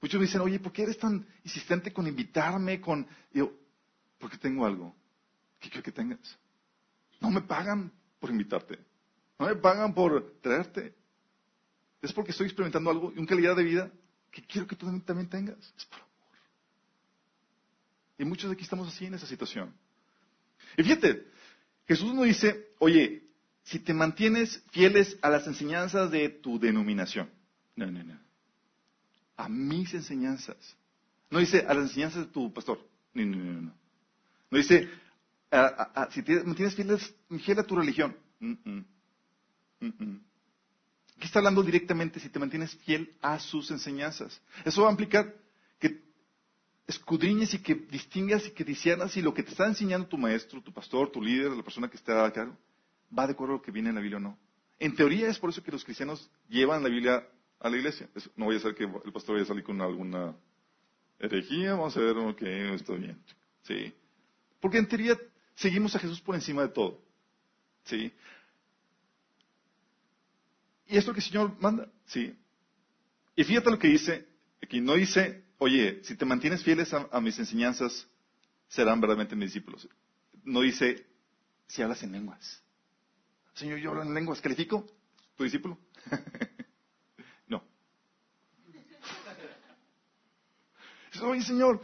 Muchos 0.00 0.20
me 0.20 0.26
dicen, 0.26 0.40
oye, 0.42 0.60
¿por 0.60 0.72
qué 0.72 0.82
eres 0.82 0.98
tan 0.98 1.26
insistente 1.42 1.92
con 1.92 2.06
invitarme? 2.06 2.80
Con... 2.80 3.06
yo, 3.32 3.52
porque 4.18 4.38
tengo 4.38 4.64
algo 4.64 4.94
que 5.58 5.68
quiero 5.68 5.82
que 5.82 5.92
tengas. 5.92 6.38
No 7.20 7.30
me 7.30 7.40
pagan 7.40 7.90
por 8.20 8.30
invitarte. 8.30 8.78
No 9.38 9.46
me 9.46 9.56
pagan 9.56 9.92
por 9.92 10.38
traerte. 10.40 10.94
Es 12.00 12.12
porque 12.12 12.30
estoy 12.30 12.46
experimentando 12.46 12.90
algo 12.90 13.12
y 13.12 13.18
una 13.18 13.26
calidad 13.26 13.56
de 13.56 13.64
vida 13.64 13.90
que 14.30 14.42
quiero 14.42 14.66
que 14.68 14.76
tú 14.76 14.86
también 15.00 15.28
tengas. 15.28 15.58
Es 15.76 15.84
por 15.86 15.98
amor. 15.98 16.08
Y 18.18 18.24
muchos 18.24 18.50
de 18.50 18.54
aquí 18.54 18.62
estamos 18.62 18.86
así 18.88 19.06
en 19.06 19.14
esa 19.14 19.26
situación. 19.26 19.74
Y 20.76 20.82
fíjate, 20.84 21.26
Jesús 21.88 22.14
nos 22.14 22.24
dice, 22.24 22.68
oye, 22.78 23.27
si 23.68 23.78
te 23.78 23.92
mantienes 23.92 24.62
fieles 24.70 25.18
a 25.20 25.28
las 25.28 25.46
enseñanzas 25.46 26.10
de 26.10 26.30
tu 26.30 26.58
denominación. 26.58 27.28
No, 27.76 27.90
no, 27.90 28.02
no. 28.02 28.18
A 29.36 29.48
mis 29.48 29.92
enseñanzas. 29.92 30.56
No 31.30 31.38
dice 31.38 31.66
a 31.68 31.74
las 31.74 31.84
enseñanzas 31.84 32.26
de 32.26 32.32
tu 32.32 32.50
pastor. 32.52 32.80
No, 33.12 33.26
no, 33.26 33.36
no. 33.36 33.60
No, 33.60 33.72
no 34.50 34.58
dice 34.58 34.88
si 36.10 36.22
te 36.22 36.42
mantienes 36.44 36.74
fiel 36.74 37.58
a 37.58 37.62
tu 37.62 37.76
religión. 37.76 38.16
Aquí 41.16 41.26
está 41.26 41.40
hablando 41.40 41.62
directamente 41.62 42.20
si 42.20 42.30
te 42.30 42.38
mantienes 42.38 42.74
fiel 42.76 43.14
a 43.20 43.38
sus 43.38 43.70
enseñanzas. 43.70 44.40
Eso 44.64 44.82
va 44.82 44.88
a 44.88 44.92
implicar 44.92 45.34
que 45.78 46.00
escudriñes 46.86 47.52
y 47.52 47.58
que 47.58 47.74
distingas 47.74 48.46
y 48.46 48.52
que 48.52 48.64
disiernas 48.64 49.12
si 49.12 49.20
lo 49.20 49.34
que 49.34 49.42
te 49.42 49.50
está 49.50 49.66
enseñando 49.66 50.08
tu 50.08 50.16
maestro, 50.16 50.62
tu 50.62 50.72
pastor, 50.72 51.10
tu 51.10 51.20
líder, 51.20 51.52
la 51.52 51.62
persona 51.62 51.90
que 51.90 51.98
está 51.98 52.24
a 52.24 52.32
cargo, 52.32 52.56
va 53.16 53.26
de 53.26 53.32
acuerdo 53.32 53.54
a 53.54 53.56
lo 53.58 53.62
que 53.62 53.70
viene 53.70 53.88
en 53.88 53.94
la 53.94 54.00
Biblia 54.00 54.18
o 54.18 54.20
no. 54.20 54.38
En 54.78 54.94
teoría 54.94 55.28
es 55.28 55.38
por 55.38 55.50
eso 55.50 55.62
que 55.62 55.72
los 55.72 55.84
cristianos 55.84 56.30
llevan 56.48 56.82
la 56.82 56.88
Biblia 56.88 57.26
a 57.60 57.68
la 57.68 57.76
iglesia. 57.76 58.08
no 58.36 58.46
voy 58.46 58.56
a 58.56 58.60
ser 58.60 58.74
que 58.74 58.84
el 58.84 59.12
pastor 59.12 59.34
vaya 59.34 59.44
a 59.44 59.48
salir 59.48 59.64
con 59.64 59.80
alguna 59.80 60.34
herejía, 61.18 61.72
vamos 61.72 61.96
a 61.96 62.00
ver, 62.00 62.16
ok, 62.16 62.42
está 62.42 62.94
bien. 62.94 63.20
Sí. 63.62 63.92
Porque 64.60 64.78
en 64.78 64.88
teoría 64.88 65.18
seguimos 65.54 65.94
a 65.96 65.98
Jesús 65.98 66.20
por 66.20 66.34
encima 66.34 66.62
de 66.62 66.68
todo. 66.68 67.02
¿Sí? 67.84 68.12
Y 70.86 70.96
es 70.96 71.06
lo 71.06 71.12
que 71.12 71.20
el 71.20 71.26
Señor 71.26 71.56
manda. 71.60 71.88
¿Sí? 72.06 72.34
Y 73.36 73.44
fíjate 73.44 73.70
lo 73.70 73.78
que 73.78 73.88
dice, 73.88 74.26
aquí 74.62 74.80
no 74.80 74.94
dice, 74.94 75.44
oye, 75.58 76.00
si 76.02 76.16
te 76.16 76.24
mantienes 76.24 76.62
fieles 76.62 76.92
a, 76.92 77.20
mis 77.20 77.38
enseñanzas, 77.38 78.06
serán 78.68 79.00
verdaderamente 79.00 79.36
mis 79.36 79.52
discípulos. 79.52 79.88
No 80.44 80.60
dice, 80.60 81.06
si 81.66 81.82
hablas 81.82 82.02
en 82.02 82.12
lenguas. 82.12 82.62
Señor, 83.58 83.80
yo 83.80 83.90
hablo 83.90 84.02
en 84.02 84.14
lenguas, 84.14 84.40
¿califico? 84.40 84.86
¿Tu 85.34 85.42
discípulo? 85.42 85.76
no. 87.48 87.60
Oye, 91.22 91.42
Señor, 91.42 91.82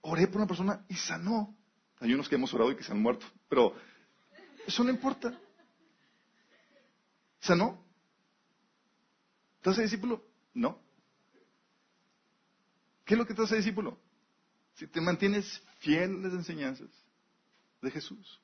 oré 0.00 0.26
por 0.26 0.38
una 0.38 0.48
persona 0.48 0.84
y 0.88 0.96
sanó. 0.96 1.56
Hay 2.00 2.12
unos 2.12 2.28
que 2.28 2.34
hemos 2.34 2.52
orado 2.52 2.72
y 2.72 2.76
que 2.76 2.82
se 2.82 2.90
han 2.90 3.00
muerto, 3.00 3.24
pero 3.48 3.76
eso 4.66 4.82
no 4.82 4.90
importa. 4.90 5.38
¿Sanó? 7.38 7.80
¿Te 9.62 9.70
hace 9.70 9.82
discípulo? 9.82 10.26
No. 10.52 10.82
¿Qué 13.04 13.14
es 13.14 13.18
lo 13.18 13.24
que 13.24 13.34
te 13.34 13.42
hace 13.42 13.54
discípulo? 13.54 14.00
Si 14.74 14.88
te 14.88 15.00
mantienes 15.00 15.62
fiel 15.78 16.16
a 16.16 16.22
las 16.26 16.32
enseñanzas 16.32 16.90
de 17.80 17.90
Jesús. 17.92 18.40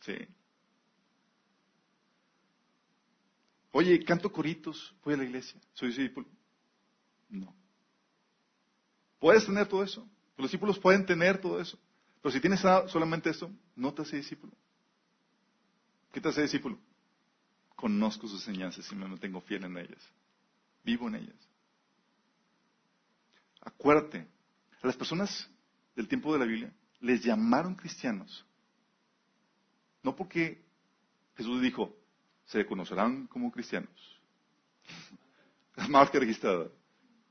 Sí. 0.00 0.16
Oye, 3.72 4.02
canto 4.04 4.32
coritos, 4.32 4.94
voy 5.04 5.14
a 5.14 5.16
la 5.18 5.24
iglesia, 5.24 5.60
soy 5.74 5.88
discípulo. 5.88 6.26
No. 7.28 7.54
Puedes 9.18 9.46
tener 9.46 9.66
todo 9.68 9.84
eso. 9.84 10.08
Los 10.36 10.50
discípulos 10.50 10.78
pueden 10.78 11.06
tener 11.06 11.40
todo 11.40 11.60
eso. 11.60 11.78
Pero 12.22 12.32
si 12.32 12.40
tienes 12.40 12.60
solamente 12.60 13.30
eso, 13.30 13.50
no 13.76 13.94
te 13.94 14.02
hace 14.02 14.16
discípulo. 14.16 14.52
¿Qué 16.12 16.20
te 16.20 16.28
hace 16.28 16.42
discípulo? 16.42 16.78
Conozco 17.76 18.26
sus 18.26 18.46
enseñanzas 18.46 18.90
y 18.90 18.94
me 18.96 19.06
mantengo 19.06 19.40
fiel 19.42 19.64
en 19.64 19.76
ellas. 19.76 20.02
Vivo 20.82 21.08
en 21.08 21.16
ellas. 21.16 21.48
Acuérdate, 23.62 24.26
a 24.82 24.86
las 24.86 24.96
personas 24.96 25.48
del 25.94 26.08
tiempo 26.08 26.32
de 26.32 26.38
la 26.38 26.46
Biblia 26.46 26.72
les 27.00 27.22
llamaron 27.22 27.74
cristianos. 27.74 28.44
No 30.02 30.16
porque 30.16 30.62
Jesús 31.36 31.60
dijo, 31.60 31.94
se 32.50 32.66
conocerán 32.66 33.28
como 33.28 33.52
cristianos. 33.52 34.20
Más 35.88 36.10
que 36.10 36.18
registrada. 36.18 36.68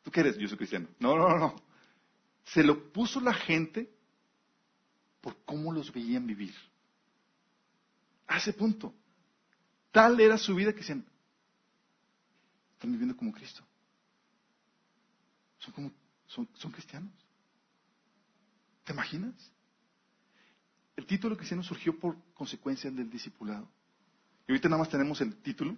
¿Tú 0.02 0.10
qué 0.12 0.22
eres? 0.22 0.38
Yo 0.38 0.48
soy 0.48 0.58
cristiano. 0.58 0.88
No, 0.98 1.18
no, 1.18 1.38
no. 1.38 1.56
Se 2.46 2.64
lo 2.64 2.92
puso 2.94 3.20
la 3.20 3.34
gente 3.34 3.94
por 5.20 5.44
cómo 5.44 5.74
los 5.74 5.92
veían 5.92 6.26
vivir. 6.26 6.56
A 8.28 8.38
ese 8.38 8.54
punto. 8.54 8.94
Tal 9.92 10.20
era 10.22 10.38
su 10.38 10.56
vida 10.56 10.72
que 10.72 10.80
decían, 10.80 11.06
están 12.74 12.92
viviendo 12.92 13.18
como 13.18 13.34
Cristo. 13.34 13.62
Son 15.58 15.74
como, 15.74 15.92
son, 16.28 16.48
son 16.54 16.72
cristianos. 16.72 17.12
¿Te 18.86 18.94
imaginas? 18.94 19.52
El 20.96 21.06
título 21.06 21.36
cristiano 21.36 21.62
surgió 21.62 22.00
por 22.00 22.16
consecuencia 22.34 22.90
del 22.90 23.10
discipulado. 23.10 23.70
Y 24.50 24.52
ahorita 24.52 24.68
nada 24.68 24.80
más 24.80 24.90
tenemos 24.90 25.22
el 25.22 25.36
título, 25.44 25.78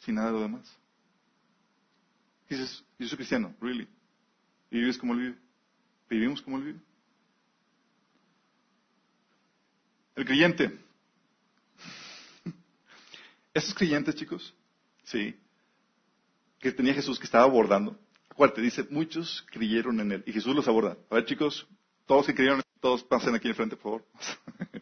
sin 0.00 0.16
nada 0.16 0.26
de 0.26 0.32
lo 0.34 0.40
demás. 0.42 0.70
dices, 2.46 2.84
yo 2.98 3.08
soy 3.08 3.16
cristiano, 3.16 3.54
really. 3.58 3.88
Y 4.70 4.80
vives 4.80 4.98
como 4.98 5.14
él 5.14 5.20
vive. 5.20 5.38
Vivimos 6.10 6.42
como 6.42 6.58
él 6.58 6.64
vive. 6.64 6.80
El 10.14 10.26
creyente. 10.26 10.78
Estos 13.54 13.72
creyentes, 13.72 14.14
chicos, 14.14 14.54
sí, 15.04 15.34
que 16.58 16.70
tenía 16.70 16.92
Jesús 16.92 17.18
que 17.18 17.24
estaba 17.24 17.44
abordando. 17.44 17.98
Acuérdate, 18.28 18.60
dice, 18.60 18.86
muchos 18.90 19.42
creyeron 19.50 19.98
en 20.00 20.12
él. 20.12 20.24
Y 20.26 20.34
Jesús 20.34 20.54
los 20.54 20.68
aborda. 20.68 20.98
A 21.08 21.14
ver, 21.14 21.24
chicos, 21.24 21.66
todos 22.04 22.26
que 22.26 22.34
creyeron, 22.34 22.60
todos 22.78 23.02
pasen 23.04 23.34
aquí 23.34 23.48
enfrente, 23.48 23.74
por 23.74 24.02
favor. 24.02 24.81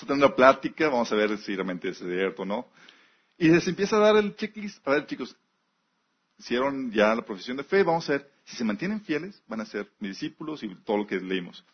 A 0.00 0.06
tener 0.06 0.24
una 0.24 0.34
plática, 0.34 0.88
vamos 0.88 1.10
a 1.10 1.16
ver 1.16 1.36
si 1.38 1.54
realmente 1.54 1.88
es 1.88 1.98
cierto 1.98 2.42
o 2.42 2.44
no. 2.44 2.68
Y 3.36 3.48
les 3.48 3.66
empieza 3.66 3.96
a 3.96 4.00
dar 4.00 4.16
el 4.16 4.36
checklist. 4.36 4.86
A 4.86 4.92
ver, 4.92 5.06
chicos, 5.06 5.36
hicieron 6.38 6.90
ya 6.92 7.14
la 7.14 7.22
profesión 7.22 7.56
de 7.56 7.64
fe, 7.64 7.82
vamos 7.82 8.08
a 8.08 8.12
ver, 8.12 8.30
si 8.44 8.56
se 8.56 8.64
mantienen 8.64 9.00
fieles, 9.02 9.42
van 9.46 9.60
a 9.60 9.66
ser 9.66 9.90
mis 9.98 10.12
discípulos 10.12 10.62
y 10.62 10.74
todo 10.76 10.98
lo 10.98 11.06
que 11.06 11.20
leímos. 11.20 11.64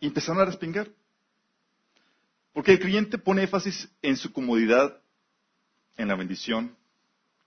Y 0.00 0.06
empezaron 0.06 0.40
a 0.40 0.46
respingar. 0.46 0.88
Porque 2.52 2.72
el 2.72 2.80
creyente 2.80 3.18
pone 3.18 3.42
énfasis 3.42 3.88
en 4.02 4.16
su 4.16 4.32
comodidad, 4.32 5.00
en 5.96 6.08
la 6.08 6.16
bendición, 6.16 6.76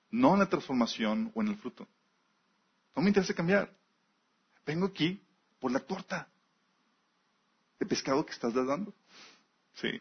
no 0.09 0.33
en 0.33 0.39
la 0.39 0.49
transformación 0.49 1.31
o 1.33 1.41
en 1.41 1.47
el 1.47 1.57
fruto. 1.57 1.87
No 2.95 3.01
me 3.01 3.09
interesa 3.09 3.33
cambiar. 3.33 3.73
Vengo 4.65 4.85
aquí 4.85 5.21
por 5.59 5.71
la 5.71 5.79
torta 5.79 6.27
de 7.79 7.85
pescado 7.85 8.25
que 8.25 8.33
estás 8.33 8.53
dando. 8.53 8.93
Sí. 9.76 9.99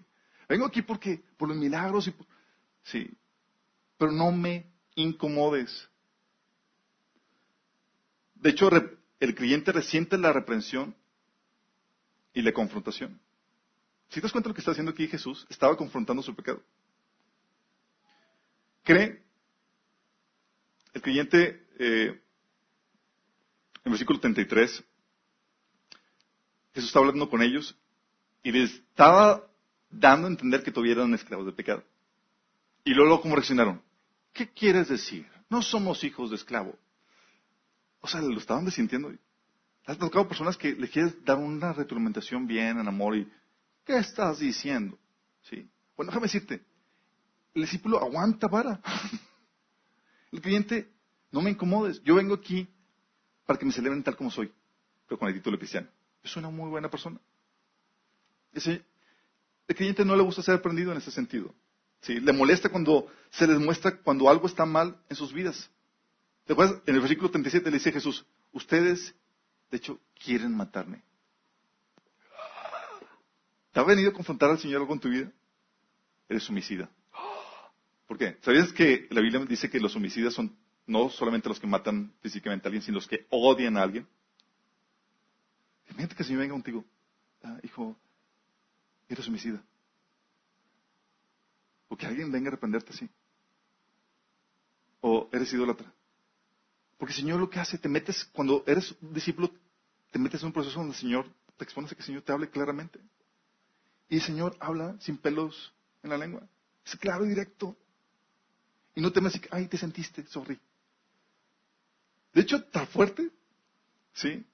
Vengo 0.48 0.66
aquí 0.66 0.82
porque, 0.82 1.22
por 1.36 1.48
los 1.48 1.56
milagros 1.56 2.08
y 2.08 2.14
sí. 2.82 3.10
Pero 3.96 4.12
no 4.12 4.32
me 4.32 4.66
incomodes. 4.94 5.88
De 8.34 8.50
hecho, 8.50 8.70
el 9.20 9.34
creyente 9.34 9.72
resiente 9.72 10.18
la 10.18 10.32
reprensión 10.32 10.96
y 12.32 12.42
la 12.42 12.52
confrontación. 12.52 13.20
Si 14.08 14.16
te 14.16 14.22
das 14.22 14.32
cuenta 14.32 14.48
de 14.48 14.50
lo 14.50 14.54
que 14.54 14.60
está 14.60 14.72
haciendo 14.72 14.92
aquí 14.92 15.06
Jesús, 15.06 15.46
estaba 15.50 15.76
confrontando 15.76 16.22
su 16.22 16.34
pecado. 16.34 16.62
Cree, 18.82 19.22
el 20.94 21.02
creyente, 21.02 21.66
eh, 21.78 22.20
en 23.84 23.92
versículo 23.92 24.18
33, 24.18 24.82
Jesús 26.74 26.88
está 26.88 26.98
hablando 26.98 27.28
con 27.28 27.42
ellos 27.42 27.76
y 28.42 28.52
les 28.52 28.72
estaba 28.72 29.49
dando 29.90 30.26
a 30.26 30.30
entender 30.30 30.62
que 30.62 30.72
eran 30.90 31.14
esclavos 31.14 31.46
de 31.46 31.52
pecado. 31.52 31.84
Y 32.84 32.94
luego, 32.94 33.20
¿cómo 33.20 33.34
reaccionaron? 33.34 33.82
¿Qué 34.32 34.48
quieres 34.48 34.88
decir? 34.88 35.26
No 35.48 35.62
somos 35.62 36.02
hijos 36.04 36.30
de 36.30 36.36
esclavo. 36.36 36.78
O 38.00 38.08
sea, 38.08 38.20
lo 38.20 38.38
estaban 38.38 38.64
desintiendo. 38.64 39.12
Has 39.84 39.98
tocado 39.98 40.28
personas 40.28 40.56
que 40.56 40.72
le 40.72 40.88
quieres 40.88 41.22
dar 41.24 41.38
una 41.38 41.72
retroalimentación 41.72 42.46
bien, 42.46 42.78
en 42.78 42.88
amor, 42.88 43.16
y 43.16 43.30
¿qué 43.84 43.98
estás 43.98 44.38
diciendo? 44.38 44.98
Sí. 45.42 45.68
Bueno, 45.96 46.10
déjame 46.10 46.26
decirte, 46.26 46.64
el 47.54 47.62
discípulo 47.62 47.98
aguanta 47.98 48.46
vara. 48.46 48.80
El 50.32 50.40
cliente, 50.40 50.88
no 51.32 51.42
me 51.42 51.50
incomodes, 51.50 52.00
yo 52.04 52.14
vengo 52.14 52.34
aquí 52.34 52.68
para 53.46 53.58
que 53.58 53.66
me 53.66 53.72
celebren 53.72 54.04
tal 54.04 54.16
como 54.16 54.30
soy, 54.30 54.52
pero 55.08 55.18
con 55.18 55.26
el 55.28 55.34
título 55.34 55.58
cristiano. 55.58 55.88
Es 56.22 56.36
una 56.36 56.50
muy 56.50 56.70
buena 56.70 56.88
persona. 56.88 57.18
Ese, 58.52 58.84
el 59.70 59.76
cliente 59.76 60.04
no 60.04 60.16
le 60.16 60.22
gusta 60.24 60.42
ser 60.42 60.56
aprendido 60.56 60.90
en 60.90 60.98
ese 60.98 61.12
sentido. 61.12 61.54
¿sí? 62.00 62.18
Le 62.18 62.32
molesta 62.32 62.68
cuando 62.68 63.06
se 63.30 63.46
les 63.46 63.60
muestra 63.60 63.96
cuando 63.98 64.28
algo 64.28 64.48
está 64.48 64.66
mal 64.66 65.00
en 65.08 65.14
sus 65.14 65.32
vidas. 65.32 65.70
Después, 66.44 66.72
en 66.86 66.94
el 66.96 67.00
versículo 67.00 67.30
37 67.30 67.70
le 67.70 67.76
dice 67.76 67.92
Jesús, 67.92 68.26
ustedes, 68.50 69.14
de 69.70 69.76
hecho, 69.76 70.00
quieren 70.24 70.56
matarme. 70.56 71.04
¿Te 73.70 73.78
ha 73.78 73.84
venido 73.84 74.10
a 74.10 74.12
confrontar 74.12 74.50
al 74.50 74.58
Señor 74.58 74.80
algo 74.80 74.92
en 74.92 74.98
tu 74.98 75.08
vida? 75.08 75.30
Eres 76.28 76.50
homicida. 76.50 76.90
¿Por 78.08 78.18
qué? 78.18 78.38
¿Sabías 78.40 78.72
que 78.72 79.06
la 79.10 79.20
Biblia 79.20 79.44
dice 79.44 79.70
que 79.70 79.78
los 79.78 79.94
homicidas 79.94 80.34
son 80.34 80.56
no 80.84 81.10
solamente 81.10 81.48
los 81.48 81.60
que 81.60 81.68
matan 81.68 82.12
físicamente 82.20 82.66
a 82.66 82.68
alguien, 82.70 82.82
sino 82.82 82.96
los 82.96 83.06
que 83.06 83.24
odian 83.30 83.76
a 83.76 83.82
alguien? 83.82 84.04
Imagínate 85.90 86.16
que 86.16 86.22
el 86.24 86.26
Señor 86.26 86.40
venga 86.40 86.54
contigo, 86.54 86.84
ah, 87.44 87.58
hijo, 87.62 87.96
eres 89.14 89.26
homicida. 89.28 89.62
O 91.88 91.96
que 91.96 92.06
alguien 92.06 92.30
venga 92.30 92.48
a 92.48 92.52
reprenderte 92.52 92.92
así. 92.92 93.08
O 95.00 95.28
eres 95.32 95.52
idólatra. 95.52 95.92
Porque 96.98 97.12
el 97.12 97.20
Señor 97.20 97.40
lo 97.40 97.50
que 97.50 97.58
hace, 97.58 97.78
te 97.78 97.88
metes, 97.88 98.24
cuando 98.32 98.62
eres 98.66 98.94
discípulo, 99.00 99.50
te 100.10 100.18
metes 100.18 100.42
en 100.42 100.48
un 100.48 100.52
proceso 100.52 100.78
donde 100.78 100.94
el 100.94 101.00
Señor 101.00 101.26
te 101.56 101.64
expones 101.64 101.90
a 101.90 101.94
que 101.94 102.02
el 102.02 102.06
Señor 102.06 102.22
te 102.22 102.32
hable 102.32 102.50
claramente. 102.50 103.00
Y 104.08 104.16
el 104.16 104.22
Señor 104.22 104.56
habla 104.60 104.96
sin 105.00 105.16
pelos 105.16 105.72
en 106.02 106.10
la 106.10 106.18
lengua. 106.18 106.42
Es 106.84 106.96
claro 106.96 107.24
y 107.24 107.30
directo. 107.30 107.76
Y 108.94 109.00
no 109.00 109.12
te 109.12 109.20
me 109.20 109.30
ay, 109.50 109.66
te 109.66 109.78
sentiste, 109.78 110.26
sorry. 110.26 110.58
De 112.32 112.42
hecho, 112.42 112.62
tan 112.64 112.86
fuerte, 112.86 113.30
¿sí? 114.12 114.44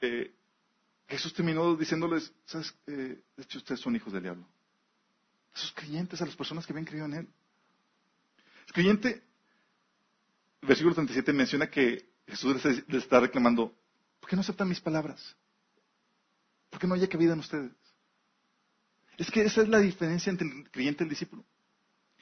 Eh, 0.00 0.34
Jesús 1.12 1.34
terminó 1.34 1.76
diciéndoles, 1.76 2.32
¿sabes? 2.46 2.74
De 2.86 3.22
hecho, 3.36 3.58
ustedes 3.58 3.80
son 3.80 3.94
hijos 3.94 4.12
del 4.12 4.22
diablo 4.22 4.46
a 5.52 5.58
sus 5.58 5.72
creyentes, 5.72 6.20
a 6.20 6.26
las 6.26 6.36
personas 6.36 6.66
que 6.66 6.72
habían 6.72 6.86
creído 6.86 7.06
en 7.06 7.14
Él. 7.14 7.28
El 8.66 8.72
creyente, 8.72 9.22
el 10.62 10.68
versículo 10.68 10.94
37 10.94 11.32
menciona 11.32 11.68
que 11.68 12.08
Jesús 12.26 12.64
les 12.64 13.02
está 13.02 13.20
reclamando, 13.20 13.74
¿por 14.20 14.30
qué 14.30 14.36
no 14.36 14.40
aceptan 14.40 14.68
mis 14.68 14.80
palabras? 14.80 15.36
Porque 16.70 16.86
no 16.86 16.94
haya 16.94 17.08
cabida 17.08 17.34
en 17.34 17.40
ustedes. 17.40 17.72
Es 19.18 19.30
que 19.30 19.42
esa 19.42 19.62
es 19.62 19.68
la 19.68 19.78
diferencia 19.78 20.30
entre 20.30 20.48
el 20.48 20.70
creyente 20.70 21.04
y 21.04 21.06
el 21.06 21.10
discípulo. 21.10 21.44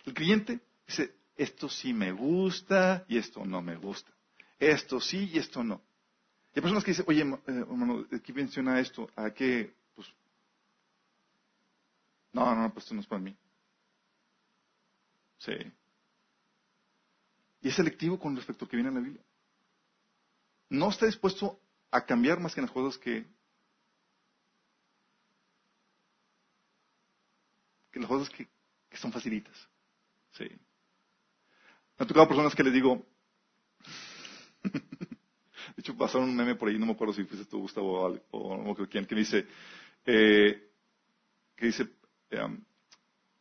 El 0.04 0.14
creyente 0.14 0.60
dice, 0.86 1.14
esto 1.36 1.68
sí 1.68 1.92
me 1.92 2.10
gusta 2.10 3.04
y 3.06 3.18
esto 3.18 3.44
no 3.44 3.62
me 3.62 3.76
gusta. 3.76 4.10
Esto 4.58 5.00
sí 5.00 5.30
y 5.32 5.38
esto 5.38 5.62
no. 5.62 5.80
Y 6.52 6.58
hay 6.58 6.62
personas 6.62 6.82
que 6.84 6.90
dicen, 6.90 7.04
oye, 7.08 7.22
eh, 7.22 7.38
hermano, 7.46 8.06
aquí 8.12 8.32
menciona 8.32 8.80
esto, 8.80 9.08
¿a 9.14 9.30
qué? 9.30 9.72
Pues, 9.94 10.08
no, 12.32 12.54
no, 12.54 12.72
pues 12.72 12.84
esto 12.84 12.94
no 12.94 13.00
es 13.00 13.06
para 13.06 13.20
mí. 13.20 13.36
Sí. 15.38 15.52
Y 17.62 17.68
es 17.68 17.74
selectivo 17.74 18.18
con 18.18 18.34
respecto 18.34 18.64
a 18.64 18.66
lo 18.66 18.70
que 18.70 18.76
viene 18.76 18.88
en 18.88 18.94
la 18.94 19.00
Biblia. 19.00 19.22
No 20.70 20.88
está 20.88 21.06
dispuesto 21.06 21.60
a 21.90 22.04
cambiar 22.04 22.40
más 22.40 22.54
que 22.54 22.60
en 22.60 22.66
las 22.66 22.74
cosas 22.74 22.98
que, 22.98 23.26
que 27.92 28.00
las 28.00 28.08
cosas 28.08 28.30
que, 28.30 28.48
que 28.88 28.96
son 28.96 29.12
facilitas. 29.12 29.56
Sí. 30.32 30.44
Me 31.98 32.04
ha 32.04 32.06
tocado 32.06 32.28
personas 32.28 32.54
que 32.54 32.62
les 32.64 32.72
digo, 32.72 33.06
de 35.80 35.82
hecho, 35.82 35.96
pasaron 35.96 36.28
un 36.28 36.36
meme 36.36 36.56
por 36.56 36.68
ahí, 36.68 36.78
no 36.78 36.84
me 36.84 36.92
acuerdo 36.92 37.14
si 37.14 37.24
fuiste 37.24 37.46
tú, 37.46 37.60
Gustavo, 37.60 38.20
o, 38.32 38.54
no 38.54 38.64
me 38.64 38.70
acuerdo 38.72 38.90
quién, 38.90 39.06
que 39.06 39.14
dice, 39.14 39.46
eh, 40.04 40.70
que 41.56 41.66
dice, 41.66 41.88
eh, 42.28 42.58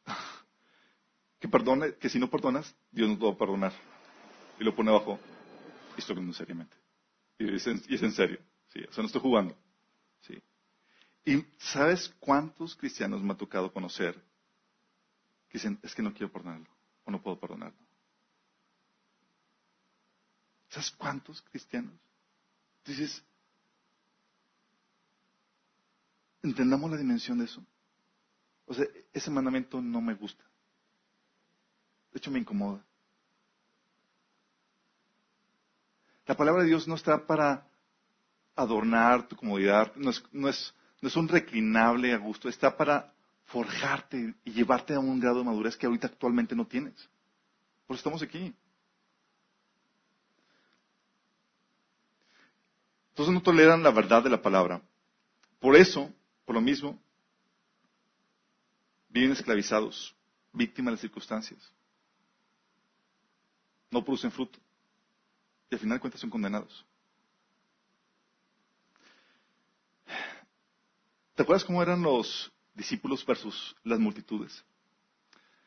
que 1.40 1.50
perdone, 1.50 1.96
que 1.96 2.08
si 2.08 2.18
no 2.18 2.30
perdonas, 2.30 2.74
Dios 2.92 3.10
no 3.10 3.18
te 3.18 3.26
va 3.26 3.32
a 3.32 3.38
perdonar. 3.38 3.74
Y 4.58 4.64
lo 4.64 4.74
pone 4.74 4.90
abajo, 4.90 5.20
y 5.98 6.00
estoy 6.00 6.14
hablando 6.14 6.34
seriamente. 6.34 6.78
Y 7.38 7.54
es, 7.54 7.68
en, 7.68 7.84
y 7.90 7.96
es 7.96 8.04
en 8.04 8.14
serio, 8.14 8.40
sí, 8.70 8.86
o 8.88 8.94
sea, 8.94 9.02
no 9.02 9.08
estoy 9.08 9.22
jugando. 9.22 9.58
Sí. 10.22 10.42
Y 11.26 11.46
¿sabes 11.58 12.08
cuántos 12.22 12.74
cristianos 12.74 13.22
me 13.22 13.34
ha 13.34 13.38
tocado 13.38 13.74
conocer 13.74 14.16
que 15.50 15.58
dicen, 15.58 15.78
es 15.84 15.94
que 15.94 16.02
no 16.02 16.14
quiero 16.14 16.32
perdonarlo, 16.32 16.70
o 17.04 17.12
no 17.12 17.22
puedo 17.22 17.38
perdonarlo? 17.38 17.80
¿Sabes 20.70 20.90
cuántos 20.92 21.42
cristianos? 21.42 22.00
Dices, 22.90 23.24
entendamos 26.42 26.90
la 26.90 26.98
dimensión 26.98 27.38
de 27.38 27.46
eso. 27.46 27.64
O 28.66 28.74
sea, 28.74 28.84
ese 29.14 29.30
mandamiento 29.30 29.80
no 29.80 30.02
me 30.02 30.16
gusta. 30.16 30.44
De 32.12 32.18
hecho, 32.18 32.32
me 32.32 32.40
incomoda. 32.40 32.84
La 36.26 36.36
palabra 36.36 36.64
de 36.64 36.70
Dios 36.70 36.88
no 36.88 36.96
está 36.96 37.28
para 37.28 37.68
adornar 38.56 39.28
tu 39.28 39.36
comodidad, 39.36 39.96
no 39.96 40.10
es, 40.10 40.24
no 40.32 40.50
es, 40.50 40.74
no 41.00 41.10
es 41.10 41.16
un 41.16 41.28
reclinable 41.28 42.12
a 42.12 42.18
gusto, 42.18 42.50
está 42.50 42.76
para 42.76 43.14
forjarte 43.46 44.34
y 44.44 44.52
llevarte 44.52 44.96
a 44.96 45.00
un 45.00 45.20
grado 45.20 45.38
de 45.38 45.46
madurez 45.46 45.78
que 45.78 45.86
ahorita 45.86 46.08
actualmente 46.08 46.56
no 46.56 46.66
tienes. 46.66 46.96
Por 47.86 47.94
eso 47.94 48.00
estamos 48.00 48.24
aquí. 48.24 48.52
Entonces 53.20 53.36
no 53.36 53.42
toleran 53.42 53.84
la 53.84 53.92
verdad 53.92 54.24
de 54.24 54.30
la 54.30 54.42
palabra. 54.42 54.82
Por 55.60 55.76
eso, 55.76 56.10
por 56.46 56.56
lo 56.56 56.62
mismo, 56.62 56.98
viven 59.10 59.34
esclavizados, 59.34 60.16
víctimas 60.54 60.92
de 60.92 60.94
las 60.94 61.02
circunstancias. 61.02 61.60
No 63.92 64.06
producen 64.06 64.32
fruto. 64.32 64.58
Y 65.70 65.76
al 65.76 65.82
final 65.82 65.98
de 65.98 66.00
cuentas 66.00 66.22
son 66.22 66.30
condenados. 66.30 66.86
¿Te 71.36 71.44
acuerdas 71.44 71.66
cómo 71.66 71.84
eran 71.84 72.02
los 72.02 72.50
discípulos 72.74 73.26
versus 73.26 73.76
las 73.84 74.00
multitudes? 74.00 74.64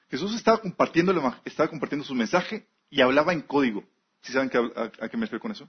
Jesús 0.08 0.34
estaba 0.34 0.56
compartiendo, 0.56 1.12
estaba 1.44 1.68
compartiendo 1.68 2.06
su 2.06 2.14
mensaje 2.14 2.66
y 2.88 3.02
hablaba 3.02 3.34
en 3.34 3.42
código. 3.42 3.84
¿Sí 4.22 4.32
saben 4.32 4.50
a, 4.74 5.04
a 5.04 5.08
qué 5.10 5.18
me 5.18 5.26
refiero 5.26 5.42
con 5.42 5.52
eso? 5.52 5.68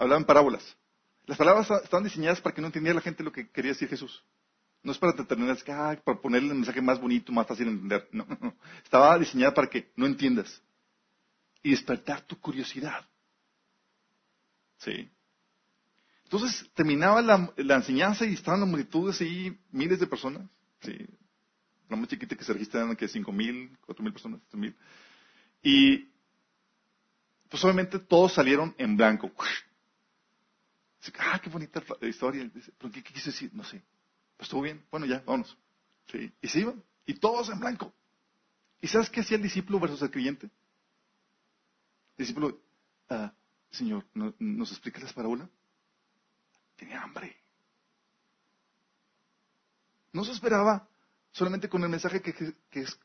Hablaban 0.00 0.24
parábolas. 0.24 0.76
Las 1.26 1.38
palabras 1.38 1.70
estaban 1.84 2.04
diseñadas 2.04 2.40
para 2.40 2.54
que 2.54 2.60
no 2.60 2.68
entendiera 2.68 2.96
la 2.96 3.02
gente 3.02 3.22
lo 3.22 3.30
que 3.30 3.48
quería 3.48 3.72
decir 3.72 3.88
Jesús. 3.88 4.24
No 4.82 4.92
es 4.92 4.98
para 4.98 5.12
determinar, 5.12 5.56
que, 5.58 5.72
para 6.02 6.20
ponerle 6.20 6.48
el 6.48 6.54
mensaje 6.54 6.80
más 6.80 6.98
bonito, 6.98 7.30
más 7.32 7.46
fácil 7.46 7.66
de 7.66 7.72
entender. 7.72 8.08
No, 8.10 8.26
no. 8.40 8.56
Estaba 8.82 9.18
diseñada 9.18 9.52
para 9.52 9.68
que 9.68 9.92
no 9.94 10.06
entiendas. 10.06 10.62
Y 11.62 11.70
despertar 11.72 12.22
tu 12.22 12.40
curiosidad. 12.40 13.06
Sí. 14.78 15.10
Entonces 16.24 16.70
terminaba 16.72 17.20
la, 17.20 17.74
enseñanza 17.76 18.24
y 18.24 18.32
estaban 18.32 18.60
las 18.60 18.68
multitudes 18.68 19.20
y 19.20 19.54
miles 19.70 20.00
de 20.00 20.06
personas. 20.06 20.48
Sí. 20.80 20.96
La 21.90 21.96
más 21.96 22.08
chiquita 22.08 22.34
que 22.34 22.44
se 22.44 22.54
registran 22.54 22.96
que 22.96 23.06
cinco 23.06 23.32
mil, 23.32 23.76
cuatro 23.84 24.02
mil 24.02 24.12
personas, 24.12 24.40
tres 24.48 24.58
mil. 24.58 24.74
Y 25.62 26.08
pues 27.50 27.62
obviamente 27.64 27.98
todos 27.98 28.32
salieron 28.32 28.74
en 28.78 28.96
blanco. 28.96 29.30
Ah, 31.18 31.40
qué 31.42 31.48
bonita 31.48 31.82
historia. 32.02 32.50
¿Pero 32.78 32.92
qué, 32.92 33.02
quise 33.02 33.30
decir? 33.30 33.50
No 33.54 33.64
sé. 33.64 33.82
Pues 34.36 34.46
estuvo 34.46 34.62
bien. 34.62 34.84
Bueno, 34.90 35.06
ya, 35.06 35.20
vámonos. 35.20 35.56
Sí. 36.08 36.32
Y 36.42 36.48
se 36.48 36.60
iban. 36.60 36.82
Y 37.06 37.14
todos 37.14 37.48
en 37.48 37.58
blanco. 37.58 37.92
¿Y 38.80 38.88
sabes 38.88 39.10
qué 39.10 39.20
hacía 39.20 39.36
el 39.36 39.42
discípulo 39.42 39.80
versus 39.80 40.02
el 40.02 40.10
creyente? 40.10 40.46
El 40.46 42.26
discípulo, 42.26 42.60
ah, 43.08 43.32
Señor, 43.70 44.06
¿nos 44.14 44.70
explica 44.70 45.00
las 45.00 45.12
parábolas? 45.12 45.48
Tenía 46.76 47.02
hambre. 47.02 47.36
No 50.12 50.24
se 50.24 50.32
esperaba 50.32 50.88
solamente 51.32 51.68
con 51.68 51.82
el 51.82 51.88
mensaje 51.88 52.20
que, 52.20 52.54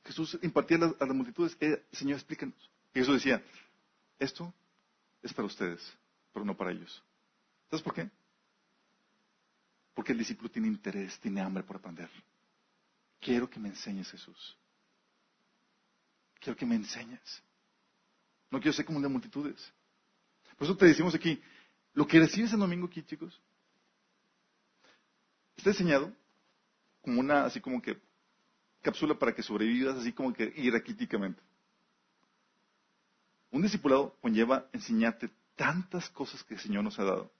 Jesús 0.03 0.37
impartía 0.41 0.77
a 0.77 1.05
las, 1.05 1.15
multitudes. 1.15 1.57
Señor, 1.91 2.17
explícanos. 2.17 2.71
Y 2.93 2.99
Jesús 2.99 3.15
decía, 3.15 3.43
esto 4.19 4.53
es 5.21 5.33
para 5.33 5.45
ustedes, 5.45 5.81
pero 6.33 6.45
no 6.45 6.55
para 6.55 6.71
ellos. 6.71 7.03
¿Sabes 7.70 7.84
por 7.84 7.93
qué? 7.93 8.09
Porque 9.93 10.11
el 10.11 10.18
discípulo 10.18 10.49
tiene 10.49 10.68
interés, 10.68 11.20
tiene 11.20 11.41
hambre 11.41 11.63
por 11.63 11.78
aprender. 11.78 12.09
Quiero 13.20 13.49
que 13.49 13.59
me 13.59 13.70
enseñes, 13.70 14.11
Jesús. 14.11 14.57
Quiero 16.39 16.57
que 16.57 16.66
me 16.66 16.76
enseñes. 16.76 17.41
No 18.51 18.59
quiero 18.59 18.74
ser 18.74 18.86
como 18.86 19.01
de 19.01 19.07
multitudes. 19.07 19.74
Por 20.57 20.68
eso 20.68 20.78
te 20.78 20.86
decimos 20.86 21.16
aquí, 21.16 21.41
lo 21.93 22.05
que 22.07 22.20
recibes 22.20 22.53
el 22.53 22.59
domingo 22.59 22.88
aquí, 22.88 23.01
chicos, 23.03 23.41
está 25.57 25.72
diseñado 25.72 26.13
como 27.01 27.20
una, 27.20 27.45
así 27.45 27.59
como 27.61 27.82
que, 27.82 27.99
cápsula 28.82 29.18
para 29.18 29.34
que 29.34 29.41
sobrevivas, 29.41 29.97
así 29.97 30.13
como 30.13 30.34
que 30.34 30.53
iraquíticamente. 30.55 31.41
Un 33.51 33.61
discipulado 33.61 34.18
conlleva 34.22 34.70
enseñarte 34.74 35.30
tantas 35.55 36.09
cosas 36.09 36.43
que 36.43 36.55
el 36.55 36.59
Señor 36.59 36.84
nos 36.84 36.99
ha 36.99 37.03
dado. 37.03 37.32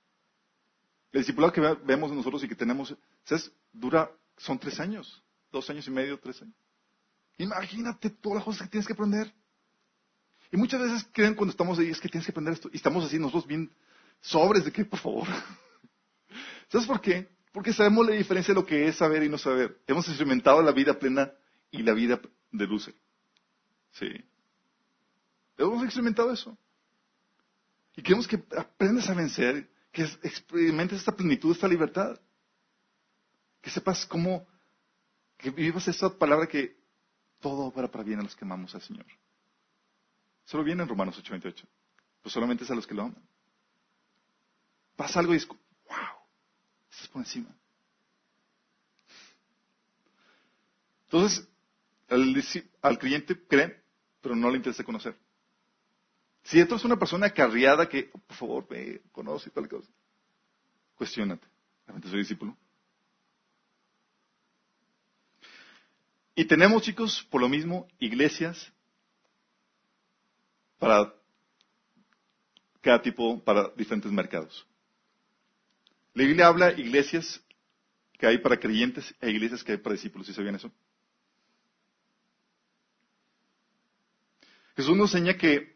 El 1.16 1.22
discipulado 1.22 1.54
que 1.54 1.62
vemos 1.62 2.12
nosotros 2.12 2.44
y 2.44 2.48
que 2.50 2.56
tenemos, 2.56 2.94
¿sabes? 3.24 3.50
Dura, 3.72 4.12
son 4.36 4.60
tres 4.60 4.82
años, 4.82 5.24
dos 5.50 5.70
años 5.70 5.88
y 5.88 5.92
medio, 5.92 6.20
tres 6.20 6.42
años. 6.42 6.54
Imagínate 7.38 8.10
todas 8.10 8.36
las 8.36 8.44
cosas 8.44 8.64
que 8.64 8.68
tienes 8.68 8.86
que 8.86 8.92
aprender. 8.92 9.34
Y 10.52 10.58
muchas 10.58 10.82
veces 10.82 11.08
creen 11.14 11.34
cuando 11.34 11.52
estamos 11.52 11.80
ahí, 11.80 11.90
es 11.90 12.02
que 12.02 12.10
tienes 12.10 12.26
que 12.26 12.34
aprender 12.34 12.56
esto. 12.56 12.70
Y 12.74 12.76
estamos 12.76 13.06
así 13.06 13.18
nosotros 13.18 13.48
bien 13.48 13.72
sobres 14.20 14.66
de 14.66 14.74
que, 14.74 14.84
por 14.84 15.00
favor. 15.00 15.26
¿Sabes 16.68 16.86
por 16.86 17.00
qué? 17.00 17.30
Porque 17.54 17.72
sabemos 17.72 18.06
la 18.06 18.12
diferencia 18.14 18.54
de 18.54 18.60
lo 18.60 18.66
que 18.66 18.86
es 18.86 18.98
saber 18.98 19.24
y 19.24 19.30
no 19.30 19.38
saber. 19.38 19.80
Hemos 19.88 20.06
experimentado 20.10 20.62
la 20.62 20.74
vida 20.74 21.00
plena 21.00 21.32
y 21.72 21.82
la 21.82 21.94
vida 21.94 22.20
de 22.52 22.68
luce. 22.68 22.94
Sí. 23.94 24.10
Hemos 25.58 25.82
experimentado 25.82 26.34
eso. 26.34 26.58
Y 27.96 28.02
queremos 28.02 28.28
que 28.28 28.44
aprendas 28.58 29.10
a 29.10 29.14
vencer 29.14 29.74
que 29.96 30.04
experimentes 30.04 31.00
esta 31.00 31.16
plenitud, 31.16 31.54
esta 31.54 31.70
libertad. 31.70 32.20
Que 33.62 33.70
sepas 33.70 34.06
cómo, 34.06 34.46
que 35.38 35.50
vivas 35.50 35.88
esta 35.88 36.10
palabra 36.10 36.48
que 36.48 36.78
todo 37.40 37.64
obra 37.64 37.90
para 37.90 38.04
bien 38.04 38.20
a 38.20 38.24
los 38.24 38.36
que 38.36 38.44
amamos 38.44 38.76
al 38.76 38.82
Señor. 38.82 39.06
Solo 40.44 40.66
viene 40.66 40.84
en 40.84 40.90
Romanos 40.90 41.18
8:28. 41.18 41.66
Pues 42.22 42.34
solamente 42.34 42.66
es 42.66 42.72
a 42.72 42.76
los 42.76 42.86
que 42.86 42.94
lo 42.94 43.04
aman. 43.04 43.24
Pasa 44.98 45.20
algo 45.22 45.34
y 45.34 45.38
es, 45.38 45.48
wow, 45.48 45.58
estás 46.92 47.08
por 47.08 47.22
encima. 47.22 47.56
Entonces, 51.06 51.48
al, 52.10 52.44
al 52.82 53.00
creyente 53.00 53.48
cree, 53.48 53.82
pero 54.22 54.36
no 54.36 54.50
le 54.50 54.58
interesa 54.58 54.84
conocer. 54.84 55.18
Si 56.46 56.60
esto 56.60 56.76
es 56.76 56.86
una 56.86 56.96
persona 56.96 57.32
carriada 57.32 57.90
que, 57.90 58.04
por 58.04 58.38
favor, 58.38 58.68
me 58.70 59.00
conoce 59.12 59.50
y 59.50 59.52
tal 59.52 59.68
cosa, 59.68 59.90
cuestionate. 60.94 61.46
¿Realmente 61.88 62.08
soy 62.08 62.20
discípulo? 62.20 62.56
Y 66.36 66.46
tenemos, 66.46 66.84
chicos, 66.84 67.28
por 67.32 67.42
lo 67.42 67.50
mismo, 67.50 67.88
iglesias 67.98 68.72
para 70.78 71.12
cada 72.80 73.02
tipo, 73.02 73.44
para 73.44 73.70
diferentes 73.70 74.12
mercados. 74.12 74.68
La 76.14 76.26
Biblia 76.26 76.46
habla 76.46 76.74
iglesias 76.74 77.44
que 78.20 78.28
hay 78.28 78.38
para 78.38 78.60
creyentes 78.60 79.16
e 79.20 79.32
iglesias 79.32 79.64
que 79.64 79.72
hay 79.72 79.78
para 79.80 79.94
discípulos. 79.94 80.28
¿Sí 80.28 80.34
sabían 80.34 80.56
eso? 80.56 80.72
Jesús 84.76 84.96
nos 84.96 85.16
enseña 85.16 85.38
que 85.38 85.75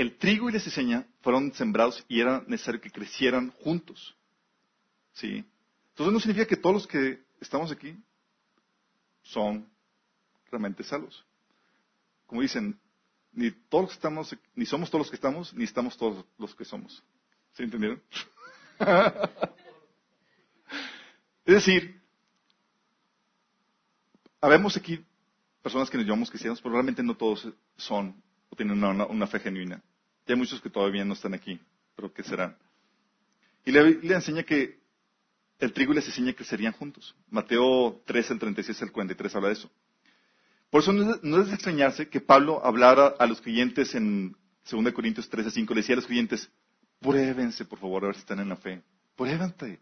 el 0.00 0.16
trigo 0.16 0.48
y 0.48 0.52
la 0.52 0.60
cizaña 0.60 1.06
fueron 1.22 1.52
sembrados 1.54 2.04
y 2.08 2.20
era 2.20 2.42
necesario 2.46 2.80
que 2.80 2.90
crecieran 2.90 3.50
juntos. 3.50 4.16
¿Sí? 5.12 5.44
Entonces 5.90 6.12
no 6.12 6.20
significa 6.20 6.46
que 6.46 6.56
todos 6.56 6.74
los 6.74 6.86
que 6.86 7.22
estamos 7.40 7.72
aquí 7.72 7.96
son 9.22 9.68
realmente 10.50 10.84
salvos. 10.84 11.24
Como 12.26 12.42
dicen, 12.42 12.78
ni 13.32 13.50
todos 13.50 13.84
los 13.84 13.90
que 13.90 13.96
estamos, 13.96 14.36
ni 14.54 14.66
somos 14.66 14.90
todos 14.90 15.06
los 15.06 15.10
que 15.10 15.16
estamos, 15.16 15.52
ni 15.54 15.64
estamos 15.64 15.96
todos 15.96 16.24
los 16.38 16.54
que 16.54 16.64
somos. 16.64 17.02
¿Sí 17.54 17.62
entendieron? 17.62 18.02
es 21.44 21.54
decir, 21.54 22.00
habemos 24.40 24.76
aquí 24.76 25.04
personas 25.62 25.90
que 25.90 25.98
nos 25.98 26.06
llamamos 26.06 26.30
cristianos, 26.30 26.60
pero 26.60 26.74
realmente 26.74 27.02
no 27.02 27.16
todos 27.16 27.48
son 27.76 28.22
o 28.50 28.56
tienen 28.56 28.82
una, 28.82 29.26
fe 29.26 29.40
genuina. 29.40 29.82
Y 30.28 30.32
hay 30.32 30.38
muchos 30.38 30.60
que 30.60 30.70
todavía 30.70 31.04
no 31.04 31.14
están 31.14 31.34
aquí, 31.34 31.58
pero 31.96 32.12
que 32.12 32.22
serán. 32.22 32.56
Y 33.64 33.72
le, 33.72 33.94
le 33.94 34.14
enseña 34.14 34.44
que 34.44 34.78
el 35.58 35.72
trigo 35.72 35.92
y 35.92 35.96
la 35.96 36.02
cizaña 36.02 36.34
crecerían 36.34 36.72
juntos. 36.72 37.16
Mateo 37.30 38.02
3, 38.06 38.30
el 38.32 38.38
36 38.38 38.82
al 38.82 38.92
43 38.92 39.34
habla 39.34 39.48
de 39.48 39.54
eso. 39.54 39.70
Por 40.70 40.82
eso 40.82 40.92
no 40.92 41.42
es, 41.42 41.52
extrañarse 41.52 42.08
que 42.08 42.20
Pablo 42.20 42.64
hablara 42.64 43.14
a 43.18 43.26
los 43.26 43.40
creyentes 43.40 43.94
en 43.94 44.36
2 44.70 44.92
Corintios 44.92 45.28
13, 45.28 45.50
5, 45.50 45.74
le 45.74 45.80
decía 45.80 45.94
a 45.94 45.96
los 45.96 46.06
creyentes, 46.06 46.50
pruébense 47.00 47.64
por 47.64 47.78
favor 47.78 48.04
a 48.04 48.06
ver 48.08 48.16
si 48.16 48.20
están 48.20 48.40
en 48.40 48.50
la 48.50 48.56
fe. 48.56 48.82
Pruébate. 49.16 49.80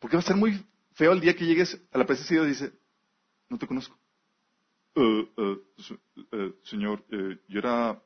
Porque 0.00 0.16
va 0.16 0.22
a 0.22 0.26
ser 0.26 0.36
muy 0.36 0.60
feo 0.94 1.12
el 1.12 1.20
día 1.20 1.36
que 1.36 1.46
llegues 1.46 1.80
a 1.92 1.98
la 1.98 2.04
presencia 2.04 2.40
de 2.40 2.46
Dios 2.46 2.60
y 2.60 2.64
dice, 2.64 2.78
no 3.48 3.58
te 3.58 3.66
conozco. 3.66 3.96
Eh, 4.96 5.28
eh, 5.36 5.56
eh, 6.32 6.52
señor, 6.64 7.04
yo 7.46 7.58
era, 7.58 8.02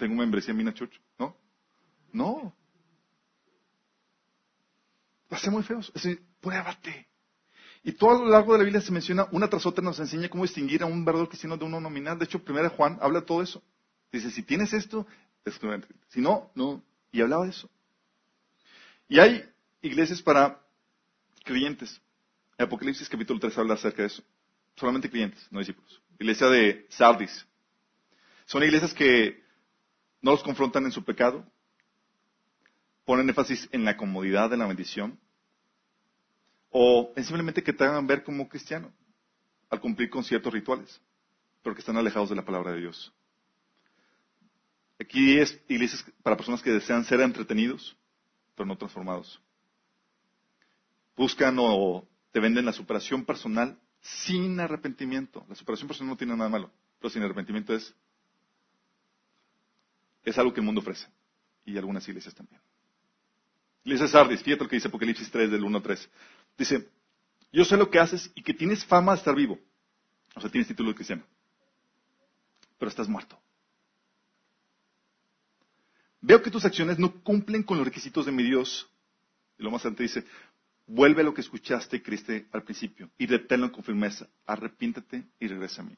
tengo 0.00 0.14
membresía 0.16 0.52
en 0.52 0.56
Mina 0.56 0.72
Church, 0.72 0.98
¿no? 1.18 1.36
No. 2.12 2.56
Va 5.32 5.36
a 5.36 5.40
ser 5.40 5.52
muy 5.52 5.62
feo. 5.62 5.78
Es 5.80 5.92
decir, 5.92 6.22
pruébate. 6.40 7.06
Y 7.84 7.92
todo 7.92 8.10
a 8.10 8.18
lo 8.18 8.30
largo 8.30 8.52
de 8.52 8.58
la 8.58 8.64
Biblia 8.64 8.80
se 8.80 8.92
menciona, 8.92 9.28
una 9.30 9.48
tras 9.48 9.64
otra 9.66 9.84
nos 9.84 10.00
enseña 10.00 10.28
cómo 10.28 10.44
distinguir 10.44 10.82
a 10.82 10.86
un 10.86 11.04
verdadero 11.04 11.28
cristiano 11.28 11.56
de 11.56 11.64
uno 11.66 11.80
nominal. 11.80 12.18
De 12.18 12.24
hecho, 12.24 12.42
primera 12.42 12.70
Juan 12.70 12.98
habla 13.00 13.20
todo 13.20 13.42
eso. 13.42 13.62
Dice, 14.10 14.30
si 14.30 14.42
tienes 14.42 14.72
esto, 14.72 15.06
es 15.44 15.60
Si 16.08 16.20
no, 16.20 16.50
no. 16.54 16.82
Y 17.12 17.20
hablaba 17.20 17.44
de 17.44 17.50
eso. 17.50 17.70
Y 19.08 19.18
hay 19.18 19.44
iglesias 19.82 20.22
para 20.22 20.60
creyentes. 21.44 22.00
Apocalipsis 22.58 23.08
capítulo 23.08 23.38
3 23.38 23.56
habla 23.58 23.74
acerca 23.74 24.02
de 24.02 24.08
eso. 24.08 24.22
Solamente 24.76 25.10
creyentes, 25.10 25.46
no 25.50 25.58
discípulos. 25.58 26.02
Iglesia 26.18 26.48
de 26.48 26.86
Sardis. 26.88 27.46
Son 28.46 28.62
iglesias 28.62 28.92
que 28.92 29.39
no 30.22 30.32
los 30.32 30.42
confrontan 30.42 30.84
en 30.84 30.92
su 30.92 31.04
pecado, 31.04 31.46
ponen 33.04 33.28
énfasis 33.28 33.68
en 33.72 33.84
la 33.84 33.96
comodidad 33.96 34.50
de 34.50 34.56
la 34.56 34.66
bendición, 34.66 35.18
o 36.70 37.12
simplemente 37.16 37.62
que 37.62 37.72
te 37.72 37.84
hagan 37.84 38.06
ver 38.06 38.22
como 38.22 38.48
cristiano 38.48 38.92
al 39.68 39.80
cumplir 39.80 40.10
con 40.10 40.24
ciertos 40.24 40.52
rituales, 40.52 41.00
pero 41.62 41.74
que 41.74 41.80
están 41.80 41.96
alejados 41.96 42.28
de 42.30 42.36
la 42.36 42.44
palabra 42.44 42.72
de 42.72 42.80
Dios. 42.80 43.12
Aquí 45.00 45.38
es 45.38 45.58
iglesias 45.68 46.04
para 46.22 46.36
personas 46.36 46.62
que 46.62 46.70
desean 46.70 47.04
ser 47.04 47.20
entretenidos, 47.20 47.96
pero 48.54 48.66
no 48.66 48.76
transformados. 48.76 49.40
Buscan 51.16 51.56
o 51.58 52.06
te 52.32 52.40
venden 52.40 52.66
la 52.66 52.72
superación 52.72 53.24
personal 53.24 53.78
sin 54.00 54.60
arrepentimiento. 54.60 55.44
La 55.48 55.54
superación 55.54 55.88
personal 55.88 56.10
no 56.10 56.16
tiene 56.16 56.36
nada 56.36 56.50
malo, 56.50 56.70
pero 56.98 57.10
sin 57.10 57.22
arrepentimiento 57.22 57.74
es, 57.74 57.94
es 60.30 60.38
algo 60.38 60.52
que 60.52 60.60
el 60.60 60.66
mundo 60.66 60.80
ofrece. 60.80 61.06
Y 61.64 61.76
algunas 61.76 62.06
iglesias 62.08 62.34
también. 62.34 62.60
Iglesia 63.84 64.08
Sardis, 64.08 64.42
fíjate 64.42 64.64
lo 64.64 64.70
que 64.70 64.76
dice 64.76 64.88
Apocalipsis 64.88 65.30
3 65.30 65.50
del 65.50 65.64
1 65.64 65.76
al 65.76 65.82
3. 65.82 66.10
Dice, 66.58 66.88
yo 67.52 67.64
sé 67.64 67.76
lo 67.76 67.90
que 67.90 67.98
haces 67.98 68.30
y 68.34 68.42
que 68.42 68.54
tienes 68.54 68.84
fama 68.84 69.12
de 69.12 69.18
estar 69.18 69.34
vivo. 69.34 69.58
O 70.34 70.40
sea, 70.40 70.50
tienes 70.50 70.68
título 70.68 70.90
de 70.90 70.94
cristiano. 70.94 71.24
Pero 72.78 72.88
estás 72.88 73.08
muerto. 73.08 73.38
Veo 76.20 76.42
que 76.42 76.50
tus 76.50 76.64
acciones 76.64 76.98
no 76.98 77.22
cumplen 77.22 77.62
con 77.62 77.78
los 77.78 77.86
requisitos 77.86 78.26
de 78.26 78.32
mi 78.32 78.42
Dios. 78.42 78.88
Y 79.58 79.62
lo 79.62 79.70
más 79.70 79.80
adelante 79.82 80.02
dice, 80.02 80.24
vuelve 80.86 81.22
a 81.22 81.24
lo 81.24 81.34
que 81.34 81.40
escuchaste 81.40 81.96
y 81.96 82.46
al 82.52 82.62
principio 82.62 83.10
y 83.16 83.26
deténlo 83.26 83.72
con 83.72 83.82
firmeza. 83.82 84.28
Arrepiéntate 84.46 85.24
y 85.38 85.48
regresa 85.48 85.82
a 85.82 85.84
mí. 85.84 85.96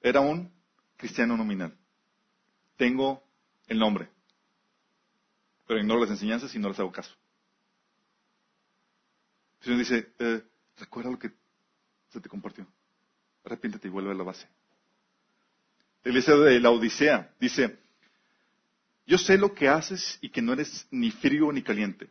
Era 0.00 0.20
un 0.20 0.50
cristiano 0.96 1.36
nominal. 1.36 1.76
Tengo 2.76 3.22
el 3.66 3.78
nombre, 3.78 4.08
pero 5.66 5.80
ignoro 5.80 6.00
las 6.00 6.10
enseñanzas 6.10 6.54
y 6.54 6.58
no 6.58 6.68
les 6.68 6.78
hago 6.78 6.92
caso. 6.92 7.14
El 9.60 9.64
Señor 9.64 9.78
dice, 9.78 10.12
eh, 10.18 10.42
recuerda 10.78 11.10
lo 11.10 11.18
que 11.18 11.30
se 12.10 12.20
te 12.20 12.28
compartió. 12.28 12.66
Arrepiéntete 13.44 13.88
y 13.88 13.90
vuelve 13.90 14.10
a 14.10 14.14
la 14.14 14.24
base. 14.24 14.46
La 16.04 16.10
iglesia 16.10 16.34
de 16.34 16.58
la 16.58 16.70
Odisea 16.70 17.32
dice, 17.38 17.78
yo 19.06 19.18
sé 19.18 19.38
lo 19.38 19.54
que 19.54 19.68
haces 19.68 20.18
y 20.20 20.30
que 20.30 20.42
no 20.42 20.52
eres 20.52 20.86
ni 20.90 21.10
frío 21.10 21.52
ni 21.52 21.62
caliente. 21.62 22.08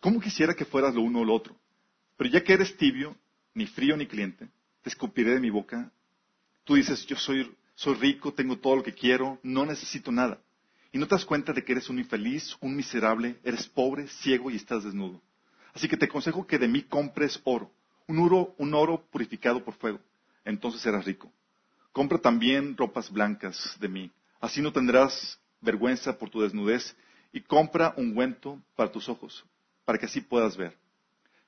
¿Cómo 0.00 0.20
quisiera 0.20 0.54
que 0.54 0.64
fueras 0.64 0.94
lo 0.94 1.02
uno 1.02 1.20
o 1.20 1.24
lo 1.24 1.34
otro? 1.34 1.56
Pero 2.16 2.30
ya 2.30 2.42
que 2.42 2.52
eres 2.52 2.76
tibio, 2.76 3.16
ni 3.54 3.66
frío 3.66 3.96
ni 3.96 4.06
caliente, 4.06 4.48
te 4.82 4.88
escupiré 4.88 5.34
de 5.34 5.40
mi 5.40 5.50
boca. 5.50 5.90
Tú 6.64 6.74
dices, 6.74 7.06
yo 7.06 7.16
soy, 7.16 7.56
soy 7.78 7.94
rico, 7.94 8.34
tengo 8.34 8.58
todo 8.58 8.74
lo 8.74 8.82
que 8.82 8.92
quiero, 8.92 9.38
no 9.44 9.64
necesito 9.64 10.10
nada. 10.10 10.40
Y 10.90 10.98
no 10.98 11.06
te 11.06 11.14
das 11.14 11.24
cuenta 11.24 11.52
de 11.52 11.62
que 11.62 11.70
eres 11.70 11.88
un 11.88 12.00
infeliz, 12.00 12.56
un 12.60 12.74
miserable, 12.74 13.38
eres 13.44 13.68
pobre, 13.68 14.08
ciego 14.08 14.50
y 14.50 14.56
estás 14.56 14.82
desnudo. 14.82 15.22
Así 15.74 15.86
que 15.86 15.96
te 15.96 16.06
aconsejo 16.06 16.44
que 16.44 16.58
de 16.58 16.66
mí 16.66 16.82
compres 16.82 17.40
oro, 17.44 17.70
un 18.08 18.18
oro, 18.18 18.52
un 18.58 18.74
oro 18.74 19.04
purificado 19.12 19.62
por 19.64 19.74
fuego. 19.74 20.00
Entonces 20.44 20.80
serás 20.80 21.04
rico. 21.04 21.30
Compra 21.92 22.18
también 22.18 22.76
ropas 22.76 23.12
blancas 23.12 23.76
de 23.78 23.86
mí. 23.86 24.10
Así 24.40 24.60
no 24.60 24.72
tendrás 24.72 25.38
vergüenza 25.60 26.18
por 26.18 26.30
tu 26.30 26.40
desnudez. 26.40 26.96
Y 27.32 27.42
compra 27.42 27.94
ungüento 27.96 28.60
para 28.74 28.90
tus 28.90 29.08
ojos, 29.08 29.44
para 29.84 30.00
que 30.00 30.06
así 30.06 30.20
puedas 30.20 30.56
ver. 30.56 30.76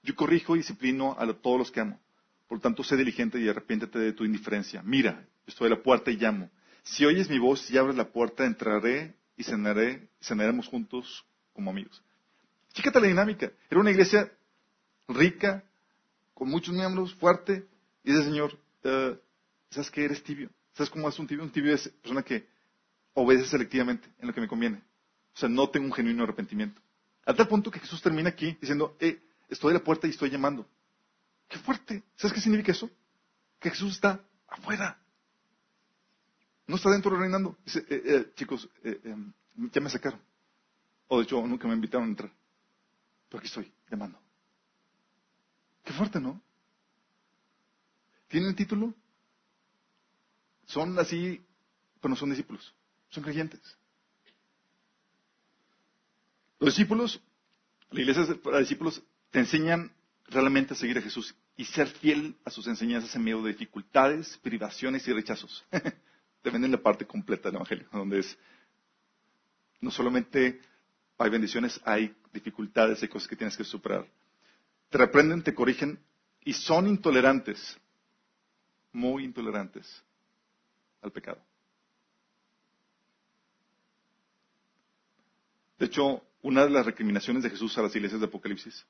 Yo 0.05 0.15
corrijo 0.15 0.55
y 0.55 0.61
disciplino 0.61 1.17
a 1.19 1.27
todos 1.33 1.59
los 1.59 1.73
que 1.73 1.81
amo. 1.81 1.99
Por 2.47 2.61
tanto, 2.61 2.85
sé 2.85 2.97
diligente 2.97 3.41
y 3.41 3.49
arrepiéntete 3.49 3.99
de 3.99 4.13
tu 4.13 4.25
indiferencia. 4.25 4.81
Mira, 4.85 5.25
estoy 5.51 5.67
a 5.67 5.71
la 5.71 5.83
puerta 5.83 6.11
y 6.11 6.17
llamo. 6.17 6.51
Si 6.83 7.05
oyes 7.05 7.29
mi 7.29 7.39
voz 7.39 7.71
y 7.71 7.79
abres 7.79 7.97
la 7.97 8.09
puerta, 8.09 8.45
entraré 8.45 9.15
y 9.37 9.45
cenaré, 9.45 10.09
cenaremos 10.21 10.67
juntos 10.67 11.25
como 11.53 11.71
amigos. 11.71 12.03
Fíjate 12.73 13.01
la 13.01 13.09
dinámica. 13.09 13.53
Era 13.69 13.81
una 13.81 13.91
iglesia 13.91 14.33
rica, 15.09 15.65
con 16.35 16.49
muchos 16.49 16.75
miembros, 16.75 17.15
fuerte, 17.15 17.67
y 18.05 18.13
dice, 18.13 18.25
Señor, 18.25 18.59
eh, 18.85 19.19
¿sabes 19.71 19.91
qué? 19.91 20.05
Eres 20.05 20.23
tibio. 20.23 20.51
¿Sabes 20.73 20.91
cómo 20.91 21.09
es 21.09 21.19
un 21.19 21.27
tibio? 21.27 21.45
Un 21.45 21.51
tibio 21.51 21.75
es 21.75 21.89
persona 21.89 22.23
que 22.23 22.47
obedece 23.15 23.51
selectivamente 23.51 24.09
en 24.19 24.29
lo 24.29 24.35
que 24.35 24.41
me 24.41 24.49
conviene. 24.49 24.79
O 25.35 25.39
sea, 25.39 25.49
no 25.49 25.69
tengo 25.69 25.87
un 25.87 25.93
genuino 25.93 26.25
arrepentimiento. 26.25 26.81
A 27.27 27.35
tal 27.35 27.49
punto 27.49 27.71
que 27.71 27.81
Jesús 27.81 28.01
termina 28.01 28.31
aquí 28.31 28.57
diciendo, 28.61 28.97
eh, 29.01 29.21
estoy 29.49 29.73
a 29.73 29.75
la 29.75 29.85
puerta 29.85 30.07
y 30.07 30.11
estoy 30.11 30.31
llamando. 30.31 30.67
¡Qué 31.49 31.59
fuerte! 31.59 32.03
¿Sabes 32.17 32.35
qué 32.35 32.41
significa 32.41 32.73
eso? 32.73 32.91
Que 33.59 33.71
Jesús 33.71 33.95
está 33.95 34.21
afuera. 34.49 34.99
No 36.71 36.77
está 36.77 36.89
dentro 36.89 37.19
reinando. 37.19 37.59
Dice, 37.65 37.85
eh, 37.91 38.03
eh, 38.05 38.33
chicos, 38.37 38.69
em, 38.85 39.33
ya 39.73 39.81
me 39.81 39.91
sacaron. 39.91 40.21
O 41.09 41.19
de 41.19 41.25
hecho, 41.25 41.45
nunca 41.45 41.67
me 41.67 41.75
invitaron 41.75 42.07
a 42.07 42.11
entrar. 42.11 42.33
Pero 43.29 43.41
aquí 43.41 43.49
estoy, 43.49 43.73
llamando. 43.91 44.21
Qué 45.83 45.93
fuerte, 45.93 46.21
¿no? 46.21 46.41
¿Tienen 48.29 48.55
título? 48.55 48.95
Son 50.67 50.97
así, 51.01 51.45
pero 52.01 52.11
no 52.11 52.17
son 52.17 52.31
discípulos. 52.31 52.73
Son 53.09 53.25
creyentes. 53.25 53.61
Los 56.61 56.77
discípulos, 56.77 57.21
la 57.91 58.01
iglesia 58.01 58.41
para 58.41 58.61
discípulos, 58.61 59.03
te 59.33 59.41
enseñan 59.41 59.91
realmente 60.27 60.75
a 60.75 60.77
seguir 60.77 60.99
a 60.99 61.03
Jesús 61.03 61.35
y 61.57 61.65
ser 61.65 61.89
fiel 61.89 62.37
a 62.45 62.51
sus 62.51 62.69
enseñanzas 62.69 63.13
en 63.17 63.25
medio 63.25 63.43
de 63.43 63.55
dificultades, 63.55 64.39
privaciones 64.39 65.09
y 65.09 65.13
rechazos. 65.13 65.65
te 66.43 66.51
venden 66.51 66.73
la 66.73 66.83
parte 66.83 67.07
completa 67.07 67.49
del 67.49 67.57
Evangelio, 67.57 67.89
donde 67.93 68.21
es 68.21 68.39
no 69.81 69.91
solamente 69.91 70.61
hay 71.19 71.31
bendiciones, 71.31 71.81
hay 71.85 72.15
dificultades, 72.33 73.03
hay 73.03 73.09
cosas 73.09 73.29
que 73.29 73.37
tienes 73.37 73.57
que 73.57 73.65
superar. 73.65 74.07
Te 74.89 74.99
reprenden, 74.99 75.43
te 75.43 75.55
corrigen 75.55 75.99
y 76.45 76.53
son 76.53 76.87
intolerantes, 76.87 77.79
muy 78.93 79.25
intolerantes 79.25 80.03
al 81.03 81.13
pecado. 81.13 81.41
De 85.79 85.87
hecho, 85.87 86.23
una 86.43 86.65
de 86.65 86.71
las 86.71 86.85
recriminaciones 86.85 87.43
de 87.43 87.51
Jesús 87.51 87.77
a 87.79 87.83
las 87.83 87.95
iglesias 87.97 88.21
de 88.21 88.27
Apocalipsis 88.27 88.87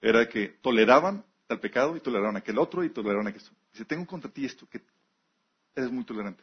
era 0.00 0.28
que 0.28 0.48
toleraban 0.60 1.24
tal 1.46 1.60
pecado 1.60 1.96
y 1.96 2.00
toleraban 2.00 2.36
aquel 2.36 2.58
otro 2.58 2.84
y 2.84 2.90
toleraban 2.90 3.28
aquello. 3.28 3.50
Dice, 3.72 3.84
tengo 3.84 4.06
contra 4.06 4.30
ti 4.30 4.44
esto, 4.44 4.68
que 4.68 4.82
eres 5.76 5.92
muy 5.92 6.04
tolerante. 6.04 6.42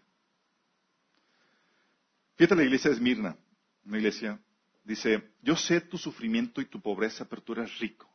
Fíjate 2.36 2.56
la 2.56 2.64
iglesia 2.64 2.90
de 2.90 2.96
Esmirna, 2.96 3.36
una 3.86 3.98
iglesia, 3.98 4.40
dice, 4.84 5.32
yo 5.42 5.56
sé 5.56 5.82
tu 5.82 5.98
sufrimiento 5.98 6.62
y 6.62 6.66
tu 6.66 6.80
pobreza, 6.82 7.28
pero 7.28 7.42
tú 7.42 7.54
eres 7.54 7.78
rico. 7.80 8.10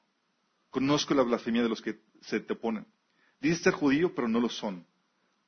Conozco 0.70 1.14
la 1.14 1.22
blasfemia 1.22 1.62
de 1.62 1.68
los 1.68 1.82
que 1.82 2.00
se 2.22 2.40
te 2.40 2.52
oponen. 2.52 2.86
Dices 3.40 3.62
ser 3.62 3.72
judío, 3.72 4.14
pero 4.14 4.28
no 4.28 4.40
lo 4.40 4.48
son, 4.48 4.84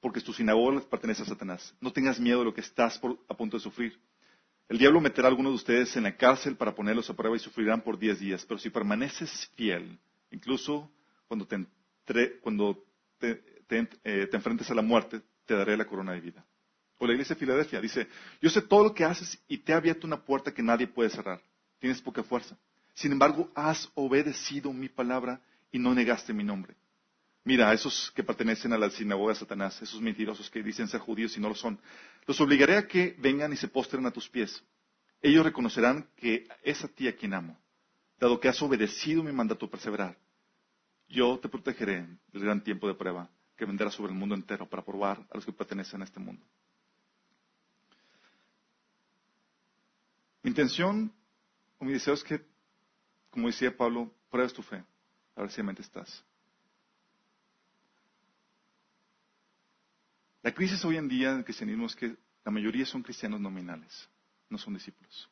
porque 0.00 0.20
tu 0.20 0.32
sinagoga 0.32 0.80
pertenece 0.88 1.22
a 1.22 1.26
Satanás. 1.26 1.74
No 1.80 1.92
tengas 1.92 2.20
miedo 2.20 2.40
de 2.40 2.44
lo 2.44 2.54
que 2.54 2.60
estás 2.60 3.00
a 3.28 3.36
punto 3.36 3.56
de 3.56 3.62
sufrir. 3.62 3.98
El 4.68 4.78
diablo 4.78 5.00
meterá 5.00 5.26
a 5.26 5.30
algunos 5.30 5.52
de 5.52 5.56
ustedes 5.56 5.96
en 5.96 6.04
la 6.04 6.16
cárcel 6.16 6.56
para 6.56 6.74
ponerlos 6.74 7.10
a 7.10 7.14
prueba 7.14 7.36
y 7.36 7.40
sufrirán 7.40 7.82
por 7.82 7.98
diez 7.98 8.20
días. 8.20 8.46
Pero 8.46 8.58
si 8.58 8.70
permaneces 8.70 9.50
fiel, 9.56 9.98
incluso 10.30 10.88
cuando 11.26 11.44
te, 11.44 11.66
eh, 14.04 14.26
te 14.30 14.36
enfrentes 14.36 14.70
a 14.70 14.74
la 14.74 14.82
muerte, 14.82 15.22
te 15.50 15.56
daré 15.56 15.76
la 15.76 15.84
corona 15.84 16.12
de 16.12 16.20
vida. 16.20 16.46
O 16.98 17.06
la 17.08 17.12
iglesia 17.12 17.34
de 17.34 17.40
Filadelfia 17.40 17.80
dice, 17.80 18.06
yo 18.40 18.48
sé 18.50 18.62
todo 18.62 18.84
lo 18.84 18.94
que 18.94 19.02
haces 19.02 19.36
y 19.48 19.58
te 19.58 19.72
he 19.72 19.74
abierto 19.74 20.06
una 20.06 20.24
puerta 20.24 20.54
que 20.54 20.62
nadie 20.62 20.86
puede 20.86 21.10
cerrar. 21.10 21.42
Tienes 21.80 22.00
poca 22.00 22.22
fuerza. 22.22 22.56
Sin 22.94 23.10
embargo, 23.10 23.50
has 23.56 23.90
obedecido 23.94 24.72
mi 24.72 24.88
palabra 24.88 25.40
y 25.72 25.80
no 25.80 25.92
negaste 25.92 26.32
mi 26.32 26.44
nombre. 26.44 26.76
Mira, 27.42 27.68
a 27.68 27.74
esos 27.74 28.12
que 28.12 28.22
pertenecen 28.22 28.72
a 28.72 28.78
la 28.78 28.90
sinagoga 28.90 29.32
de 29.32 29.40
Satanás, 29.40 29.82
esos 29.82 30.00
mentirosos 30.00 30.48
que 30.50 30.62
dicen 30.62 30.86
ser 30.86 31.00
judíos 31.00 31.36
y 31.36 31.40
no 31.40 31.48
lo 31.48 31.56
son, 31.56 31.80
los 32.28 32.40
obligaré 32.40 32.76
a 32.76 32.86
que 32.86 33.16
vengan 33.18 33.52
y 33.52 33.56
se 33.56 33.66
postren 33.66 34.06
a 34.06 34.12
tus 34.12 34.28
pies. 34.28 34.62
Ellos 35.20 35.44
reconocerán 35.44 36.08
que 36.14 36.46
es 36.62 36.84
a 36.84 36.88
ti 36.88 37.08
a 37.08 37.16
quien 37.16 37.34
amo, 37.34 37.58
dado 38.20 38.38
que 38.38 38.46
has 38.46 38.62
obedecido 38.62 39.24
mi 39.24 39.32
mandato 39.32 39.68
perseverar. 39.68 40.16
Yo 41.08 41.40
te 41.40 41.48
protegeré 41.48 42.06
del 42.32 42.42
gran 42.44 42.62
tiempo 42.62 42.86
de 42.86 42.94
prueba 42.94 43.28
que 43.60 43.66
vendrá 43.66 43.90
sobre 43.90 44.10
el 44.10 44.18
mundo 44.18 44.34
entero 44.34 44.66
para 44.66 44.82
probar 44.82 45.18
a 45.30 45.34
los 45.34 45.44
que 45.44 45.52
pertenecen 45.52 46.00
a 46.00 46.04
este 46.04 46.18
mundo. 46.18 46.42
Mi 50.42 50.48
intención 50.48 51.12
o 51.78 51.84
mi 51.84 51.92
deseo 51.92 52.14
es 52.14 52.24
que, 52.24 52.42
como 53.28 53.48
decía 53.48 53.76
Pablo, 53.76 54.10
pruebes 54.30 54.54
tu 54.54 54.62
fe, 54.62 54.82
a 55.36 55.42
ver 55.42 55.50
si 55.50 55.56
realmente 55.56 55.82
estás. 55.82 56.24
La 60.40 60.54
crisis 60.54 60.82
hoy 60.86 60.96
en 60.96 61.06
día 61.06 61.34
del 61.34 61.44
cristianismo 61.44 61.84
es 61.84 61.94
que 61.94 62.16
la 62.42 62.50
mayoría 62.50 62.86
son 62.86 63.02
cristianos 63.02 63.42
nominales, 63.42 64.08
no 64.48 64.56
son 64.56 64.72
discípulos. 64.72 65.28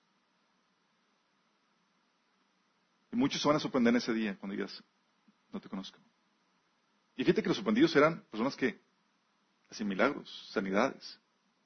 Y 3.11 3.16
muchos 3.16 3.41
se 3.41 3.49
van 3.49 3.57
a 3.57 3.61
sorprender 3.61 3.93
en 3.93 3.97
ese 3.97 4.12
día 4.12 4.37
cuando 4.37 4.55
digas, 4.55 4.85
no 5.51 5.59
te 5.59 5.70
conozco. 5.70 5.99
Y 7.19 7.25
fíjate 7.25 7.43
que 7.43 7.49
los 7.49 7.57
sorprendidos 7.57 7.95
eran 7.97 8.23
personas 8.31 8.55
que 8.55 8.81
hacen 9.69 9.89
milagros, 9.89 10.49
sanidades. 10.53 11.19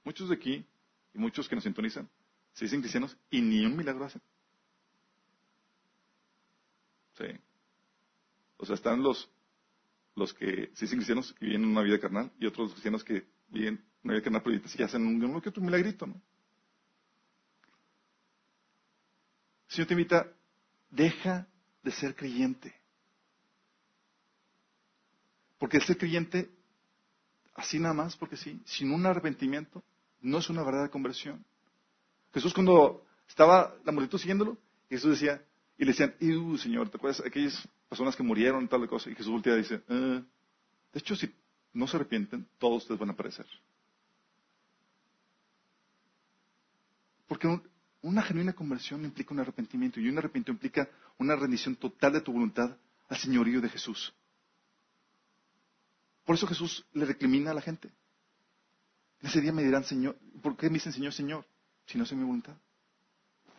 Muchos 0.03 0.30
de 0.30 0.34
aquí 0.34 0.66
y 1.12 1.18
muchos 1.18 1.46
que 1.46 1.55
nos 1.55 1.62
sintonizan 1.62 2.09
se 2.55 2.64
dicen 2.64 2.80
cristianos 2.80 3.14
y 3.30 3.42
ni 3.42 3.66
un 3.66 3.76
milagro 3.76 4.07
hacen. 4.07 4.22
Sí. 7.18 7.26
O 8.57 8.64
sea, 8.64 8.76
están 8.76 9.03
los, 9.03 9.30
los 10.16 10.32
que 10.32 10.70
se 10.72 10.86
dicen 10.86 10.96
cristianos 10.96 11.34
y 11.38 11.44
viven 11.44 11.66
una 11.66 11.82
vida 11.82 12.00
carnal 12.00 12.32
y 12.40 12.46
otros 12.46 12.70
cristianos 12.72 13.05
que 13.05 13.26
viven 13.48 13.84
una 14.03 14.14
vida 14.14 14.24
carnal 14.24 14.42
pero 14.42 14.66
sí 14.68 14.82
hacen 14.82 15.07
un, 15.07 15.38
que 15.42 15.50
otro 15.50 15.62
milagrito, 15.62 16.07
¿no? 16.07 16.18
Señor 19.68 19.86
te 19.86 19.92
invita, 19.92 20.32
deja 20.88 21.46
de 21.82 21.90
ser 21.90 22.16
creyente. 22.16 22.81
Porque 25.62 25.76
el 25.76 25.84
ser 25.84 25.96
creyente, 25.96 26.50
así 27.54 27.78
nada 27.78 27.94
más, 27.94 28.16
porque 28.16 28.36
sí, 28.36 28.60
sin 28.64 28.90
un 28.90 29.06
arrepentimiento, 29.06 29.84
no 30.20 30.38
es 30.38 30.50
una 30.50 30.64
verdadera 30.64 30.90
conversión. 30.90 31.44
Jesús 32.34 32.52
cuando 32.52 33.06
estaba 33.28 33.72
la 33.84 33.92
multitud 33.92 34.18
siguiéndolo, 34.18 34.58
Jesús 34.90 35.12
decía, 35.12 35.40
y 35.78 35.84
le 35.84 35.92
decían, 35.92 36.16
uh, 36.20 36.56
Señor, 36.56 36.90
¿te 36.90 36.96
acuerdas 36.96 37.24
aquellas 37.24 37.68
personas 37.88 38.16
que 38.16 38.24
murieron, 38.24 38.66
tal 38.66 38.80
de 38.80 38.88
cosa? 38.88 39.08
Y 39.08 39.14
Jesús 39.14 39.30
voltea 39.30 39.54
y 39.54 39.58
dice, 39.58 39.80
eh, 39.88 40.24
de 40.94 40.98
hecho, 40.98 41.14
si 41.14 41.32
no 41.74 41.86
se 41.86 41.96
arrepienten, 41.96 42.44
todos 42.58 42.82
ustedes 42.82 42.98
van 42.98 43.10
a 43.10 43.16
perecer. 43.16 43.46
Porque 47.28 47.46
una 48.00 48.22
genuina 48.22 48.52
conversión 48.52 49.04
implica 49.04 49.32
un 49.32 49.38
arrepentimiento 49.38 50.00
y 50.00 50.08
un 50.08 50.18
arrepentimiento 50.18 50.50
implica 50.50 50.90
una 51.18 51.36
rendición 51.36 51.76
total 51.76 52.14
de 52.14 52.20
tu 52.20 52.32
voluntad 52.32 52.76
al 53.08 53.16
señorío 53.16 53.60
de 53.60 53.68
Jesús. 53.68 54.12
Por 56.24 56.36
eso 56.36 56.46
Jesús 56.46 56.84
le 56.92 57.04
recrimina 57.04 57.50
a 57.50 57.54
la 57.54 57.60
gente. 57.60 57.88
En 59.20 59.28
ese 59.28 59.40
día 59.40 59.52
me 59.52 59.62
dirán, 59.62 59.84
Señor, 59.84 60.16
¿por 60.42 60.56
qué 60.56 60.68
me 60.68 60.74
dicen 60.74 60.92
Señor, 60.92 61.12
Señor? 61.12 61.44
si 61.86 61.98
no 61.98 62.04
es 62.04 62.12
mi 62.12 62.24
voluntad. 62.24 62.54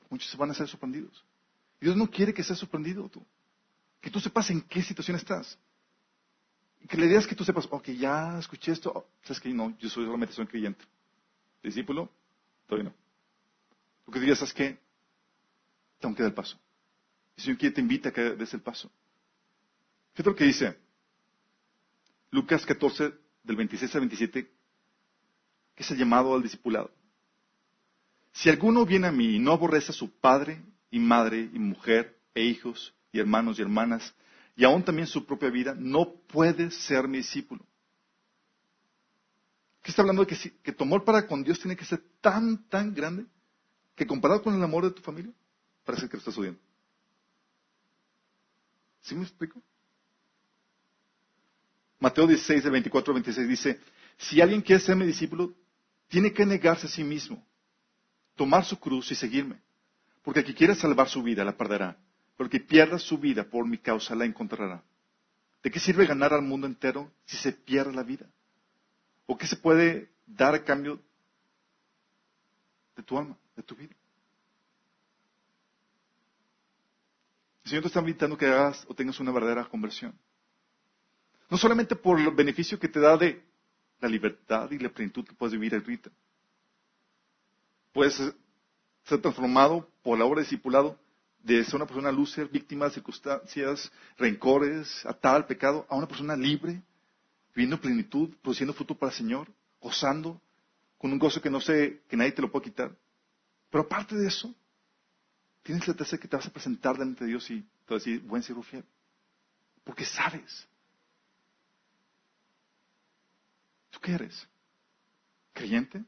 Muchos 0.10 0.30
se 0.30 0.38
van 0.38 0.52
a 0.52 0.54
ser 0.54 0.68
sorprendidos. 0.68 1.24
Dios 1.80 1.96
no 1.96 2.10
quiere 2.10 2.34
que 2.34 2.44
seas 2.44 2.60
sorprendido 2.60 3.08
tú. 3.10 3.24
Que 4.02 4.10
tú 4.10 4.20
sepas 4.20 4.50
en 4.50 4.62
qué 4.62 4.82
situación 4.82 5.18
estás. 5.18 5.58
Que 6.88 6.98
le 6.98 7.08
digas 7.08 7.26
que 7.26 7.36
tú 7.36 7.44
sepas, 7.44 7.68
ok, 7.70 7.90
ya 7.92 8.40
escuché 8.40 8.72
esto. 8.72 8.92
Oh, 8.94 9.06
¿Sabes 9.24 9.40
que 9.40 9.50
No, 9.54 9.78
yo 9.78 9.90
soy 9.90 10.06
solamente 10.06 10.34
soy 10.34 10.44
un 10.44 10.50
creyente. 10.50 10.84
Discípulo, 11.62 12.10
todavía 12.68 12.90
no. 12.90 12.96
Lo 14.06 14.14
que 14.14 14.20
digas, 14.20 14.40
¿sabes 14.40 14.54
qué? 14.54 14.78
Tengo 16.00 16.16
que 16.16 16.24
dar 16.24 16.32
el 16.32 16.36
paso. 16.36 16.58
El 17.38 17.44
Señor 17.44 17.58
quiere 17.58 17.76
te 17.76 17.82
invita 17.82 18.10
a 18.10 18.12
que 18.12 18.22
des 18.22 18.54
el 18.54 18.62
paso. 18.62 18.92
Fíjate 20.14 20.30
lo 20.30 20.36
que 20.36 20.44
dice 20.44 20.78
Lucas 22.34 22.66
14, 22.66 23.14
del 23.44 23.56
26 23.56 23.94
al 23.94 24.02
27, 24.02 24.52
que 25.76 25.84
es 25.84 25.92
el 25.92 26.00
llamado 26.00 26.34
al 26.34 26.42
discipulado. 26.42 26.90
Si 28.32 28.50
alguno 28.50 28.88
viene 28.88 29.06
a 29.06 29.12
mí 29.12 29.36
y 29.36 29.40
no 29.40 29.52
aborrece 29.52 29.92
a 29.92 29.96
su 29.96 30.10
padre 30.10 30.60
y 30.90 30.98
madre 30.98 31.48
y 31.54 31.60
mujer 31.60 32.20
e 32.34 32.44
hijos 32.44 32.92
y 33.12 33.20
hermanos 33.20 33.60
y 33.60 33.62
hermanas, 33.62 34.16
y 34.56 34.66
aún 34.66 34.84
también 34.84 35.08
su 35.08 35.28
propia 35.28 35.52
vida, 35.52 35.76
no 35.78 36.16
puede 36.28 36.72
ser 36.72 37.08
mi 37.08 37.20
discípulo. 37.20 37.64
¿Qué 39.84 39.92
está 39.92 40.02
hablando 40.02 40.26
de 40.26 40.36
que, 40.36 40.58
que 40.64 40.72
tu 40.72 40.86
amor 40.86 41.04
para 41.04 41.28
con 41.28 41.44
Dios 41.44 41.60
tiene 41.60 41.76
que 41.76 41.86
ser 41.86 42.02
tan, 42.20 42.68
tan 42.68 42.96
grande 42.96 43.28
que 43.96 44.08
comparado 44.08 44.42
con 44.42 44.56
el 44.56 44.64
amor 44.64 44.86
de 44.86 44.92
tu 44.92 45.04
familia, 45.04 45.32
parece 45.86 46.10
que 46.10 46.14
lo 46.14 46.20
estás 46.20 46.36
odiando. 46.36 46.60
¿Sí 49.02 49.14
me 49.14 49.22
explico? 49.22 49.62
Mateo 52.04 52.28
16, 52.28 52.66
de 52.66 52.70
24 52.70 53.12
al 53.12 53.16
26 53.22 53.48
dice, 53.48 53.80
si 54.18 54.42
alguien 54.42 54.62
quiere 54.62 54.82
ser 54.82 54.98
mi 54.98 55.06
discípulo, 55.06 55.54
tiene 56.10 56.34
que 56.34 56.46
negarse 56.46 56.88
a 56.88 56.90
sí 56.90 57.02
mismo 57.02 57.42
tomar 58.36 58.66
su 58.66 58.78
cruz 58.78 59.10
y 59.14 59.16
seguirme. 59.16 59.62
Porque 60.22 60.42
el 60.42 60.46
que 60.46 60.54
quiere 60.54 60.76
salvar 60.76 61.08
su 61.08 61.24
vida 61.24 61.46
la 61.46 61.56
perderá, 61.56 61.98
pero 62.36 62.48
el 62.48 62.52
que 62.52 62.60
pierda 62.60 63.00
su 63.00 63.18
vida 63.20 63.46
por 63.46 63.66
mi 63.66 63.78
causa 63.78 64.16
la 64.16 64.26
encontrará. 64.26 64.84
¿De 65.64 65.72
qué 65.72 65.80
sirve 65.80 66.06
ganar 66.06 66.34
al 66.34 66.42
mundo 66.42 66.68
entero 66.68 67.10
si 67.24 67.38
se 67.38 67.54
pierde 67.54 67.94
la 67.94 68.04
vida? 68.04 68.26
¿O 69.26 69.38
qué 69.38 69.48
se 69.48 69.56
puede 69.56 70.12
dar 70.28 70.56
a 70.56 70.64
cambio 70.66 71.00
de 72.98 73.04
tu 73.04 73.18
alma, 73.18 73.38
de 73.56 73.64
tu 73.64 73.78
vida? 73.78 73.96
El 77.64 77.70
Señor 77.70 77.84
te 77.84 77.88
está 77.88 78.02
invitando 78.02 78.38
que 78.38 78.48
hagas 78.48 78.86
o 78.90 78.94
tengas 78.94 79.22
una 79.22 79.32
verdadera 79.32 79.64
conversión. 79.70 80.14
No 81.54 81.60
solamente 81.60 81.96
por 81.96 82.20
el 82.20 82.32
beneficio 82.32 82.80
que 82.80 82.88
te 82.88 83.00
da 83.00 83.16
de 83.16 83.40
la 84.02 84.10
libertad 84.10 84.72
y 84.72 84.80
la 84.80 84.90
plenitud 84.90 85.24
que 85.24 85.36
puedes 85.36 85.54
vivir 85.54 85.76
ahorita, 85.76 86.10
puedes 87.92 88.16
ser 89.04 89.22
transformado 89.22 89.88
por 90.02 90.18
la 90.18 90.26
obra 90.26 90.38
de 90.38 90.46
discipulado 90.46 90.98
de 91.44 91.64
ser 91.64 91.76
una 91.76 91.86
persona 91.86 92.12
lúcer, 92.12 92.48
víctima 92.48 92.86
de 92.86 92.96
circunstancias, 92.96 93.92
rencores, 94.18 95.06
atada 95.06 95.36
al 95.36 95.46
pecado, 95.46 95.86
a 95.90 95.96
una 95.96 96.08
persona 96.08 96.36
libre, 96.36 96.82
viviendo 97.54 97.80
plenitud, 97.80 98.36
produciendo 98.42 98.74
fruto 98.74 98.96
para 98.96 99.12
el 99.12 99.18
Señor, 99.20 99.48
gozando, 99.80 100.42
con 100.98 101.12
un 101.12 101.20
gozo 101.20 101.40
que 101.40 101.52
no 101.52 101.62
sé, 101.62 102.02
que 102.10 102.18
nadie 102.18 102.32
te 102.32 102.42
lo 102.42 102.52
puede 102.52 102.66
quitar. 102.66 102.96
Pero 103.70 103.84
aparte 103.84 104.16
de 104.16 104.28
eso, 104.28 104.52
tienes 105.62 105.88
la 105.88 105.94
certeza 105.94 106.18
que 106.18 106.28
te 106.28 106.36
vas 106.36 106.48
a 106.48 106.52
presentar 106.52 106.98
delante 106.98 107.26
de 107.26 107.30
Dios 107.30 107.48
y 107.52 107.62
te 107.86 107.94
vas 107.94 108.02
a 108.02 108.10
decir, 108.10 108.22
buen 108.22 108.42
siervo 108.42 108.64
fiel. 108.64 108.84
Porque 109.84 110.04
sabes. 110.04 110.68
¿Tú 113.94 114.00
qué 114.02 114.14
eres? 114.14 114.50
¿Creyente? 115.54 116.04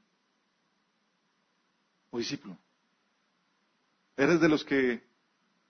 discípulo? 2.18 2.58
¿Eres 4.16 4.40
de 4.40 4.48
los 4.48 4.64
que 4.64 5.04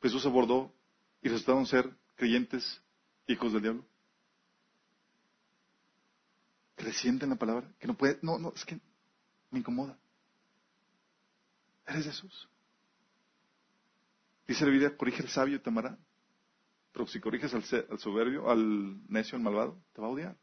Jesús 0.01 0.25
abordó 0.27 0.71
y 1.23 1.27
resultaron 1.27 1.65
ser 1.65 1.91
creyentes 2.15 2.81
hijos 3.25 3.51
del 3.51 3.63
diablo? 3.63 3.85
Creciente 6.75 7.25
en 7.25 7.31
la 7.31 7.35
palabra, 7.35 7.67
que 7.79 7.87
no 7.87 7.97
puede, 7.97 8.19
no, 8.21 8.37
no, 8.37 8.53
es 8.55 8.63
que 8.63 8.79
me 9.49 9.59
incomoda. 9.59 9.97
¿Eres 11.87 12.05
de 12.05 12.11
esos? 12.11 12.47
Dice 14.47 14.65
la 14.65 14.71
Biblia, 14.71 14.95
corrige 14.95 15.23
al 15.23 15.29
sabio 15.29 15.55
y 15.55 15.59
te 15.59 15.69
amará. 15.69 15.97
Pero 16.91 17.07
si 17.07 17.19
corriges 17.19 17.53
al, 17.55 17.63
al 17.89 17.99
soberbio, 17.99 18.49
al 18.49 19.01
necio, 19.09 19.35
al 19.35 19.43
malvado, 19.43 19.81
te 19.93 20.01
va 20.01 20.07
a 20.07 20.11
odiar. 20.11 20.37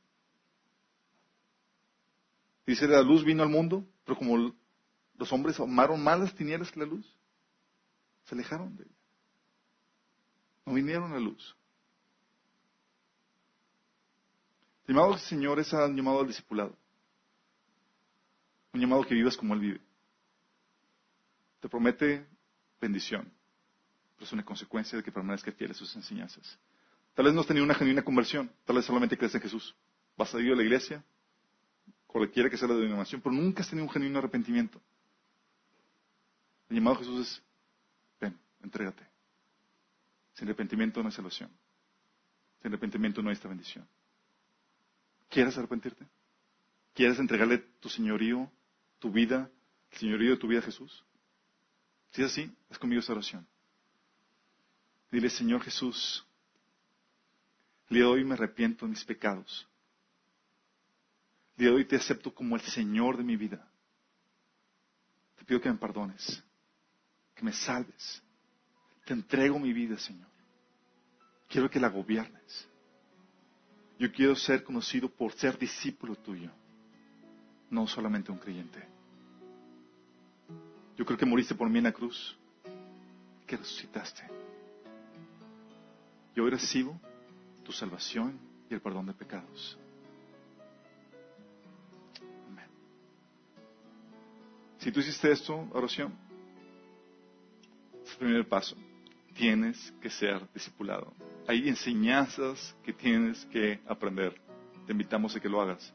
Dice, 2.67 2.87
la 2.87 3.03
luz 3.03 3.25
vino 3.25 3.43
al 3.43 3.49
mundo, 3.49 3.85
pero 4.05 4.17
como 4.17 4.55
los 5.17 5.33
hombres 5.33 5.59
amaron 5.59 6.03
más 6.03 6.21
las 6.21 6.35
tinieblas 6.35 6.71
que 6.71 6.81
la 6.81 6.87
luz, 6.87 7.07
se 8.25 8.35
alejaron 8.35 8.77
de 8.77 8.85
ella. 8.85 8.93
No 10.67 10.75
vinieron 10.75 11.11
a 11.11 11.15
la 11.15 11.21
luz. 11.21 11.57
Llamado 14.87 15.17
Señor 15.19 15.59
es 15.59 15.73
un 15.73 15.97
llamado 15.97 16.21
al 16.21 16.27
discipulado. 16.27 16.77
Un 18.73 18.81
llamado 18.81 19.05
que 19.05 19.15
vivas 19.15 19.37
como 19.37 19.55
Él 19.55 19.61
vive. 19.61 19.81
Te 21.61 21.69
promete 21.69 22.27
bendición, 22.81 23.31
pero 24.15 24.27
es 24.27 24.33
una 24.33 24.45
consecuencia 24.45 24.99
de 24.99 25.05
que 25.05 25.13
permanezca 25.13 25.53
fiel 25.53 25.71
a 25.71 25.75
sus 25.75 25.95
enseñanzas. 25.95 26.59
Tal 27.15 27.25
vez 27.27 27.35
no 27.35 27.41
has 27.41 27.47
tenido 27.47 27.65
una 27.65 27.75
genuina 27.75 28.03
conversión, 28.03 28.51
tal 28.65 28.77
vez 28.77 28.85
solamente 28.85 29.17
crees 29.17 29.35
en 29.35 29.43
Jesús. 29.43 29.75
Vas 30.17 30.35
a 30.35 30.41
ir 30.41 30.53
a 30.53 30.57
la 30.57 30.63
iglesia, 30.63 31.05
cualquiera 32.13 32.51
que 32.51 32.57
sea 32.57 32.69
la 32.69 32.75
denominación, 32.75 33.21
pero 33.21 33.35
nunca 33.35 33.63
has 33.63 33.69
tenido 33.69 33.87
un 33.87 33.93
genuino 33.93 34.19
arrepentimiento. 34.19 34.81
El 36.69 36.77
llamado 36.77 36.99
de 36.99 37.05
Jesús 37.05 37.27
es, 37.27 37.43
ven, 38.21 38.39
entrégate. 38.63 39.07
Sin 40.35 40.47
arrepentimiento 40.49 41.03
no 41.03 41.09
hay 41.09 41.15
salvación. 41.15 41.51
Sin 42.61 42.71
arrepentimiento 42.71 43.23
no 43.23 43.31
hay 43.31 43.35
esta 43.35 43.49
bendición. 43.49 43.89
¿Quieres 45.29 45.57
arrepentirte? 45.57 46.07
¿Quieres 46.95 47.19
entregarle 47.19 47.59
tu 47.81 47.89
señorío, 47.89 48.51
tu 48.99 49.11
vida, 49.11 49.51
el 49.91 49.99
señorío 49.99 50.33
de 50.33 50.37
tu 50.37 50.47
vida 50.47 50.61
a 50.61 50.63
Jesús? 50.63 51.05
Si 52.11 52.23
es 52.23 52.31
así, 52.31 52.55
haz 52.71 52.79
conmigo 52.79 53.01
esta 53.01 53.13
oración. 53.13 53.47
Dile, 55.11 55.31
Señor 55.31 55.63
Jesús, 55.63 56.27
de 57.89 58.05
hoy 58.05 58.25
me 58.25 58.35
arrepiento 58.35 58.85
de 58.85 58.91
mis 58.91 59.05
pecados. 59.05 59.67
De 61.63 61.71
hoy 61.71 61.85
te 61.85 61.95
acepto 61.95 62.35
como 62.35 62.57
el 62.57 62.63
Señor 62.63 63.17
de 63.17 63.23
mi 63.23 63.37
vida. 63.37 63.65
Te 65.37 65.45
pido 65.45 65.61
que 65.61 65.71
me 65.71 65.79
perdones, 65.79 66.43
que 67.37 67.45
me 67.45 67.53
salves. 67.53 68.21
Te 69.05 69.13
entrego 69.13 69.61
mi 69.61 69.73
vida, 69.73 69.97
Señor. 69.97 70.27
Quiero 71.49 71.71
que 71.71 71.79
la 71.79 71.87
gobiernes. 71.87 72.69
Yo 73.97 74.11
quiero 74.11 74.35
ser 74.35 74.65
conocido 74.65 75.09
por 75.09 75.35
ser 75.35 75.57
discípulo 75.57 76.17
tuyo, 76.17 76.51
no 77.71 77.87
solamente 77.87 78.33
un 78.33 78.39
creyente. 78.39 78.85
Yo 80.97 81.05
creo 81.05 81.17
que 81.17 81.27
moriste 81.27 81.55
por 81.55 81.71
mí 81.71 81.79
en 81.79 81.85
la 81.85 81.93
cruz, 81.93 82.37
que 83.47 83.57
resucitaste. 83.57 84.25
Yo 86.35 86.43
hoy 86.43 86.51
recibo 86.51 87.01
tu 87.63 87.71
salvación 87.71 88.37
y 88.69 88.75
el 88.75 88.81
perdón 88.81 89.07
de 89.07 89.13
pecados. 89.13 89.79
Si 94.83 94.91
tú 94.91 94.99
hiciste 94.99 95.31
esto, 95.31 95.69
oración, 95.73 96.13
es 98.05 98.11
el 98.11 98.19
primer 98.19 98.49
paso. 98.49 98.77
Tienes 99.33 99.95
que 100.03 100.11
ser 100.11 100.43
discipulado. 100.53 101.15
Hay 101.47 101.69
enseñanzas 101.69 102.75
que 102.83 102.93
tienes 102.93 103.45
que 103.47 103.81
aprender. 103.87 104.35
Te 104.85 104.91
invitamos 104.91 105.37
a 105.37 105.41
que 105.41 105.49
lo 105.49 105.61
hagas. 105.61 105.95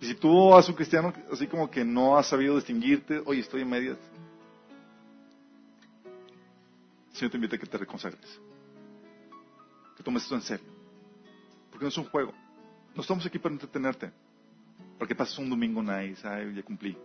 Y 0.00 0.06
si 0.06 0.14
tú 0.14 0.54
has 0.54 0.68
un 0.68 0.76
cristiano 0.76 1.12
así 1.32 1.48
como 1.48 1.68
que 1.68 1.84
no 1.84 2.16
has 2.16 2.28
sabido 2.28 2.54
distinguirte, 2.54 3.20
oye, 3.26 3.40
estoy 3.40 3.62
en 3.62 3.68
medias, 3.68 3.98
el 7.10 7.16
Señor 7.16 7.30
te 7.32 7.36
invita 7.36 7.56
a 7.56 7.58
que 7.58 7.66
te 7.66 7.78
reconsagres. 7.78 8.40
Que 9.96 10.04
tomes 10.04 10.22
esto 10.22 10.36
en 10.36 10.42
serio. 10.42 10.66
Porque 11.70 11.84
no 11.84 11.88
es 11.88 11.98
un 11.98 12.04
juego. 12.04 12.32
No 12.94 13.02
estamos 13.02 13.26
aquí 13.26 13.40
para 13.40 13.54
entretenerte. 13.54 14.12
Para 14.96 15.08
que 15.08 15.16
pases 15.16 15.36
un 15.38 15.50
domingo 15.50 15.82
nice, 15.82 16.26
ay, 16.28 16.54
ya 16.54 16.62
cumplí. 16.62 16.96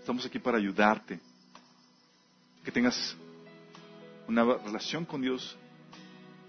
Estamos 0.00 0.26
aquí 0.26 0.38
para 0.38 0.58
ayudarte. 0.58 1.20
Que 2.64 2.72
tengas 2.72 3.16
una 4.26 4.44
relación 4.44 5.04
con 5.04 5.22
Dios 5.22 5.56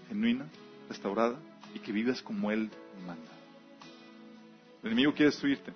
genuina, 0.08 0.46
restaurada 0.88 1.38
y 1.74 1.78
que 1.78 1.92
vivas 1.92 2.20
como 2.20 2.50
Él 2.50 2.70
manda. 3.06 3.32
El 4.82 4.88
enemigo 4.88 5.12
quiere 5.12 5.30
destruirte. 5.30 5.72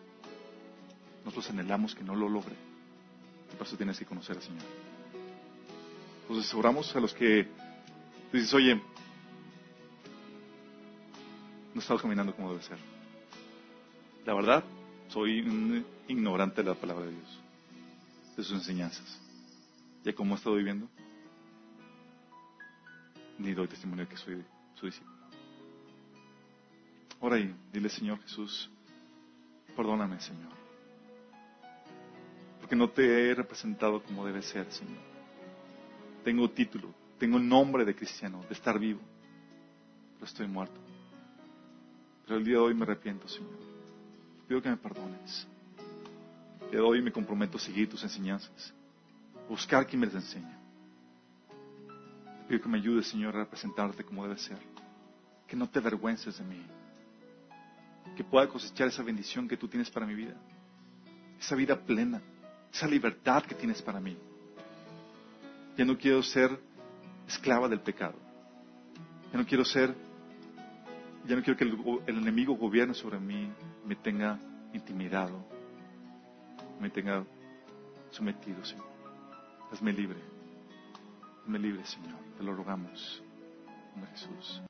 Nosotros 1.24 1.49
anhelamos 1.51 1.95
que 1.95 2.03
no 2.03 2.14
lo 2.14 2.29
logre. 2.29 2.55
Y 3.53 3.57
por 3.57 3.66
eso 3.66 3.77
tienes 3.77 3.99
que 3.99 4.05
conocer 4.05 4.37
al 4.37 4.43
Señor. 4.43 4.64
Entonces 6.22 6.53
oramos 6.55 6.95
a 6.97 7.01
los 7.01 7.14
que 7.14 7.47
dices, 8.33 8.53
oye, 8.53 8.81
no 11.72 11.81
estado 11.81 12.01
caminando 12.01 12.35
como 12.35 12.51
debe 12.51 12.62
ser. 12.62 12.79
La 14.24 14.35
verdad, 14.35 14.64
soy 15.09 15.41
un 15.41 15.87
ignorante 16.09 16.62
de 16.62 16.68
la 16.70 16.74
palabra 16.74 17.07
de 17.07 17.12
Dios, 17.12 17.41
de 18.37 18.43
sus 18.43 18.53
enseñanzas. 18.53 19.20
¿Ya 20.05 20.14
cómo 20.14 20.34
he 20.34 20.37
estado 20.37 20.57
viviendo? 20.57 20.89
Ni 23.39 23.53
doy 23.53 23.68
testimonio 23.68 24.05
de 24.05 24.11
que 24.11 24.16
soy 24.16 24.45
su 24.74 24.87
discípulo. 24.87 25.16
Ora 27.20 27.39
y 27.39 27.55
dile, 27.72 27.89
Señor 27.89 28.20
Jesús, 28.22 28.70
Perdóname, 29.76 30.18
Señor. 30.20 30.53
Porque 32.59 32.74
no 32.74 32.89
te 32.89 33.30
he 33.30 33.34
representado 33.34 34.03
como 34.03 34.24
debe 34.24 34.41
ser, 34.41 34.72
Señor. 34.72 35.03
Tengo 36.24 36.51
título, 36.51 36.95
tengo 37.18 37.37
el 37.37 37.47
nombre 37.47 37.84
de 37.84 37.95
cristiano, 37.95 38.43
de 38.49 38.55
estar 38.55 38.78
vivo, 38.78 39.01
pero 40.14 40.24
estoy 40.24 40.49
muerto. 40.49 40.80
Pero 42.24 42.39
el 42.39 42.45
día 42.45 42.55
de 42.55 42.61
hoy 42.61 42.74
me 42.74 42.84
arrepiento, 42.84 43.28
Señor. 43.28 43.53
Pido 44.49 44.62
que 44.62 44.70
me 44.70 44.76
perdones. 44.78 45.47
El 46.67 46.73
día 46.73 46.81
de 46.81 46.87
hoy 46.87 47.03
me 47.03 47.12
comprometo 47.12 47.57
a 47.57 47.61
seguir 47.61 47.89
tus 47.89 48.03
enseñanzas, 48.03 48.75
buscar 49.49 49.87
quien 49.87 50.01
me 50.01 50.07
las 50.07 50.17
enseñe. 50.17 50.57
Pido 52.49 52.61
que 52.61 52.69
me 52.69 52.79
ayudes, 52.79 53.09
Señor, 53.09 53.35
a 53.35 53.41
representarte 53.41 54.05
como 54.05 54.23
debe 54.23 54.39
ser. 54.39 54.59
Que 55.47 55.57
no 55.57 55.69
te 55.69 55.79
avergüences 55.79 56.39
de 56.39 56.45
mí 56.45 56.64
que 58.17 58.25
pueda 58.25 58.49
cosechar 58.49 58.89
esa 58.89 59.03
bendición 59.03 59.47
que 59.47 59.57
tú 59.57 59.69
tienes 59.69 59.91
para 59.91 60.07
mi 60.07 60.14
vida, 60.14 60.35
esa 61.39 61.55
vida 61.55 61.79
plena, 61.79 62.21
esa 62.73 62.87
libertad 62.87 63.45
que 63.45 63.55
tienes 63.55 63.83
para 63.83 64.01
mí. 64.01 64.17
Ya 65.77 65.85
no 65.85 65.99
quiero 65.99 66.23
ser 66.23 66.59
esclava 67.29 67.69
del 67.69 67.81
pecado. 67.81 68.14
Ya 69.33 69.39
no 69.39 69.47
quiero 69.47 69.64
ser, 69.64 69.95
ya 71.27 71.37
no 71.37 71.43
quiero 71.43 71.59
que 71.59 71.64
el, 71.64 72.17
enemigo 72.19 72.55
gobierne 72.55 72.95
sobre 72.95 73.21
mí, 73.21 73.51
me 73.85 73.97
tenga 73.97 74.39
intimidado, 74.73 75.45
me 76.81 76.91
tenga 76.91 77.24
sometido, 78.11 78.64
Señor. 78.64 78.87
Hazme 79.72 79.93
libre, 79.93 80.20
hazme 81.43 81.59
libre, 81.59 81.85
Señor. 81.85 82.18
Te 82.37 82.45
lo 82.45 82.55
rogamos. 82.55 83.22
Jesús. 84.12 84.62